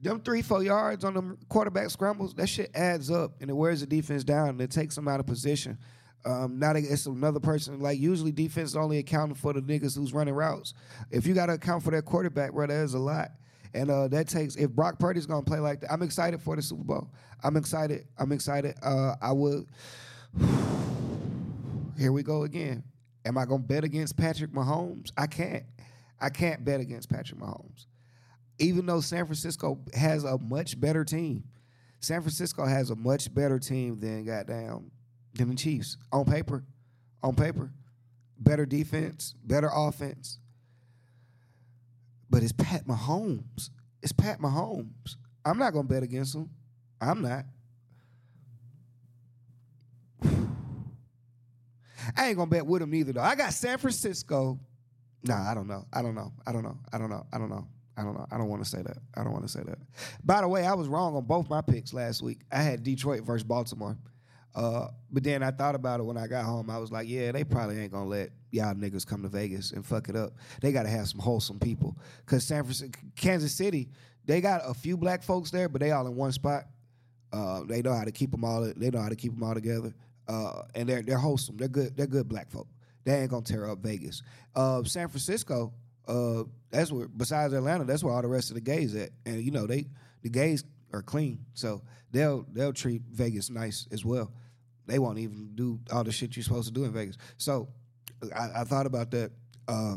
them 0.00 0.20
three 0.20 0.42
four 0.42 0.62
yards 0.62 1.04
on 1.04 1.14
them 1.14 1.38
quarterback 1.48 1.90
scrambles, 1.90 2.34
that 2.34 2.48
shit 2.48 2.70
adds 2.74 3.10
up 3.10 3.32
and 3.40 3.50
it 3.50 3.54
wears 3.54 3.80
the 3.80 3.86
defense 3.86 4.22
down 4.24 4.50
and 4.50 4.60
it 4.60 4.70
takes 4.70 4.94
them 4.94 5.08
out 5.08 5.20
of 5.20 5.26
position. 5.26 5.78
Um, 6.24 6.58
now 6.58 6.72
they, 6.72 6.80
it's 6.80 7.06
another 7.06 7.40
person. 7.40 7.80
Like 7.80 7.98
usually, 7.98 8.32
defense 8.32 8.70
is 8.70 8.76
only 8.76 8.98
accounting 8.98 9.34
for 9.34 9.52
the 9.52 9.60
niggas 9.60 9.96
who's 9.96 10.12
running 10.12 10.34
routes. 10.34 10.74
If 11.10 11.26
you 11.26 11.34
got 11.34 11.46
to 11.46 11.54
account 11.54 11.82
for 11.82 11.90
that 11.90 12.04
quarterback, 12.04 12.52
bro, 12.52 12.66
there's 12.66 12.94
a 12.94 12.98
lot. 12.98 13.32
And 13.74 13.90
uh, 13.90 14.08
that 14.08 14.28
takes 14.28 14.54
if 14.56 14.70
Brock 14.70 14.98
Purdy's 14.98 15.26
gonna 15.26 15.42
play 15.42 15.58
like 15.58 15.80
that. 15.80 15.92
I'm 15.92 16.02
excited 16.02 16.40
for 16.40 16.54
the 16.54 16.62
Super 16.62 16.84
Bowl. 16.84 17.10
I'm 17.42 17.56
excited. 17.56 18.06
I'm 18.16 18.32
excited. 18.32 18.76
Uh, 18.82 19.16
I 19.20 19.32
would. 19.32 19.66
Here 21.98 22.12
we 22.12 22.22
go 22.22 22.44
again. 22.44 22.84
Am 23.24 23.36
I 23.36 23.44
gonna 23.44 23.62
bet 23.62 23.84
against 23.84 24.16
Patrick 24.16 24.52
Mahomes? 24.52 25.10
I 25.16 25.26
can't. 25.26 25.64
I 26.20 26.30
can't 26.30 26.64
bet 26.64 26.80
against 26.80 27.10
Patrick 27.10 27.40
Mahomes. 27.40 27.86
Even 28.60 28.86
though 28.86 29.00
San 29.00 29.26
Francisco 29.26 29.80
has 29.92 30.22
a 30.22 30.38
much 30.38 30.80
better 30.80 31.04
team, 31.04 31.42
San 31.98 32.20
Francisco 32.20 32.64
has 32.64 32.90
a 32.90 32.96
much 32.96 33.34
better 33.34 33.58
team 33.58 33.98
than 33.98 34.24
goddamn 34.24 34.92
than 35.34 35.48
the 35.50 35.54
Chiefs 35.54 35.96
on 36.12 36.24
paper. 36.24 36.64
On 37.22 37.34
paper, 37.34 37.72
better 38.38 38.66
defense, 38.66 39.34
better 39.44 39.70
offense. 39.74 40.38
But 42.28 42.42
it's 42.42 42.52
Pat 42.52 42.86
Mahomes. 42.86 43.70
It's 44.02 44.12
Pat 44.12 44.40
Mahomes. 44.40 45.16
I'm 45.44 45.58
not 45.58 45.72
gonna 45.72 45.88
bet 45.88 46.02
against 46.02 46.34
him. 46.34 46.50
I'm 47.00 47.22
not. 47.22 47.46
I 52.16 52.28
ain't 52.28 52.36
gonna 52.36 52.50
bet 52.50 52.66
with 52.66 52.82
him 52.82 52.94
either 52.94 53.14
though. 53.14 53.22
I 53.22 53.34
got 53.36 53.54
San 53.54 53.78
Francisco. 53.78 54.58
Nah, 55.22 55.50
I 55.50 55.54
don't 55.54 55.66
know. 55.68 55.86
I 55.92 56.02
don't 56.02 56.14
know. 56.14 56.32
I 56.46 56.52
don't 56.52 56.62
know. 56.62 56.78
I 56.92 56.98
don't 56.98 57.08
know. 57.08 57.26
I 57.32 57.38
don't 57.38 57.48
know. 57.48 57.66
I 57.96 58.02
don't 58.02 58.14
know. 58.14 58.26
I 58.30 58.36
don't 58.36 58.48
want 58.48 58.62
to 58.62 58.68
say 58.68 58.82
that. 58.82 58.98
I 59.14 59.22
don't 59.22 59.32
want 59.32 59.44
to 59.44 59.50
say 59.50 59.62
that. 59.62 59.78
By 60.24 60.40
the 60.40 60.48
way, 60.48 60.66
I 60.66 60.74
was 60.74 60.88
wrong 60.88 61.16
on 61.16 61.24
both 61.24 61.48
my 61.48 61.60
picks 61.62 61.94
last 61.94 62.22
week. 62.22 62.40
I 62.50 62.60
had 62.60 62.82
Detroit 62.82 63.22
versus 63.22 63.44
Baltimore. 63.44 63.96
Uh, 64.54 64.88
but 65.10 65.24
then 65.24 65.42
I 65.42 65.50
thought 65.50 65.74
about 65.74 66.00
it 66.00 66.04
when 66.04 66.16
I 66.16 66.26
got 66.26 66.44
home. 66.44 66.70
I 66.70 66.78
was 66.78 66.92
like, 66.92 67.08
yeah, 67.08 67.32
they 67.32 67.44
probably 67.44 67.78
ain't 67.80 67.92
gonna 67.92 68.08
let 68.08 68.30
y'all 68.50 68.74
niggas 68.74 69.06
come 69.06 69.22
to 69.22 69.28
Vegas 69.28 69.72
and 69.72 69.84
fuck 69.84 70.08
it 70.08 70.16
up. 70.16 70.32
They 70.60 70.70
gotta 70.70 70.88
have 70.88 71.08
some 71.08 71.20
wholesome 71.20 71.58
people. 71.58 71.96
Cause 72.26 72.44
San 72.44 72.62
Francisco, 72.62 72.98
Kansas 73.16 73.52
City, 73.52 73.88
they 74.24 74.40
got 74.40 74.62
a 74.64 74.72
few 74.72 74.96
black 74.96 75.22
folks 75.22 75.50
there, 75.50 75.68
but 75.68 75.80
they 75.80 75.90
all 75.90 76.06
in 76.06 76.14
one 76.14 76.32
spot. 76.32 76.64
Uh, 77.32 77.64
they 77.64 77.82
know 77.82 77.92
how 77.92 78.04
to 78.04 78.12
keep 78.12 78.30
them 78.30 78.44
all. 78.44 78.72
They 78.76 78.90
know 78.90 79.00
how 79.00 79.08
to 79.08 79.16
keep 79.16 79.32
them 79.34 79.42
all 79.42 79.54
together. 79.54 79.92
Uh, 80.28 80.62
and 80.74 80.88
they're 80.88 81.02
they're 81.02 81.18
wholesome. 81.18 81.56
They're 81.56 81.68
good. 81.68 81.96
They're 81.96 82.06
good 82.06 82.28
black 82.28 82.50
folk. 82.50 82.68
They 83.04 83.20
ain't 83.20 83.30
gonna 83.30 83.42
tear 83.42 83.68
up 83.68 83.78
Vegas. 83.80 84.22
Uh, 84.54 84.84
San 84.84 85.08
Francisco, 85.08 85.72
uh, 86.06 86.44
that's 86.70 86.92
where 86.92 87.08
besides 87.08 87.52
Atlanta, 87.52 87.84
that's 87.84 88.04
where 88.04 88.14
all 88.14 88.22
the 88.22 88.28
rest 88.28 88.50
of 88.50 88.54
the 88.54 88.60
gays 88.60 88.94
at. 88.94 89.10
And 89.26 89.42
you 89.42 89.50
know 89.50 89.66
they 89.66 89.86
the 90.22 90.30
gays 90.30 90.64
are 90.92 91.02
clean, 91.02 91.44
so 91.54 91.82
they'll 92.12 92.46
they'll 92.52 92.72
treat 92.72 93.02
Vegas 93.10 93.50
nice 93.50 93.86
as 93.90 94.04
well. 94.04 94.32
They 94.86 94.98
won't 94.98 95.18
even 95.18 95.50
do 95.54 95.80
all 95.92 96.04
the 96.04 96.12
shit 96.12 96.36
you're 96.36 96.44
supposed 96.44 96.68
to 96.68 96.74
do 96.74 96.84
in 96.84 96.92
Vegas. 96.92 97.16
So 97.38 97.68
I, 98.34 98.60
I 98.60 98.64
thought 98.64 98.86
about 98.86 99.10
that. 99.12 99.30
Uh, 99.66 99.96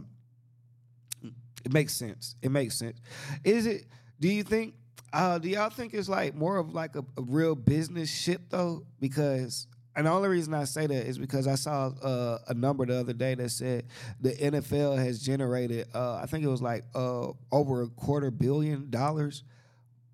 it 1.66 1.74
makes 1.74 1.94
sense. 1.94 2.36
It 2.42 2.52
makes 2.52 2.76
sense. 2.76 3.00
Is 3.44 3.66
it? 3.66 3.86
Do 4.20 4.30
you 4.30 4.44
think? 4.44 4.76
Uh, 5.12 5.38
do 5.38 5.50
y'all 5.50 5.70
think 5.70 5.94
it's 5.94 6.10
like 6.10 6.36
more 6.36 6.58
of 6.58 6.74
like 6.74 6.96
a, 6.96 7.04
a 7.18 7.22
real 7.22 7.56
business 7.56 8.10
shit 8.10 8.50
though? 8.50 8.86
Because 9.00 9.68
and 9.98 10.06
the 10.06 10.12
only 10.12 10.30
reason 10.30 10.54
I 10.54 10.66
say 10.66 10.86
that 10.86 11.08
is 11.08 11.18
because 11.18 11.48
I 11.48 11.56
saw 11.56 11.88
uh, 11.88 12.38
a 12.48 12.54
number 12.54 12.86
the 12.86 13.00
other 13.00 13.14
day 13.14 13.34
that 13.34 13.50
said 13.50 13.86
the 14.22 14.32
NFL 14.32 14.96
has 15.04 15.20
generated, 15.20 15.88
uh, 15.96 16.18
I 16.18 16.28
think 16.28 16.44
it 16.44 16.48
was 16.48 16.62
like 16.62 16.84
uh, 16.94 17.30
over 17.52 17.82
a 17.82 17.88
quarter 17.88 18.30
billion 18.30 18.92
dollars 18.92 19.44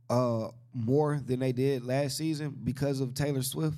uh, 0.09 0.47
more 0.73 1.19
than 1.25 1.41
they 1.41 1.51
did 1.51 1.85
last 1.85 2.15
season 2.15 2.57
because 2.63 3.01
of 3.01 3.13
Taylor 3.13 3.41
Swift. 3.41 3.77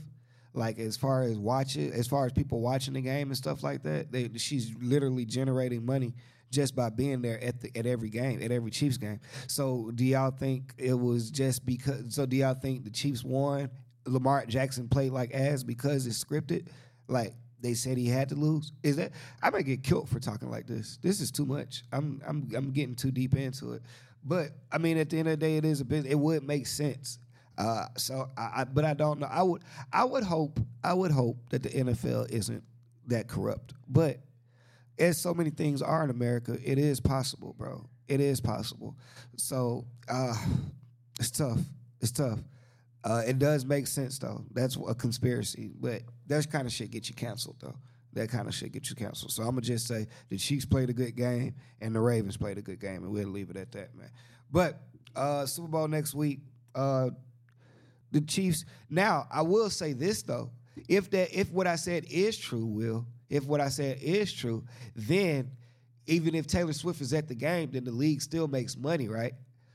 Like 0.56 0.80
as 0.80 0.96
far 0.96 1.24
as 1.24 1.38
watching, 1.38 1.92
as 1.92 2.08
far 2.08 2.26
as 2.26 2.32
people 2.32 2.62
watching 2.62 2.94
the 2.94 3.02
game 3.02 3.28
and 3.28 3.38
stuff 3.38 3.62
like 3.62 3.84
that, 3.84 4.12
they, 4.12 4.30
she's 4.38 4.74
literally 4.82 5.26
generating 5.26 5.86
money 5.86 6.14
just 6.50 6.76
by 6.76 6.90
being 6.90 7.22
there 7.22 7.44
at 7.44 7.60
the, 7.60 7.72
at 7.78 7.86
every 7.86 8.10
game, 8.10 8.42
at 8.42 8.52
every 8.52 8.72
Chiefs 8.72 8.98
game. 8.98 9.20
So 9.48 9.92
do 9.94 10.06
y'all 10.06 10.32
think 10.32 10.74
it 10.78 10.94
was 10.94 11.30
just 11.30 11.66
because? 11.66 12.16
So 12.16 12.26
do 12.26 12.38
y'all 12.38 12.54
think 12.54 12.86
the 12.86 12.90
Chiefs 12.90 13.24
won? 13.24 13.70
Lamar 14.08 14.46
Jackson 14.46 14.88
played 14.88 15.12
like 15.12 15.34
ass 15.34 15.64
because 15.64 16.08
it's 16.08 16.24
scripted, 16.24 16.68
like 17.08 17.34
they 17.60 17.74
said 17.74 17.98
he 17.98 18.08
had 18.08 18.30
to 18.30 18.36
lose. 18.36 18.72
Is 18.84 18.96
that 18.98 19.12
I 19.42 19.50
might 19.50 19.66
get 19.66 19.84
killed 19.84 20.08
for 20.08 20.20
talking 20.20 20.50
like 20.50 20.68
this? 20.68 21.00
This 21.02 21.20
is 21.20 21.32
too 21.32 21.46
much. 21.46 21.84
I'm 21.92 22.22
I'm 22.26 22.48
I'm 22.56 22.72
getting 22.72 22.96
too 22.96 23.12
deep 23.12 23.36
into 23.36 23.74
it. 23.74 23.82
But 24.24 24.52
I 24.72 24.78
mean, 24.78 24.98
at 24.98 25.10
the 25.10 25.20
end 25.20 25.28
of 25.28 25.40
the 25.40 25.46
day, 25.46 25.58
it 25.58 25.66
is 25.66 25.82
a 25.82 25.86
business. 25.86 26.12
It 26.12 26.20
would 26.20 26.44
make 26.44 26.68
sense. 26.68 27.20
Uh, 27.58 27.86
so 27.98 28.30
I, 28.38 28.52
I, 28.58 28.64
but 28.66 28.86
I 28.86 28.94
don't 28.94 29.20
know. 29.20 29.28
I 29.30 29.44
would 29.44 29.62
I 29.94 30.04
would 30.04 30.24
hope 30.24 30.60
I 30.84 30.94
would 30.94 31.12
hope 31.12 31.38
that 31.50 31.64
the 31.64 31.70
NFL 31.70 32.30
isn't 32.30 32.64
that 33.08 33.28
corrupt. 33.28 33.74
But 33.88 34.20
as 34.98 35.20
so 35.20 35.34
many 35.34 35.50
things 35.50 35.82
are 35.82 36.04
in 36.04 36.10
America, 36.10 36.58
it 36.64 36.78
is 36.78 37.00
possible, 37.00 37.54
bro. 37.58 37.86
It 38.08 38.20
is 38.20 38.42
possible. 38.42 38.96
So 39.38 39.86
uh, 40.08 40.36
it's 41.20 41.32
tough. 41.32 41.60
It's 42.02 42.12
tough. 42.12 42.40
Uh, 43.04 43.22
it 43.26 43.40
does 43.40 43.66
make 43.66 43.88
sense 43.88 44.20
though. 44.20 44.44
That's 44.52 44.78
a 44.88 44.96
conspiracy, 44.96 45.72
but 45.80 46.02
that 46.28 46.50
kind 46.52 46.66
of 46.66 46.74
shit 46.74 46.92
get 46.92 47.08
you 47.08 47.16
canceled 47.16 47.58
though. 47.62 47.76
That 48.14 48.30
kind 48.30 48.48
of 48.48 48.56
shit 48.56 48.72
get 48.72 48.90
you 48.90 48.96
canceled. 48.96 49.32
So 49.32 49.44
I'm 49.44 49.50
gonna 49.50 49.62
just 49.62 49.88
say 49.88 50.08
the 50.30 50.38
Chiefs 50.38 50.66
played 50.66 50.90
a 50.90 50.94
good 50.94 51.16
game 51.16 51.56
and 51.82 51.96
the 51.96 52.00
Ravens 52.00 52.38
played 52.38 52.58
a 52.58 52.62
good 52.62 52.80
game, 52.80 53.04
and 53.04 53.12
we'll 53.12 53.28
leave 53.28 53.50
it 53.50 53.58
at 53.58 53.72
that, 53.74 53.96
man. 53.96 54.10
But 54.52 54.82
uh, 55.16 55.46
Super 55.46 55.68
Bowl 55.68 55.88
next 55.88 56.16
week. 56.16 56.40
Uh, 56.74 57.12
the 58.16 58.22
Chiefs. 58.22 58.64
Now 58.90 59.28
I 59.30 59.42
will 59.42 59.70
say 59.70 59.94
this 59.94 60.24
though: 60.24 60.50
if 60.88 61.12
that 61.12 61.38
if 61.38 61.52
what 61.52 61.68
I 61.68 61.76
said 61.76 62.06
is 62.10 62.38
true, 62.38 62.66
Will, 62.66 63.06
if 63.30 63.46
what 63.46 63.60
I 63.60 63.68
said 63.68 63.98
is 64.02 64.32
true, 64.32 64.64
then 64.96 65.52
even 66.08 66.34
if 66.34 66.48
Taylor 66.48 66.74
Swift 66.74 67.02
is 67.02 67.14
at 67.14 67.28
the 67.28 67.36
game, 67.36 67.72
then 67.72 67.84
the 67.84 67.92
league 67.92 68.22
still 68.22 68.48
makes 68.48 68.78
money, 68.78 69.10
right? 69.10 69.34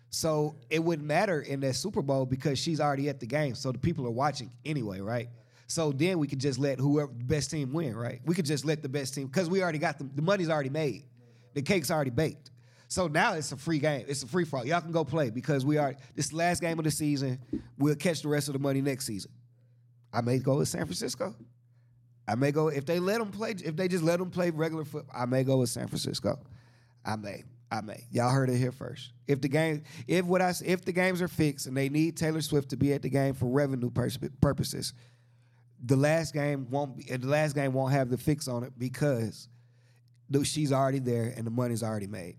So 0.08 0.56
it 0.70 0.82
wouldn't 0.82 1.06
matter 1.06 1.42
in 1.42 1.60
that 1.60 1.76
Super 1.76 2.02
Bowl 2.02 2.24
because 2.24 2.58
she's 2.58 2.80
already 2.80 3.08
at 3.08 3.20
the 3.20 3.26
game. 3.26 3.54
So 3.54 3.72
the 3.72 3.78
people 3.78 4.06
are 4.06 4.10
watching 4.10 4.50
anyway, 4.64 5.00
right? 5.00 5.28
So 5.66 5.92
then 5.92 6.18
we 6.18 6.26
could 6.26 6.40
just 6.40 6.58
let 6.58 6.80
whoever 6.80 7.12
the 7.12 7.24
best 7.24 7.50
team 7.50 7.72
win, 7.72 7.94
right? 7.94 8.20
We 8.24 8.34
could 8.34 8.46
just 8.46 8.64
let 8.64 8.82
the 8.82 8.88
best 8.88 9.14
team 9.14 9.26
because 9.26 9.50
we 9.50 9.62
already 9.62 9.78
got 9.78 9.98
the 9.98 10.04
the 10.04 10.22
money's 10.22 10.48
already 10.48 10.70
made, 10.70 11.04
the 11.52 11.62
cake's 11.62 11.90
already 11.90 12.10
baked. 12.10 12.49
So 12.90 13.06
now 13.06 13.34
it's 13.34 13.52
a 13.52 13.56
free 13.56 13.78
game. 13.78 14.04
It's 14.08 14.24
a 14.24 14.26
free 14.26 14.44
for 14.44 14.58
all. 14.58 14.66
Y'all 14.66 14.80
can 14.80 14.90
go 14.90 15.04
play 15.04 15.30
because 15.30 15.64
we 15.64 15.78
are 15.78 15.94
this 16.16 16.32
last 16.32 16.60
game 16.60 16.76
of 16.76 16.84
the 16.84 16.90
season. 16.90 17.38
We'll 17.78 17.94
catch 17.94 18.22
the 18.22 18.28
rest 18.28 18.48
of 18.48 18.52
the 18.54 18.58
money 18.58 18.80
next 18.80 19.06
season. 19.06 19.30
I 20.12 20.22
may 20.22 20.40
go 20.40 20.56
with 20.56 20.68
San 20.68 20.86
Francisco. 20.86 21.36
I 22.26 22.34
may 22.34 22.50
go 22.50 22.66
if 22.66 22.86
they 22.86 22.98
let 22.98 23.20
them 23.20 23.30
play. 23.30 23.54
If 23.64 23.76
they 23.76 23.86
just 23.86 24.02
let 24.02 24.18
them 24.18 24.30
play 24.30 24.50
regular 24.50 24.84
football, 24.84 25.14
I 25.16 25.24
may 25.26 25.44
go 25.44 25.58
with 25.58 25.68
San 25.68 25.86
Francisco. 25.86 26.40
I 27.04 27.14
may. 27.14 27.44
I 27.70 27.80
may. 27.80 28.06
Y'all 28.10 28.30
heard 28.30 28.50
it 28.50 28.56
here 28.56 28.72
first. 28.72 29.12
If 29.28 29.40
the 29.40 29.48
game, 29.48 29.84
if 30.08 30.24
what 30.24 30.42
I, 30.42 30.52
if 30.64 30.84
the 30.84 30.90
games 30.90 31.22
are 31.22 31.28
fixed 31.28 31.66
and 31.66 31.76
they 31.76 31.88
need 31.88 32.16
Taylor 32.16 32.40
Swift 32.40 32.70
to 32.70 32.76
be 32.76 32.92
at 32.92 33.02
the 33.02 33.08
game 33.08 33.34
for 33.34 33.46
revenue 33.46 33.90
pers- 33.90 34.18
purposes, 34.40 34.94
the 35.80 35.94
last 35.94 36.34
game 36.34 36.66
won't 36.70 36.96
be. 36.96 37.04
The 37.04 37.28
last 37.28 37.54
game 37.54 37.72
won't 37.72 37.92
have 37.92 38.10
the 38.10 38.18
fix 38.18 38.48
on 38.48 38.64
it 38.64 38.72
because 38.76 39.48
she's 40.42 40.72
already 40.72 40.98
there 40.98 41.32
and 41.36 41.46
the 41.46 41.52
money's 41.52 41.84
already 41.84 42.08
made. 42.08 42.34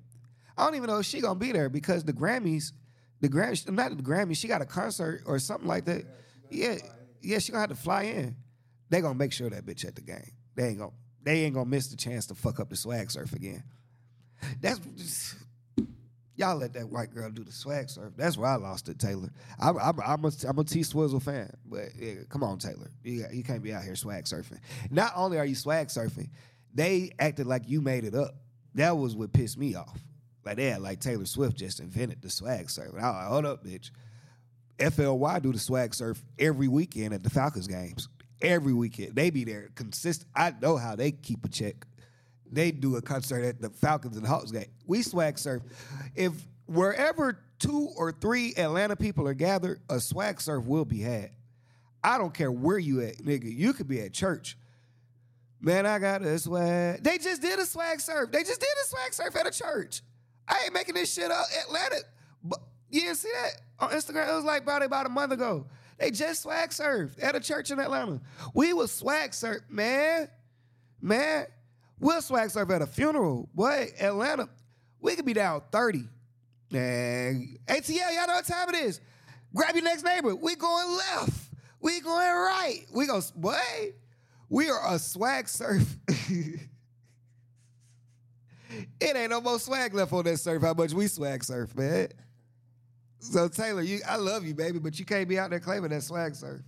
I 0.61 0.65
don't 0.65 0.75
even 0.75 0.91
know 0.91 0.99
if 0.99 1.07
she 1.07 1.21
gonna 1.21 1.39
be 1.39 1.51
there 1.51 1.69
because 1.69 2.03
the 2.03 2.13
Grammys, 2.13 2.71
the 3.19 3.27
Grammys, 3.27 3.67
not 3.67 3.97
the 3.97 4.03
Grammys, 4.03 4.37
she 4.37 4.47
got 4.47 4.61
a 4.61 4.65
concert 4.65 5.23
or 5.25 5.39
something 5.39 5.67
like 5.67 5.85
that. 5.85 6.05
Yeah, 6.51 6.75
yeah, 7.19 7.39
she 7.39 7.51
gonna 7.51 7.61
have 7.61 7.71
to 7.71 7.75
fly 7.75 8.03
in. 8.03 8.35
They 8.89 9.01
gonna 9.01 9.15
make 9.15 9.33
sure 9.33 9.49
that 9.49 9.65
bitch 9.65 9.85
at 9.87 9.95
the 9.95 10.01
game. 10.01 10.31
They 10.53 10.67
ain't 10.67 10.77
gonna, 10.77 10.91
they 11.23 11.45
ain't 11.45 11.55
gonna 11.55 11.67
miss 11.67 11.87
the 11.87 11.97
chance 11.97 12.27
to 12.27 12.35
fuck 12.35 12.59
up 12.59 12.69
the 12.69 12.75
swag 12.75 13.09
surf 13.09 13.33
again. 13.33 13.63
That's 14.61 15.35
y'all 16.35 16.57
let 16.57 16.73
that 16.73 16.87
white 16.87 17.11
girl 17.11 17.31
do 17.31 17.43
the 17.43 17.51
swag 17.51 17.89
surf. 17.89 18.13
That's 18.15 18.37
where 18.37 18.51
I 18.51 18.57
lost 18.57 18.87
it, 18.87 18.99
Taylor. 18.99 19.29
I'm 19.59 19.79
I'm, 19.79 19.99
I'm 19.99 20.25
a 20.25 20.31
I'm 20.47 20.59
a 20.59 20.63
T 20.63 20.83
Swizzle 20.83 21.21
fan, 21.21 21.51
but 21.65 21.89
yeah, 21.97 22.13
come 22.29 22.43
on, 22.43 22.59
Taylor, 22.59 22.91
you 23.03 23.25
you 23.33 23.43
can't 23.43 23.63
be 23.63 23.73
out 23.73 23.83
here 23.83 23.95
swag 23.95 24.25
surfing. 24.25 24.59
Not 24.91 25.13
only 25.15 25.39
are 25.39 25.45
you 25.45 25.55
swag 25.55 25.87
surfing, 25.87 26.29
they 26.71 27.13
acted 27.17 27.47
like 27.47 27.67
you 27.67 27.81
made 27.81 28.03
it 28.03 28.13
up. 28.13 28.35
That 28.75 28.95
was 28.95 29.15
what 29.15 29.33
pissed 29.33 29.57
me 29.57 29.73
off. 29.73 29.99
Like 30.45 30.57
they 30.57 30.69
had 30.69 30.81
like 30.81 30.99
Taylor 30.99 31.25
Swift 31.25 31.57
just 31.57 31.79
invented 31.79 32.21
the 32.21 32.29
swag 32.29 32.69
surf. 32.69 32.93
And 32.93 33.03
I 33.03 33.09
was 33.09 33.15
like, 33.17 33.27
hold 33.27 33.45
up, 33.45 33.65
bitch. 33.65 33.91
FLY 34.79 35.39
do 35.39 35.51
the 35.51 35.59
swag 35.59 35.93
surf 35.93 36.23
every 36.39 36.67
weekend 36.67 37.13
at 37.13 37.23
the 37.23 37.29
Falcons 37.29 37.67
games. 37.67 38.07
Every 38.41 38.73
weekend. 38.73 39.15
They 39.15 39.29
be 39.29 39.43
there 39.43 39.69
consistent. 39.75 40.29
I 40.35 40.53
know 40.59 40.77
how 40.77 40.95
they 40.95 41.11
keep 41.11 41.45
a 41.45 41.49
check. 41.49 41.85
They 42.51 42.71
do 42.71 42.95
a 42.95 43.01
concert 43.01 43.43
at 43.43 43.61
the 43.61 43.69
Falcons 43.69 44.17
and 44.17 44.25
Hawks 44.25 44.51
game. 44.51 44.65
We 44.85 45.03
swag 45.03 45.37
surf. 45.37 45.61
If 46.15 46.33
wherever 46.65 47.37
two 47.59 47.89
or 47.95 48.11
three 48.11 48.53
Atlanta 48.57 48.95
people 48.95 49.27
are 49.27 49.35
gathered, 49.35 49.79
a 49.89 49.99
swag 49.99 50.41
surf 50.41 50.65
will 50.65 50.85
be 50.85 51.01
had. 51.01 51.29
I 52.03 52.17
don't 52.17 52.33
care 52.33 52.51
where 52.51 52.79
you 52.79 53.01
at, 53.01 53.17
nigga. 53.17 53.55
You 53.55 53.73
could 53.73 53.87
be 53.87 54.01
at 54.01 54.11
church. 54.11 54.57
Man, 55.61 55.85
I 55.85 55.99
got 55.99 56.23
a 56.23 56.39
swag. 56.39 57.03
They 57.03 57.19
just 57.19 57.41
did 57.41 57.59
a 57.59 57.65
swag 57.65 57.99
surf. 57.99 58.31
They 58.31 58.43
just 58.43 58.59
did 58.59 58.69
a 58.83 58.87
swag 58.87 59.13
surf 59.13 59.35
at 59.35 59.45
a 59.47 59.51
church. 59.51 60.01
I 60.51 60.63
ain't 60.65 60.73
making 60.73 60.95
this 60.95 61.13
shit 61.13 61.31
up. 61.31 61.45
Atlanta, 61.65 61.95
but 62.43 62.59
you 62.89 63.01
didn't 63.01 63.17
see 63.17 63.31
that 63.41 63.61
on 63.79 63.91
Instagram? 63.91 64.29
It 64.29 64.35
was 64.35 64.43
like 64.43 64.63
about 64.63 64.83
about 64.83 65.05
a 65.05 65.09
month 65.09 65.31
ago. 65.31 65.65
They 65.97 66.11
just 66.11 66.43
swag 66.43 66.71
surfed 66.71 67.23
at 67.23 67.35
a 67.35 67.39
church 67.39 67.71
in 67.71 67.79
Atlanta. 67.79 68.19
We 68.53 68.73
was 68.73 68.91
swag 68.91 69.33
surf, 69.33 69.61
man, 69.69 70.27
man. 71.01 71.45
We'll 71.99 72.21
swag 72.21 72.49
surf 72.49 72.69
at 72.69 72.81
a 72.81 72.87
funeral. 72.87 73.49
Boy, 73.53 73.91
Atlanta, 73.99 74.49
we 74.99 75.15
could 75.15 75.25
be 75.25 75.33
down 75.33 75.61
thirty. 75.71 76.03
Man, 76.69 77.57
ATL, 77.67 77.89
y'all 77.89 78.27
know 78.27 78.33
what 78.35 78.45
time 78.45 78.69
it 78.69 78.75
is. 78.75 78.99
Grab 79.53 79.75
your 79.75 79.83
next 79.83 80.03
neighbor. 80.03 80.35
We 80.35 80.55
going 80.55 80.97
left. 80.97 81.49
We 81.79 81.99
going 82.01 82.27
right. 82.27 82.85
We 82.93 83.07
go, 83.07 83.21
boy. 83.35 83.93
We 84.49 84.69
are 84.69 84.93
a 84.93 84.99
swag 84.99 85.47
surf. 85.47 85.97
it 88.99 89.15
ain't 89.15 89.29
no 89.29 89.41
more 89.41 89.59
swag 89.59 89.93
left 89.93 90.13
on 90.13 90.23
that 90.25 90.37
surf. 90.37 90.61
How 90.61 90.73
much 90.73 90.93
we 90.93 91.07
swag 91.07 91.43
surf, 91.43 91.75
man. 91.75 92.09
So 93.19 93.47
Taylor, 93.47 93.81
you, 93.81 93.99
I 94.07 94.15
love 94.15 94.45
you, 94.45 94.53
baby, 94.53 94.79
but 94.79 94.97
you 94.97 95.05
can't 95.05 95.29
be 95.29 95.37
out 95.37 95.51
there 95.51 95.59
claiming 95.59 95.91
that 95.91 96.03
swag 96.03 96.35
surf. 96.35 96.61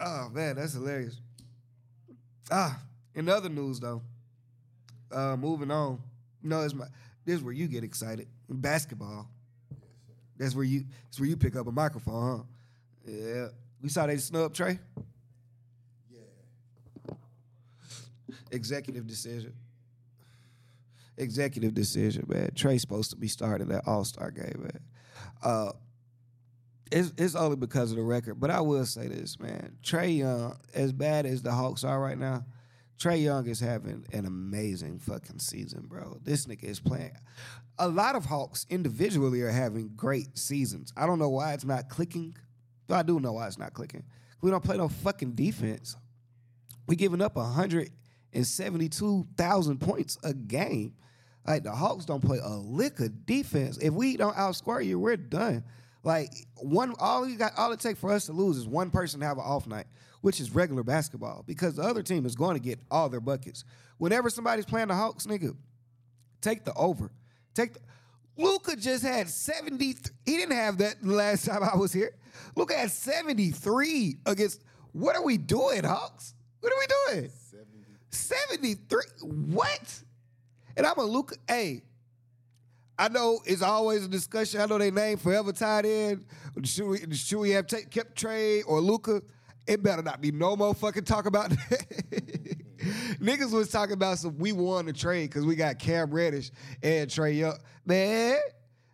Oh 0.00 0.28
man, 0.32 0.56
that's 0.56 0.72
hilarious. 0.72 1.20
Ah, 2.50 2.80
in 3.14 3.28
other 3.28 3.48
news 3.48 3.80
though, 3.80 4.02
uh, 5.12 5.36
moving 5.36 5.70
on. 5.70 6.00
No, 6.42 6.62
it's 6.62 6.74
my. 6.74 6.86
This 7.24 7.36
is 7.36 7.42
where 7.42 7.52
you 7.52 7.66
get 7.66 7.84
excited. 7.84 8.28
Basketball. 8.48 9.28
That's 10.38 10.54
where 10.54 10.64
you. 10.64 10.84
That's 11.04 11.20
where 11.20 11.28
you 11.28 11.36
pick 11.36 11.56
up 11.56 11.66
a 11.66 11.72
microphone, 11.72 12.38
huh? 12.38 12.44
Yeah. 13.06 13.48
We 13.82 13.88
saw 13.88 14.06
they 14.06 14.16
snub 14.16 14.54
Trae. 14.54 14.78
Yeah. 16.10 17.14
Executive 18.50 19.06
decision. 19.06 19.52
Executive 21.18 21.74
decision, 21.74 22.24
man. 22.28 22.50
Trae's 22.54 22.80
supposed 22.80 23.10
to 23.10 23.16
be 23.16 23.28
starting 23.28 23.68
that 23.68 23.86
All 23.86 24.04
Star 24.04 24.30
game, 24.30 24.62
man. 24.62 24.80
Uh, 25.42 25.72
it's, 26.90 27.12
it's 27.18 27.34
only 27.34 27.56
because 27.56 27.90
of 27.90 27.96
the 27.96 28.02
record, 28.02 28.40
but 28.40 28.50
I 28.50 28.60
will 28.60 28.86
say 28.86 29.08
this, 29.08 29.38
man. 29.38 29.76
Trae 29.82 30.18
Young, 30.18 30.56
as 30.74 30.92
bad 30.92 31.26
as 31.26 31.42
the 31.42 31.52
Hawks 31.52 31.84
are 31.84 32.00
right 32.00 32.18
now, 32.18 32.44
Trae 32.98 33.22
Young 33.22 33.46
is 33.46 33.60
having 33.60 34.04
an 34.12 34.26
amazing 34.26 34.98
fucking 34.98 35.38
season, 35.38 35.86
bro. 35.86 36.18
This 36.22 36.46
nigga 36.46 36.64
is 36.64 36.80
playing. 36.80 37.16
A 37.78 37.88
lot 37.88 38.16
of 38.16 38.24
Hawks 38.24 38.66
individually 38.70 39.42
are 39.42 39.50
having 39.50 39.92
great 39.94 40.36
seasons. 40.36 40.92
I 40.96 41.06
don't 41.06 41.20
know 41.20 41.28
why 41.28 41.52
it's 41.52 41.64
not 41.64 41.88
clicking. 41.88 42.36
I 42.90 43.02
do 43.02 43.20
know 43.20 43.34
why 43.34 43.46
it's 43.46 43.58
not 43.58 43.74
clicking. 43.74 44.02
We 44.40 44.50
don't 44.50 44.64
play 44.64 44.78
no 44.78 44.88
fucking 44.88 45.32
defense. 45.32 45.94
We 46.86 46.96
giving 46.96 47.20
up 47.20 47.36
172,000 47.36 49.78
points 49.78 50.16
a 50.24 50.32
game. 50.34 50.94
Like 51.48 51.62
the 51.62 51.72
Hawks 51.72 52.04
don't 52.04 52.22
play 52.22 52.38
a 52.42 52.56
lick 52.56 53.00
of 53.00 53.24
defense. 53.24 53.78
If 53.78 53.94
we 53.94 54.18
don't 54.18 54.36
outscore 54.36 54.84
you, 54.84 54.98
we're 54.98 55.16
done. 55.16 55.64
Like 56.04 56.30
one, 56.56 56.94
all 56.98 57.26
you 57.26 57.36
got, 57.36 57.52
all 57.56 57.72
it 57.72 57.80
takes 57.80 57.98
for 57.98 58.12
us 58.12 58.26
to 58.26 58.32
lose 58.32 58.58
is 58.58 58.68
one 58.68 58.90
person 58.90 59.20
to 59.20 59.26
have 59.26 59.38
an 59.38 59.44
off 59.46 59.66
night, 59.66 59.86
which 60.20 60.40
is 60.40 60.54
regular 60.54 60.82
basketball, 60.82 61.44
because 61.46 61.76
the 61.76 61.82
other 61.82 62.02
team 62.02 62.26
is 62.26 62.34
going 62.34 62.54
to 62.54 62.62
get 62.62 62.78
all 62.90 63.08
their 63.08 63.20
buckets. 63.20 63.64
Whenever 63.96 64.28
somebody's 64.28 64.66
playing 64.66 64.88
the 64.88 64.94
Hawks, 64.94 65.26
nigga, 65.26 65.56
take 66.42 66.66
the 66.66 66.74
over. 66.74 67.10
Take 67.54 67.72
the, 67.72 67.80
Luka 68.36 68.76
just 68.76 69.02
had 69.02 69.30
70. 69.30 69.86
He 69.86 69.94
didn't 70.26 70.54
have 70.54 70.76
that 70.78 71.02
the 71.02 71.12
last 71.14 71.46
time 71.46 71.62
I 71.62 71.78
was 71.78 71.94
here. 71.94 72.14
Luka 72.56 72.74
had 72.74 72.90
73 72.90 74.18
against. 74.26 74.62
What 74.92 75.16
are 75.16 75.24
we 75.24 75.38
doing, 75.38 75.82
Hawks? 75.84 76.34
What 76.60 76.74
are 76.74 76.78
we 76.78 77.16
doing? 77.16 77.30
73. 78.10 79.02
What? 79.22 80.02
And 80.78 80.86
I'm 80.86 80.96
a 80.96 81.02
Luka. 81.02 81.34
Hey, 81.48 81.82
I 82.96 83.08
know 83.08 83.40
it's 83.44 83.62
always 83.62 84.04
a 84.04 84.08
discussion. 84.08 84.60
I 84.60 84.66
know 84.66 84.78
they 84.78 84.92
name 84.92 85.18
forever 85.18 85.52
tied 85.52 85.84
in. 85.84 86.24
Should 86.62 86.86
we, 86.86 87.14
should 87.14 87.38
we 87.38 87.50
have 87.50 87.66
ta- 87.66 87.78
kept 87.90 88.20
Trae 88.20 88.62
or 88.64 88.80
Luka? 88.80 89.20
It 89.66 89.82
better 89.82 90.02
not 90.02 90.20
be 90.20 90.30
no 90.30 90.56
more 90.56 90.72
fucking 90.74 91.04
talk 91.04 91.26
about 91.26 91.50
that. 91.50 92.56
Niggas 93.20 93.52
was 93.52 93.70
talking 93.70 93.94
about 93.94 94.18
some 94.18 94.38
we 94.38 94.52
won 94.52 94.86
the 94.86 94.92
trade 94.92 95.30
because 95.30 95.44
we 95.44 95.56
got 95.56 95.80
Cam 95.80 96.12
Reddish 96.12 96.52
and 96.80 97.10
Trae 97.10 97.36
Young. 97.36 97.58
Man, 97.84 98.38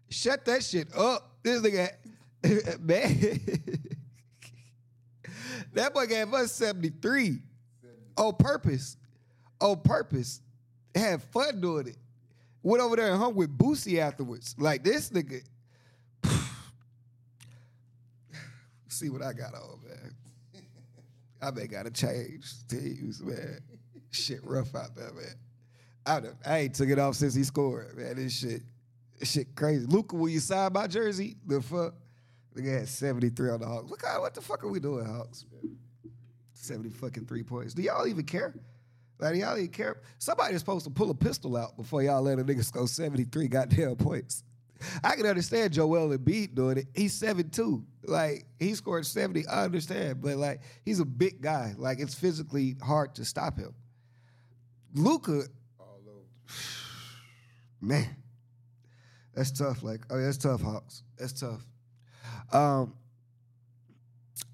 shut 0.08 0.46
that 0.46 0.64
shit 0.64 0.88
up. 0.96 1.36
This 1.42 1.60
nigga, 1.60 1.90
man. 2.80 3.40
that 5.74 5.92
boy 5.92 6.06
gave 6.06 6.32
us 6.32 6.52
73 6.52 7.40
on 8.16 8.34
purpose. 8.36 8.96
On 9.60 9.78
purpose. 9.80 10.40
Had 10.94 11.22
fun 11.22 11.60
doing 11.60 11.88
it. 11.88 11.96
Went 12.62 12.82
over 12.82 12.96
there 12.96 13.10
and 13.10 13.18
hung 13.18 13.34
with 13.34 13.56
Boosie 13.56 13.98
afterwards. 13.98 14.54
Like 14.58 14.82
this 14.82 15.10
nigga. 15.10 15.42
See 18.88 19.10
what 19.10 19.22
I 19.22 19.32
got 19.32 19.54
on, 19.54 19.80
man. 19.86 20.14
I 21.42 21.50
may 21.50 21.66
gotta 21.66 21.90
change 21.90 22.46
teams, 22.68 23.22
man. 23.22 23.60
Shit 24.10 24.40
rough 24.44 24.74
out 24.74 24.94
there, 24.96 25.12
man. 25.12 25.34
I, 26.06 26.20
I 26.46 26.58
ain't 26.60 26.74
took 26.74 26.88
it 26.88 26.98
off 26.98 27.16
since 27.16 27.34
he 27.34 27.44
scored, 27.44 27.96
man. 27.96 28.16
This 28.16 28.38
shit, 28.38 28.62
this 29.18 29.30
shit 29.32 29.54
crazy. 29.54 29.86
Luka, 29.86 30.16
will 30.16 30.28
you 30.28 30.40
sign 30.40 30.72
my 30.72 30.86
jersey? 30.86 31.36
The 31.46 31.60
fuck? 31.60 31.94
Nigga 32.56 32.78
had 32.78 32.88
73 32.88 33.50
on 33.50 33.60
the 33.60 33.66
Hawks. 33.66 33.90
Look 33.90 34.04
how, 34.06 34.20
what 34.20 34.32
the 34.32 34.40
fuck 34.40 34.62
are 34.64 34.68
we 34.68 34.80
doing, 34.80 35.04
Hawks? 35.04 35.44
70 36.52 36.90
fucking 36.90 37.26
three 37.26 37.42
points. 37.42 37.74
Do 37.74 37.82
y'all 37.82 38.06
even 38.06 38.24
care? 38.24 38.54
Like, 39.18 39.36
y'all 39.36 39.56
ain't 39.56 39.72
care? 39.72 40.00
Somebody's 40.18 40.58
supposed 40.58 40.84
to 40.84 40.90
pull 40.90 41.10
a 41.10 41.14
pistol 41.14 41.56
out 41.56 41.76
before 41.76 42.02
y'all 42.02 42.22
let 42.22 42.38
a 42.38 42.44
nigga 42.44 42.64
score 42.64 42.88
73 42.88 43.48
goddamn 43.48 43.96
points. 43.96 44.42
I 45.02 45.14
can 45.14 45.24
understand 45.26 45.72
Joel 45.72 46.16
Embiid 46.16 46.54
doing 46.54 46.78
it. 46.78 46.86
He's 46.94 47.18
7'2". 47.18 47.84
Like, 48.06 48.44
he 48.58 48.74
scored 48.74 49.06
70. 49.06 49.46
I 49.46 49.64
understand. 49.64 50.20
But, 50.20 50.36
like, 50.36 50.60
he's 50.84 51.00
a 51.00 51.04
big 51.04 51.40
guy. 51.40 51.74
Like, 51.78 52.00
it's 52.00 52.14
physically 52.14 52.76
hard 52.82 53.14
to 53.14 53.24
stop 53.24 53.56
him. 53.56 53.74
Luca, 54.94 55.42
man, 57.80 58.16
that's 59.34 59.52
tough. 59.52 59.82
Like, 59.82 60.04
oh, 60.10 60.20
that's 60.20 60.38
tough, 60.38 60.60
Hawks. 60.60 61.02
That's 61.18 61.32
tough. 61.32 61.64
Um, 62.52 62.94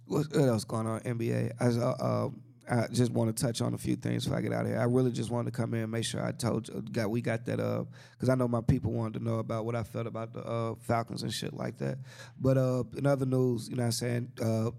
what, 0.06 0.26
what 0.32 0.48
else 0.48 0.64
going 0.64 0.86
on 0.86 1.00
NBA? 1.00 1.52
I, 1.60 1.66
uh, 1.66 2.24
um, 2.26 2.42
I 2.70 2.86
just 2.92 3.10
want 3.10 3.36
to 3.36 3.42
touch 3.42 3.60
on 3.60 3.74
a 3.74 3.78
few 3.78 3.96
things 3.96 4.24
before 4.24 4.38
I 4.38 4.42
get 4.42 4.52
out 4.52 4.62
of 4.62 4.68
here. 4.68 4.78
I 4.78 4.84
really 4.84 5.10
just 5.10 5.30
wanted 5.30 5.52
to 5.52 5.60
come 5.60 5.74
in 5.74 5.80
and 5.80 5.90
make 5.90 6.04
sure 6.04 6.24
I 6.24 6.30
told 6.30 6.68
you, 6.68 6.80
got 6.92 7.10
we 7.10 7.20
got 7.20 7.44
that 7.46 7.58
uh 7.58 7.84
because 8.12 8.28
I 8.28 8.36
know 8.36 8.46
my 8.46 8.60
people 8.60 8.92
wanted 8.92 9.18
to 9.18 9.24
know 9.24 9.40
about 9.40 9.64
what 9.64 9.74
I 9.74 9.82
felt 9.82 10.06
about 10.06 10.32
the 10.32 10.44
uh, 10.44 10.74
Falcons 10.80 11.24
and 11.24 11.32
shit 11.32 11.52
like 11.52 11.78
that. 11.78 11.98
But 12.40 12.56
uh, 12.56 12.84
in 12.96 13.06
other 13.06 13.26
news, 13.26 13.68
you 13.68 13.76
know 13.76 13.82
what 13.82 13.86
I'm 13.86 13.92
saying, 13.92 14.32
uh, 14.40 14.70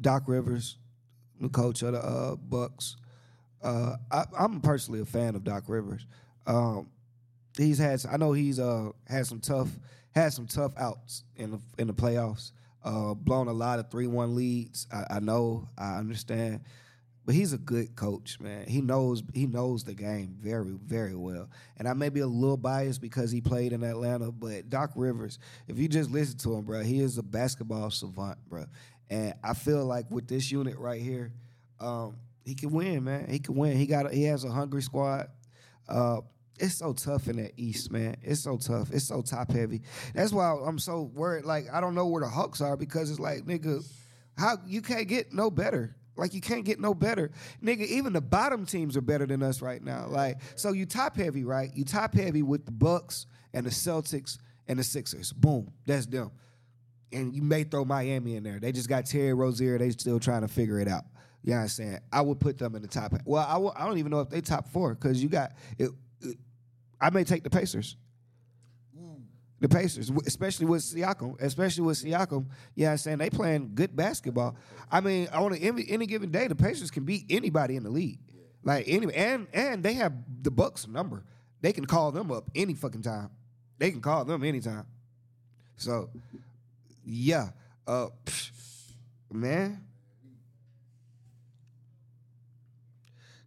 Doc 0.00 0.24
Rivers, 0.26 0.78
the 1.40 1.50
coach 1.50 1.82
of 1.82 1.92
the 1.92 2.00
uh, 2.00 2.36
Bucks. 2.36 2.96
Uh, 3.62 3.96
I, 4.10 4.24
I'm 4.38 4.60
personally 4.60 5.00
a 5.00 5.04
fan 5.04 5.34
of 5.34 5.44
Doc 5.44 5.64
Rivers. 5.68 6.06
Um, 6.46 6.88
he's 7.56 7.78
had 7.78 8.04
I 8.10 8.16
know 8.16 8.32
he's 8.32 8.58
uh 8.58 8.90
had 9.06 9.26
some 9.26 9.40
tough 9.40 9.68
had 10.14 10.32
some 10.32 10.46
tough 10.46 10.72
outs 10.78 11.24
in 11.36 11.50
the 11.50 11.60
in 11.78 11.88
the 11.88 11.94
playoffs. 11.94 12.52
Uh, 12.82 13.14
blown 13.14 13.48
a 13.48 13.52
lot 13.52 13.78
of 13.78 13.90
three 13.90 14.06
one 14.06 14.34
leads. 14.34 14.86
I, 14.92 15.16
I 15.16 15.20
know. 15.20 15.68
I 15.76 15.96
understand. 15.96 16.60
But 17.26 17.34
he's 17.34 17.54
a 17.54 17.58
good 17.58 17.96
coach, 17.96 18.38
man. 18.38 18.66
He 18.66 18.82
knows 18.82 19.22
he 19.32 19.46
knows 19.46 19.82
the 19.84 19.94
game 19.94 20.36
very 20.40 20.76
very 20.84 21.14
well. 21.14 21.48
And 21.78 21.88
I 21.88 21.94
may 21.94 22.10
be 22.10 22.20
a 22.20 22.26
little 22.26 22.58
biased 22.58 23.00
because 23.00 23.30
he 23.30 23.40
played 23.40 23.72
in 23.72 23.82
Atlanta, 23.82 24.30
but 24.30 24.68
Doc 24.68 24.92
Rivers, 24.94 25.38
if 25.66 25.78
you 25.78 25.88
just 25.88 26.10
listen 26.10 26.36
to 26.38 26.54
him, 26.54 26.64
bro, 26.64 26.82
he 26.82 27.00
is 27.00 27.16
a 27.16 27.22
basketball 27.22 27.90
savant, 27.90 28.38
bro. 28.48 28.66
And 29.08 29.34
I 29.42 29.54
feel 29.54 29.84
like 29.86 30.10
with 30.10 30.28
this 30.28 30.50
unit 30.52 30.78
right 30.78 31.00
here, 31.00 31.32
um, 31.80 32.16
he 32.44 32.54
can 32.54 32.70
win, 32.70 33.04
man. 33.04 33.28
He 33.30 33.38
can 33.38 33.54
win. 33.54 33.76
He 33.76 33.86
got 33.86 34.12
he 34.12 34.24
has 34.24 34.44
a 34.44 34.50
hungry 34.50 34.82
squad. 34.82 35.28
Uh, 35.88 36.20
it's 36.58 36.76
so 36.76 36.92
tough 36.92 37.28
in 37.28 37.36
that 37.36 37.52
East, 37.56 37.90
man. 37.90 38.16
It's 38.22 38.40
so 38.40 38.56
tough. 38.58 38.90
It's 38.92 39.06
so 39.06 39.22
top 39.22 39.50
heavy. 39.50 39.82
That's 40.14 40.32
why 40.32 40.54
I'm 40.64 40.78
so 40.78 41.10
worried. 41.14 41.44
Like 41.44 41.66
I 41.72 41.80
don't 41.80 41.94
know 41.94 42.06
where 42.06 42.22
the 42.22 42.28
Hawks 42.28 42.60
are 42.60 42.76
because 42.76 43.10
it's 43.10 43.18
like, 43.18 43.44
nigga, 43.44 43.84
how 44.36 44.58
you 44.66 44.82
can't 44.82 45.08
get 45.08 45.32
no 45.32 45.50
better. 45.50 45.96
Like 46.16 46.34
you 46.34 46.40
can't 46.40 46.64
get 46.64 46.78
no 46.80 46.94
better, 46.94 47.30
nigga. 47.62 47.86
Even 47.86 48.12
the 48.12 48.20
bottom 48.20 48.66
teams 48.66 48.96
are 48.96 49.00
better 49.00 49.26
than 49.26 49.42
us 49.42 49.60
right 49.60 49.82
now. 49.82 50.06
Like 50.08 50.38
so, 50.56 50.72
you 50.72 50.86
top 50.86 51.16
heavy, 51.16 51.44
right? 51.44 51.70
You 51.74 51.84
top 51.84 52.14
heavy 52.14 52.42
with 52.42 52.66
the 52.66 52.72
Bucks 52.72 53.26
and 53.52 53.66
the 53.66 53.70
Celtics 53.70 54.38
and 54.68 54.78
the 54.78 54.84
Sixers. 54.84 55.32
Boom, 55.32 55.72
that's 55.86 56.06
them. 56.06 56.30
And 57.12 57.34
you 57.34 57.42
may 57.42 57.64
throw 57.64 57.84
Miami 57.84 58.36
in 58.36 58.42
there. 58.42 58.58
They 58.58 58.72
just 58.72 58.88
got 58.88 59.06
Terry 59.06 59.34
Rozier. 59.34 59.78
They 59.78 59.90
still 59.90 60.18
trying 60.20 60.42
to 60.42 60.48
figure 60.48 60.80
it 60.80 60.88
out. 60.88 61.04
You 61.42 61.50
know 61.50 61.56
what 61.58 61.62
I'm 61.62 61.68
saying? 61.68 61.98
I 62.12 62.22
would 62.22 62.40
put 62.40 62.58
them 62.58 62.74
in 62.74 62.82
the 62.82 62.88
top. 62.88 63.12
Well, 63.24 63.72
I, 63.76 63.84
don't 63.86 63.98
even 63.98 64.10
know 64.10 64.20
if 64.20 64.30
they 64.30 64.40
top 64.40 64.66
four 64.68 64.94
because 64.94 65.22
you 65.22 65.28
got. 65.28 65.52
It, 65.78 65.90
it- 66.22 66.38
I 67.00 67.10
may 67.10 67.22
take 67.22 67.44
the 67.44 67.50
Pacers. 67.50 67.96
The 69.64 69.68
Pacers, 69.70 70.12
especially 70.26 70.66
with 70.66 70.82
Siakam, 70.82 71.40
especially 71.40 71.84
with 71.84 71.96
Siakam, 71.96 72.44
yeah, 72.74 72.90
I'm 72.90 72.98
saying 72.98 73.16
they 73.16 73.30
playing 73.30 73.70
good 73.74 73.96
basketball. 73.96 74.56
I 74.92 75.00
mean, 75.00 75.26
on 75.32 75.54
any, 75.54 75.86
any 75.88 76.04
given 76.04 76.30
day, 76.30 76.48
the 76.48 76.54
Pacers 76.54 76.90
can 76.90 77.04
beat 77.06 77.24
anybody 77.30 77.76
in 77.76 77.82
the 77.82 77.88
league, 77.88 78.18
like 78.62 78.84
any, 78.86 79.10
and 79.14 79.46
and 79.54 79.82
they 79.82 79.94
have 79.94 80.12
the 80.42 80.50
Bucks 80.50 80.86
number. 80.86 81.24
They 81.62 81.72
can 81.72 81.86
call 81.86 82.12
them 82.12 82.30
up 82.30 82.50
any 82.54 82.74
fucking 82.74 83.00
time. 83.00 83.30
They 83.78 83.90
can 83.90 84.02
call 84.02 84.26
them 84.26 84.44
anytime. 84.44 84.84
So, 85.78 86.10
yeah, 87.02 87.48
uh, 87.86 88.08
psh, 88.26 88.50
man, 89.32 89.82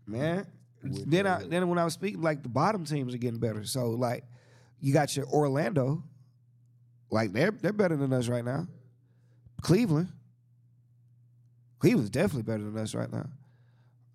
man. 0.08 0.48
Then 0.82 1.28
I 1.28 1.44
then 1.44 1.70
when 1.70 1.78
I 1.78 1.84
was 1.84 1.94
speaking, 1.94 2.24
like 2.24 2.42
the 2.42 2.50
bottom 2.50 2.86
teams 2.86 3.14
are 3.14 3.20
getting 3.20 3.40
better. 3.40 3.64
So 3.66 3.92
like, 3.92 4.24
you 4.80 4.94
got 4.94 5.16
your 5.16 5.26
Orlando, 5.28 6.04
like 7.10 7.34
they're 7.34 7.52
they're 7.52 7.74
better 7.74 7.96
than 7.96 8.14
us 8.14 8.28
right 8.28 8.46
now. 8.46 8.68
Cleveland, 9.62 10.10
Cleveland's 11.80 12.10
definitely 12.10 12.44
better 12.44 12.64
than 12.64 12.78
us 12.78 12.94
right 12.94 13.12
now. 13.12 13.30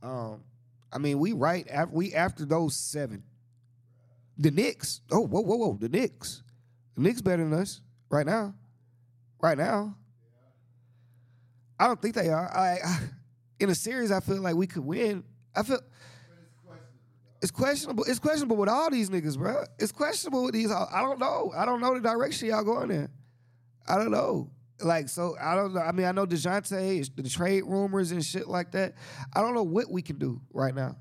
Um, 0.02 0.44
I 0.92 0.98
mean, 0.98 1.18
we 1.18 1.32
right 1.32 1.66
after 1.70 1.94
we 1.94 2.14
after 2.14 2.44
those 2.44 2.76
seven. 2.76 3.22
The 4.38 4.50
Knicks, 4.50 5.00
oh 5.10 5.20
whoa 5.20 5.40
whoa 5.40 5.56
whoa, 5.56 5.76
the 5.78 5.88
Knicks, 5.88 6.42
the 6.94 7.02
Knicks 7.02 7.20
better 7.20 7.44
than 7.44 7.52
us 7.52 7.80
right 8.08 8.26
now, 8.26 8.54
right 9.40 9.58
now. 9.58 9.96
I 11.78 11.86
don't 11.86 12.00
think 12.00 12.14
they 12.14 12.28
are. 12.28 12.50
I, 12.56 12.78
I 12.84 13.00
in 13.60 13.70
a 13.70 13.74
series, 13.74 14.10
I 14.10 14.20
feel 14.20 14.40
like 14.40 14.54
we 14.56 14.66
could 14.66 14.84
win. 14.84 15.24
I 15.54 15.62
feel 15.62 15.80
it's 17.42 17.50
questionable. 17.50 18.04
It's 18.04 18.18
questionable 18.18 18.56
with 18.56 18.68
all 18.68 18.90
these 18.90 19.10
niggas, 19.10 19.36
bro. 19.36 19.64
It's 19.78 19.92
questionable 19.92 20.44
with 20.44 20.54
these. 20.54 20.70
I 20.70 21.02
don't 21.02 21.18
know. 21.18 21.52
I 21.54 21.64
don't 21.66 21.80
know 21.80 21.94
the 21.94 22.00
direction 22.00 22.48
y'all 22.48 22.64
going 22.64 22.90
in. 22.90 23.08
I 23.86 23.96
don't 23.96 24.10
know. 24.12 24.50
Like 24.80 25.08
so, 25.08 25.36
I 25.40 25.54
don't 25.54 25.74
know. 25.74 25.80
I 25.80 25.92
mean, 25.92 26.06
I 26.06 26.12
know 26.12 26.26
Dejounte, 26.26 27.14
the 27.16 27.28
trade 27.28 27.64
rumors 27.66 28.12
and 28.12 28.24
shit 28.24 28.48
like 28.48 28.72
that. 28.72 28.94
I 29.34 29.40
don't 29.40 29.54
know 29.54 29.62
what 29.62 29.90
we 29.90 30.02
can 30.02 30.18
do 30.18 30.40
right 30.52 30.74
now. 30.74 30.96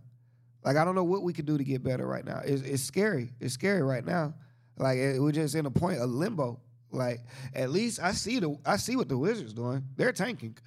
Like 0.63 0.77
I 0.77 0.85
don't 0.85 0.95
know 0.95 1.03
what 1.03 1.23
we 1.23 1.33
can 1.33 1.45
do 1.45 1.57
to 1.57 1.63
get 1.63 1.83
better 1.83 2.05
right 2.05 2.25
now. 2.25 2.41
It's, 2.43 2.61
it's 2.61 2.83
scary. 2.83 3.31
It's 3.39 3.53
scary 3.55 3.81
right 3.81 4.05
now. 4.05 4.35
Like 4.77 4.97
it- 4.97 5.21
we're 5.21 5.31
just 5.31 5.55
in 5.55 5.65
a 5.65 5.71
point 5.71 5.99
of 5.99 6.09
limbo. 6.09 6.59
Like 6.91 7.21
at 7.55 7.71
least 7.71 7.99
I 8.01 8.11
see 8.11 8.39
the 8.39 8.55
I 8.65 8.77
see 8.77 8.95
what 8.95 9.09
the 9.09 9.17
Wizards 9.17 9.53
doing. 9.53 9.83
They're 9.95 10.11
tanking. 10.11 10.57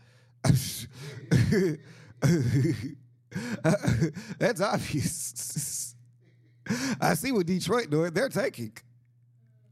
That's 4.39 4.61
obvious. 4.61 5.95
I 7.01 7.15
see 7.15 7.33
what 7.33 7.47
Detroit 7.47 7.91
doing. 7.91 8.13
They're 8.13 8.29
taking. 8.29 8.73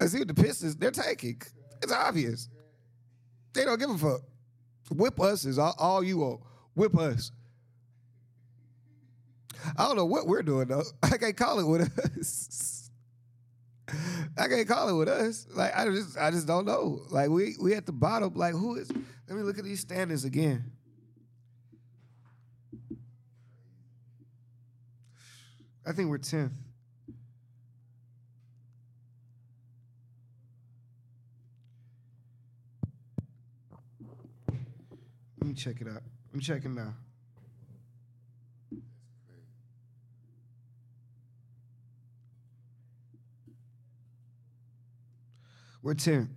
I 0.00 0.06
see 0.06 0.18
what 0.18 0.28
the 0.28 0.34
Pistons. 0.34 0.76
They're 0.76 0.90
taking. 0.90 1.40
It's 1.82 1.92
obvious. 1.92 2.48
They 3.52 3.64
don't 3.64 3.78
give 3.78 3.90
a 3.90 3.98
fuck. 3.98 4.20
Whip 4.90 5.20
us 5.20 5.44
is 5.44 5.58
all, 5.58 5.74
all 5.78 6.02
you 6.02 6.18
want. 6.18 6.40
Whip 6.74 6.96
us. 6.98 7.30
I 9.76 9.86
don't 9.86 9.96
know 9.96 10.06
what 10.06 10.26
we're 10.26 10.42
doing 10.42 10.68
though. 10.68 10.84
I 11.02 11.16
can't 11.16 11.36
call 11.36 11.60
it 11.60 11.66
with 11.66 12.16
us. 12.18 12.90
I 14.38 14.48
can't 14.48 14.66
call 14.66 14.88
it 14.88 14.94
with 14.94 15.08
us. 15.08 15.46
Like 15.54 15.76
I 15.76 15.84
just, 15.86 16.18
I 16.18 16.30
just 16.30 16.46
don't 16.46 16.64
know. 16.64 17.02
Like 17.10 17.28
we, 17.28 17.56
we 17.60 17.74
at 17.74 17.86
the 17.86 17.92
bottom. 17.92 18.34
Like 18.34 18.54
who 18.54 18.76
is? 18.76 18.90
Let 19.28 19.36
me 19.36 19.42
look 19.42 19.58
at 19.58 19.64
these 19.64 19.80
standings 19.80 20.24
again. 20.24 20.72
I 25.85 25.93
think 25.93 26.09
we're 26.11 26.18
tenth. 26.18 26.53
Let 35.39 35.49
me 35.49 35.55
check 35.55 35.80
it 35.80 35.89
out. 35.89 36.03
I'm 36.33 36.41
checking 36.41 36.74
now. 36.74 36.95
We're 45.83 45.95
10th. 45.95 46.28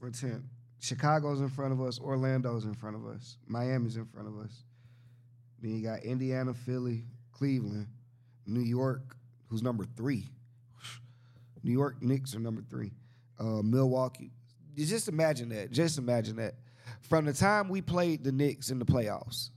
We're 0.00 0.08
10th. 0.08 0.42
Chicago's 0.80 1.40
in 1.40 1.50
front 1.50 1.72
of 1.72 1.82
us. 1.82 1.98
Orlando's 1.98 2.64
in 2.64 2.74
front 2.74 2.96
of 2.96 3.06
us. 3.06 3.36
Miami's 3.46 3.96
in 3.98 4.06
front 4.06 4.26
of 4.26 4.38
us. 4.38 4.64
Then 5.60 5.76
you 5.76 5.82
got 5.82 6.02
Indiana, 6.02 6.54
Philly, 6.54 7.04
Cleveland. 7.32 7.88
New 8.46 8.60
York, 8.60 9.16
who's 9.48 9.62
number 9.62 9.84
three. 9.96 10.28
New 11.62 11.72
York 11.72 12.00
Knicks 12.00 12.34
are 12.34 12.38
number 12.38 12.62
three. 12.62 12.92
Uh, 13.38 13.62
Milwaukee. 13.62 14.30
Just 14.76 15.08
imagine 15.08 15.48
that. 15.50 15.70
Just 15.70 15.98
imagine 15.98 16.36
that. 16.36 16.54
From 17.00 17.24
the 17.24 17.32
time 17.32 17.68
we 17.68 17.82
played 17.82 18.22
the 18.22 18.32
Knicks 18.32 18.70
in 18.70 18.78
the 18.78 18.84
playoffs, 18.84 19.50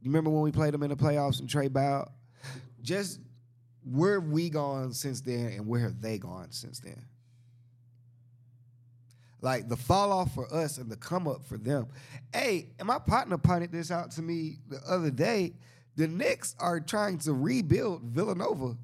you 0.00 0.10
remember 0.10 0.30
when 0.30 0.42
we 0.42 0.52
played 0.52 0.72
them 0.74 0.82
in 0.82 0.90
the 0.90 0.96
playoffs 0.96 1.40
and 1.40 1.48
Trae 1.48 1.72
bowed? 1.72 2.10
Just 2.82 3.20
where 3.84 4.20
have 4.20 4.30
we 4.30 4.50
gone 4.50 4.92
since 4.92 5.20
then 5.20 5.46
and 5.46 5.66
where 5.66 5.80
have 5.80 6.00
they 6.00 6.18
gone 6.18 6.52
since 6.52 6.80
then? 6.80 7.04
Like 9.40 9.68
the 9.68 9.76
fall 9.76 10.12
off 10.12 10.34
for 10.34 10.52
us 10.52 10.78
and 10.78 10.90
the 10.90 10.96
come 10.96 11.28
up 11.28 11.44
for 11.44 11.58
them. 11.58 11.88
Hey, 12.32 12.70
and 12.78 12.86
my 12.86 12.98
partner 12.98 13.38
pointed 13.38 13.72
this 13.72 13.90
out 13.90 14.10
to 14.12 14.22
me 14.22 14.58
the 14.68 14.80
other 14.88 15.10
day. 15.10 15.54
The 15.98 16.06
Knicks 16.06 16.54
are 16.60 16.78
trying 16.78 17.18
to 17.18 17.32
rebuild 17.32 18.02
Villanova. 18.04 18.76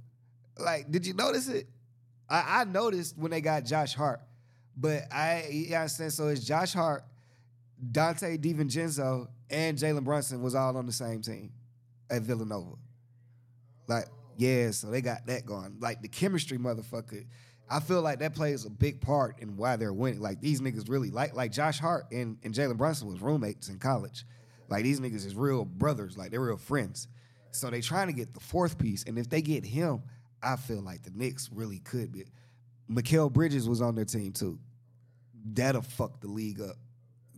Like, 0.59 0.91
did 0.91 1.07
you 1.07 1.15
notice 1.15 1.47
it? 1.47 1.69
I, 2.29 2.63
I 2.63 2.65
noticed 2.65 3.17
when 3.17 3.31
they 3.31 3.41
got 3.41 3.65
Josh 3.65 3.95
Hart, 3.95 4.21
but 4.77 5.03
I 5.13 5.47
yeah, 5.49 5.79
I 5.79 5.81
understand. 5.83 6.13
So 6.13 6.27
it's 6.27 6.45
Josh 6.45 6.73
Hart, 6.73 7.05
Donte 7.93 8.41
DiVincenzo, 8.41 9.29
and 9.49 9.79
Jalen 9.79 10.03
Brunson 10.03 10.43
was 10.43 10.57
all 10.57 10.77
on 10.77 10.87
the 10.87 10.93
same 10.93 11.23
team 11.23 11.53
at 12.11 12.23
Villanova. 12.23 12.75
Like, 13.87 14.07
yeah, 14.37 14.73
so 14.73 14.91
they 14.91 15.01
got 15.01 15.25
that 15.29 15.47
going. 15.47 15.77
Like 15.79 16.03
the 16.03 16.09
chemistry, 16.09 16.59
motherfucker. 16.59 17.27
I 17.71 17.79
feel 17.79 18.03
like 18.03 18.19
that 18.19 18.35
plays 18.35 18.65
a 18.65 18.71
big 18.71 19.01
part 19.01 19.39
in 19.39 19.57
why 19.57 19.77
they're 19.77 19.93
winning. 19.93 20.21
Like 20.21 20.41
these 20.41 20.61
niggas 20.61 20.91
really 20.91 21.13
like 21.13 21.37
like 21.37 21.53
Josh 21.53 21.79
Hart 21.79 22.11
and, 22.11 22.39
and 22.43 22.53
Jalen 22.53 22.77
Brunson 22.77 23.07
was 23.07 23.23
roommates 23.23 23.69
in 23.69 23.79
college. 23.79 24.25
Like 24.75 24.83
these 24.83 24.99
niggas 24.99 25.25
is 25.25 25.37
real 25.37 25.65
brothers, 25.65 26.19
like 26.19 26.33
they're 26.33 26.41
real 26.41 26.57
friends. 26.57 27.07
So 27.53 27.71
they 27.71 27.81
trying 27.81 28.09
to 28.09 28.13
get 28.13 28.35
the 28.35 28.41
fourth 28.41 28.77
piece. 28.77 29.05
And 29.05 29.17
if 29.17 29.29
they 29.31 29.41
get 29.41 29.65
him, 29.65 30.03
I 30.43 30.57
feel 30.57 30.83
like 30.83 31.05
the 31.05 31.13
Knicks 31.15 31.49
really 31.53 31.79
could 31.79 32.11
be. 32.11 32.25
Mikal 32.91 33.33
Bridges 33.33 33.69
was 33.69 33.81
on 33.81 33.95
their 33.95 34.05
team 34.05 34.33
too. 34.33 34.59
That'll 35.45 35.83
fuck 35.83 36.21
the 36.21 36.27
league 36.27 36.61
up. 36.61 36.75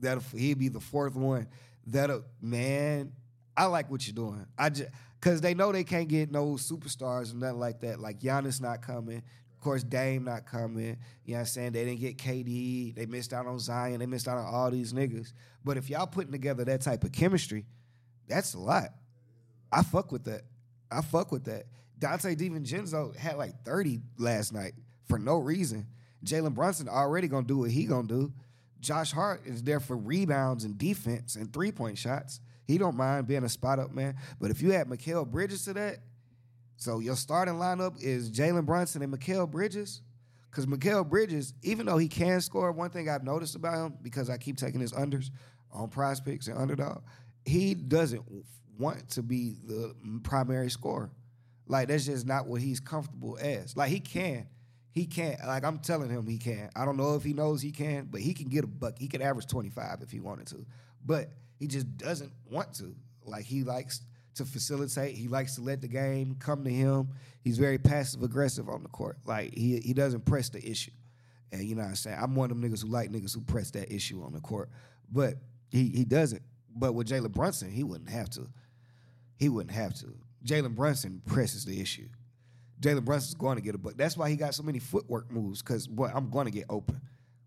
That'll 0.00 0.22
he'd 0.34 0.58
be 0.58 0.68
the 0.68 0.80
fourth 0.80 1.14
one. 1.14 1.46
That'll 1.86 2.24
man. 2.40 3.12
I 3.54 3.66
like 3.66 3.90
what 3.90 4.06
you're 4.06 4.14
doing. 4.14 4.46
I 4.56 4.70
just 4.70 4.88
because 5.20 5.42
they 5.42 5.52
know 5.52 5.72
they 5.72 5.84
can't 5.84 6.08
get 6.08 6.30
no 6.32 6.52
superstars 6.52 7.32
and 7.32 7.40
nothing 7.40 7.58
like 7.58 7.80
that. 7.80 8.00
Like 8.00 8.18
Giannis 8.18 8.62
not 8.62 8.80
coming. 8.80 9.22
Course, 9.66 9.82
Dame 9.82 10.22
not 10.22 10.46
coming. 10.46 10.96
You 11.24 11.32
know 11.32 11.34
what 11.34 11.38
I'm 11.40 11.46
saying? 11.46 11.72
They 11.72 11.84
didn't 11.84 11.98
get 11.98 12.18
KD. 12.18 12.94
They 12.94 13.04
missed 13.06 13.32
out 13.32 13.46
on 13.46 13.58
Zion. 13.58 13.98
They 13.98 14.06
missed 14.06 14.28
out 14.28 14.38
on 14.38 14.46
all 14.46 14.70
these 14.70 14.92
niggas. 14.92 15.32
But 15.64 15.76
if 15.76 15.90
y'all 15.90 16.06
putting 16.06 16.30
together 16.30 16.64
that 16.66 16.82
type 16.82 17.02
of 17.02 17.10
chemistry, 17.10 17.66
that's 18.28 18.54
a 18.54 18.60
lot. 18.60 18.90
I 19.72 19.82
fuck 19.82 20.12
with 20.12 20.22
that. 20.26 20.42
I 20.88 21.00
fuck 21.00 21.32
with 21.32 21.46
that. 21.46 21.64
Donte 21.98 22.36
DiVincenzo 22.36 23.16
had 23.16 23.38
like 23.38 23.64
30 23.64 24.02
last 24.18 24.52
night 24.52 24.74
for 25.08 25.18
no 25.18 25.38
reason. 25.38 25.88
Jalen 26.24 26.54
Brunson 26.54 26.88
already 26.88 27.26
gonna 27.26 27.44
do 27.44 27.58
what 27.58 27.72
he 27.72 27.86
gonna 27.86 28.06
do. 28.06 28.32
Josh 28.78 29.10
Hart 29.10 29.42
is 29.46 29.64
there 29.64 29.80
for 29.80 29.96
rebounds 29.96 30.62
and 30.62 30.78
defense 30.78 31.34
and 31.34 31.52
three 31.52 31.72
point 31.72 31.98
shots. 31.98 32.40
He 32.68 32.78
don't 32.78 32.96
mind 32.96 33.26
being 33.26 33.42
a 33.42 33.48
spot 33.48 33.80
up 33.80 33.92
man. 33.92 34.14
But 34.40 34.52
if 34.52 34.62
you 34.62 34.72
add 34.74 34.86
Mikal 34.86 35.26
Bridges 35.26 35.64
to 35.64 35.74
that, 35.74 35.98
so 36.76 36.98
your 37.00 37.16
starting 37.16 37.54
lineup 37.54 38.02
is 38.02 38.30
Jalen 38.30 38.66
Brunson 38.66 39.02
and 39.02 39.12
Mikal 39.12 39.50
Bridges. 39.50 40.02
Because 40.50 40.66
Mikal 40.66 41.06
Bridges, 41.06 41.52
even 41.62 41.84
though 41.84 41.98
he 41.98 42.08
can 42.08 42.40
score, 42.40 42.72
one 42.72 42.90
thing 42.90 43.10
I've 43.10 43.24
noticed 43.24 43.56
about 43.56 43.74
him, 43.74 43.94
because 44.00 44.30
I 44.30 44.38
keep 44.38 44.56
taking 44.56 44.80
his 44.80 44.92
unders 44.92 45.30
on 45.70 45.90
PrizePicks 45.90 46.48
and 46.48 46.56
underdog, 46.56 47.02
he 47.44 47.74
doesn't 47.74 48.22
want 48.78 49.10
to 49.10 49.22
be 49.22 49.56
the 49.66 49.94
primary 50.22 50.70
scorer. 50.70 51.10
Like 51.66 51.88
that's 51.88 52.06
just 52.06 52.26
not 52.26 52.46
what 52.46 52.60
he's 52.60 52.80
comfortable 52.80 53.38
as. 53.40 53.76
Like 53.76 53.90
he 53.90 54.00
can. 54.00 54.46
He 54.92 55.04
can. 55.06 55.36
Like 55.46 55.64
I'm 55.64 55.78
telling 55.78 56.08
him 56.08 56.26
he 56.26 56.38
can. 56.38 56.70
I 56.74 56.84
don't 56.84 56.96
know 56.96 57.16
if 57.16 57.22
he 57.22 57.32
knows 57.32 57.60
he 57.60 57.72
can, 57.72 58.08
but 58.10 58.20
he 58.20 58.32
can 58.32 58.48
get 58.48 58.64
a 58.64 58.66
buck. 58.66 58.98
He 58.98 59.08
could 59.08 59.20
average 59.20 59.46
25 59.46 59.98
if 60.02 60.10
he 60.10 60.20
wanted 60.20 60.46
to. 60.48 60.64
But 61.04 61.32
he 61.58 61.66
just 61.66 61.96
doesn't 61.96 62.32
want 62.50 62.72
to. 62.74 62.94
Like 63.24 63.44
he 63.44 63.62
likes 63.62 64.00
to 64.36 64.44
facilitate. 64.44 65.14
He 65.14 65.28
likes 65.28 65.56
to 65.56 65.62
let 65.62 65.80
the 65.80 65.88
game 65.88 66.36
come 66.38 66.64
to 66.64 66.70
him. 66.70 67.08
He's 67.42 67.58
very 67.58 67.78
passive 67.78 68.22
aggressive 68.22 68.68
on 68.68 68.82
the 68.82 68.88
court. 68.88 69.18
Like 69.24 69.54
he 69.54 69.78
he 69.80 69.92
doesn't 69.92 70.24
press 70.24 70.48
the 70.48 70.64
issue. 70.66 70.92
And 71.52 71.62
you 71.62 71.74
know 71.74 71.82
what 71.82 71.88
I'm 71.88 71.96
saying? 71.96 72.18
I'm 72.20 72.34
one 72.34 72.50
of 72.50 72.60
them 72.60 72.70
niggas 72.70 72.82
who 72.82 72.88
like 72.88 73.10
niggas 73.10 73.34
who 73.34 73.40
press 73.40 73.70
that 73.72 73.92
issue 73.92 74.22
on 74.22 74.32
the 74.32 74.40
court. 74.40 74.70
But 75.10 75.34
he 75.70 75.88
he 75.88 76.04
doesn't. 76.04 76.42
But 76.74 76.94
with 76.94 77.08
Jalen 77.08 77.32
Brunson, 77.32 77.70
he 77.70 77.84
wouldn't 77.84 78.10
have 78.10 78.30
to. 78.30 78.48
He 79.36 79.48
wouldn't 79.48 79.74
have 79.74 79.94
to. 79.94 80.14
Jalen 80.44 80.74
Brunson 80.74 81.22
presses 81.24 81.64
the 81.64 81.80
issue. 81.80 82.08
Jalen 82.80 83.04
Brunson's 83.04 83.34
going 83.34 83.56
to 83.56 83.62
get 83.62 83.74
a 83.74 83.78
buck. 83.78 83.94
That's 83.96 84.16
why 84.16 84.28
he 84.28 84.36
got 84.36 84.54
so 84.54 84.62
many 84.62 84.78
footwork 84.78 85.30
moves. 85.30 85.62
Cause 85.62 85.86
boy, 85.86 86.10
I'm 86.14 86.30
going 86.30 86.44
to 86.44 86.50
get 86.50 86.66
open. 86.68 87.00